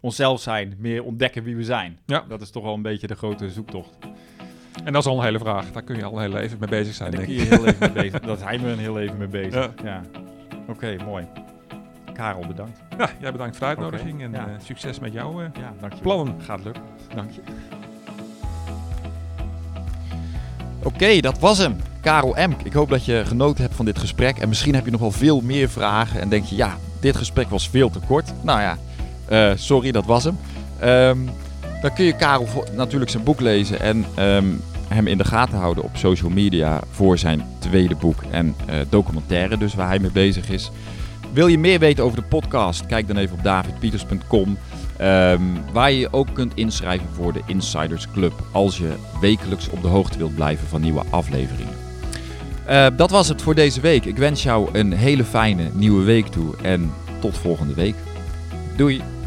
onszelf 0.00 0.40
zijn, 0.40 0.74
meer 0.78 1.02
ontdekken 1.04 1.42
wie 1.42 1.56
we 1.56 1.64
zijn. 1.64 1.98
Ja. 2.06 2.24
Dat 2.28 2.40
is 2.40 2.50
toch 2.50 2.62
wel 2.62 2.74
een 2.74 2.82
beetje 2.82 3.06
de 3.06 3.14
grote 3.14 3.50
zoektocht. 3.50 3.98
En 4.84 4.92
dat 4.92 5.02
is 5.02 5.08
al 5.10 5.18
een 5.18 5.24
hele 5.24 5.38
vraag. 5.38 5.72
Daar 5.72 5.82
kun 5.82 5.96
je 5.96 6.04
al 6.04 6.12
een 6.14 6.20
heel 6.20 6.32
leven 6.32 6.58
mee 6.58 6.68
bezig 6.68 6.94
zijn, 6.94 7.10
Daar 7.10 7.26
denk 7.26 7.40
ik. 7.40 7.48
heel 7.48 7.66
even 7.66 7.92
mee 7.92 8.02
bezig. 8.02 8.20
Dat 8.20 8.38
zijn 8.38 8.60
we 8.62 8.68
een 8.68 8.78
heel 8.78 8.98
even 8.98 9.16
mee 9.16 9.28
bezig. 9.28 9.54
Ja. 9.54 9.72
Ja. 9.84 10.02
Oké, 10.68 10.96
mooi. 11.04 11.26
Karel, 12.12 12.46
bedankt. 12.46 12.78
Ja, 12.98 13.10
jij 13.20 13.32
bedankt 13.32 13.56
voor 13.56 13.66
de 13.66 13.72
uitnodiging 13.76 14.22
en 14.22 14.30
ja. 14.30 14.38
eh, 14.38 14.52
succes 14.64 14.98
met 14.98 15.12
jouw 15.12 15.40
eh, 15.40 15.46
Ja, 15.60 15.88
plannen. 16.02 16.34
Gaat 16.40 16.64
lukken. 16.64 16.82
Dank 17.14 17.30
je. 17.30 17.40
Oké, 20.82 21.20
dat 21.20 21.38
was 21.38 21.58
hem. 21.58 21.76
Karel 22.00 22.36
Emk. 22.36 22.62
Ik 22.62 22.72
hoop 22.72 22.88
dat 22.88 23.04
je 23.04 23.22
genoten 23.26 23.62
hebt 23.62 23.74
van 23.74 23.84
dit 23.84 23.98
gesprek. 23.98 24.38
En 24.38 24.48
misschien 24.48 24.74
heb 24.74 24.84
je 24.84 24.90
nog 24.90 25.00
wel 25.00 25.10
veel 25.10 25.40
meer 25.40 25.68
vragen. 25.68 26.20
En 26.20 26.28
denk 26.28 26.44
je, 26.44 26.56
ja, 26.56 26.76
dit 27.00 27.16
gesprek 27.16 27.48
was 27.48 27.68
veel 27.68 27.90
te 27.90 28.00
kort. 28.06 28.32
Nou 28.42 28.60
ja, 28.60 28.76
eh, 29.28 29.52
sorry, 29.56 29.92
dat 29.92 30.04
was 30.06 30.24
hem. 30.24 30.38
Ehm, 30.78 31.18
dan 31.82 31.94
kun 31.94 32.04
je 32.04 32.16
Karel 32.16 32.46
natuurlijk 32.72 33.10
zijn 33.10 33.22
boek 33.24 33.40
lezen 33.40 33.80
en 33.80 34.04
ehm, 34.14 34.46
hem 34.88 35.06
in 35.06 35.18
de 35.18 35.24
gaten 35.24 35.58
houden 35.58 35.84
op 35.84 35.96
social 35.96 36.30
media 36.30 36.80
voor 36.90 37.18
zijn 37.18 37.42
tweede 37.58 37.94
boek 37.94 38.22
en 38.30 38.54
eh, 38.66 38.76
documentaire, 38.88 39.58
dus 39.58 39.74
waar 39.74 39.88
hij 39.88 39.98
mee 39.98 40.10
bezig 40.10 40.50
is. 40.50 40.70
Wil 41.32 41.46
je 41.46 41.58
meer 41.58 41.78
weten 41.78 42.04
over 42.04 42.16
de 42.16 42.26
podcast? 42.28 42.86
Kijk 42.86 43.06
dan 43.06 43.16
even 43.16 43.36
op 43.36 43.42
davidpieters.com. 43.42 44.58
Ehm, 44.96 45.42
waar 45.72 45.90
je 45.90 45.98
je 45.98 46.12
ook 46.12 46.28
kunt 46.32 46.52
inschrijven 46.54 47.06
voor 47.12 47.32
de 47.32 47.42
Insiders 47.46 48.10
Club. 48.10 48.32
Als 48.52 48.78
je 48.78 48.94
wekelijks 49.20 49.68
op 49.68 49.82
de 49.82 49.88
hoogte 49.88 50.18
wilt 50.18 50.34
blijven 50.34 50.68
van 50.68 50.80
nieuwe 50.80 51.02
afleveringen. 51.10 51.74
Eh, 52.66 52.86
dat 52.96 53.10
was 53.10 53.28
het 53.28 53.42
voor 53.42 53.54
deze 53.54 53.80
week. 53.80 54.04
Ik 54.04 54.16
wens 54.16 54.42
jou 54.42 54.68
een 54.72 54.92
hele 54.92 55.24
fijne 55.24 55.70
nieuwe 55.72 56.04
week 56.04 56.26
toe. 56.26 56.56
En 56.62 56.92
tot 57.20 57.38
volgende 57.38 57.74
week. 57.74 57.94
Doei! 58.76 59.17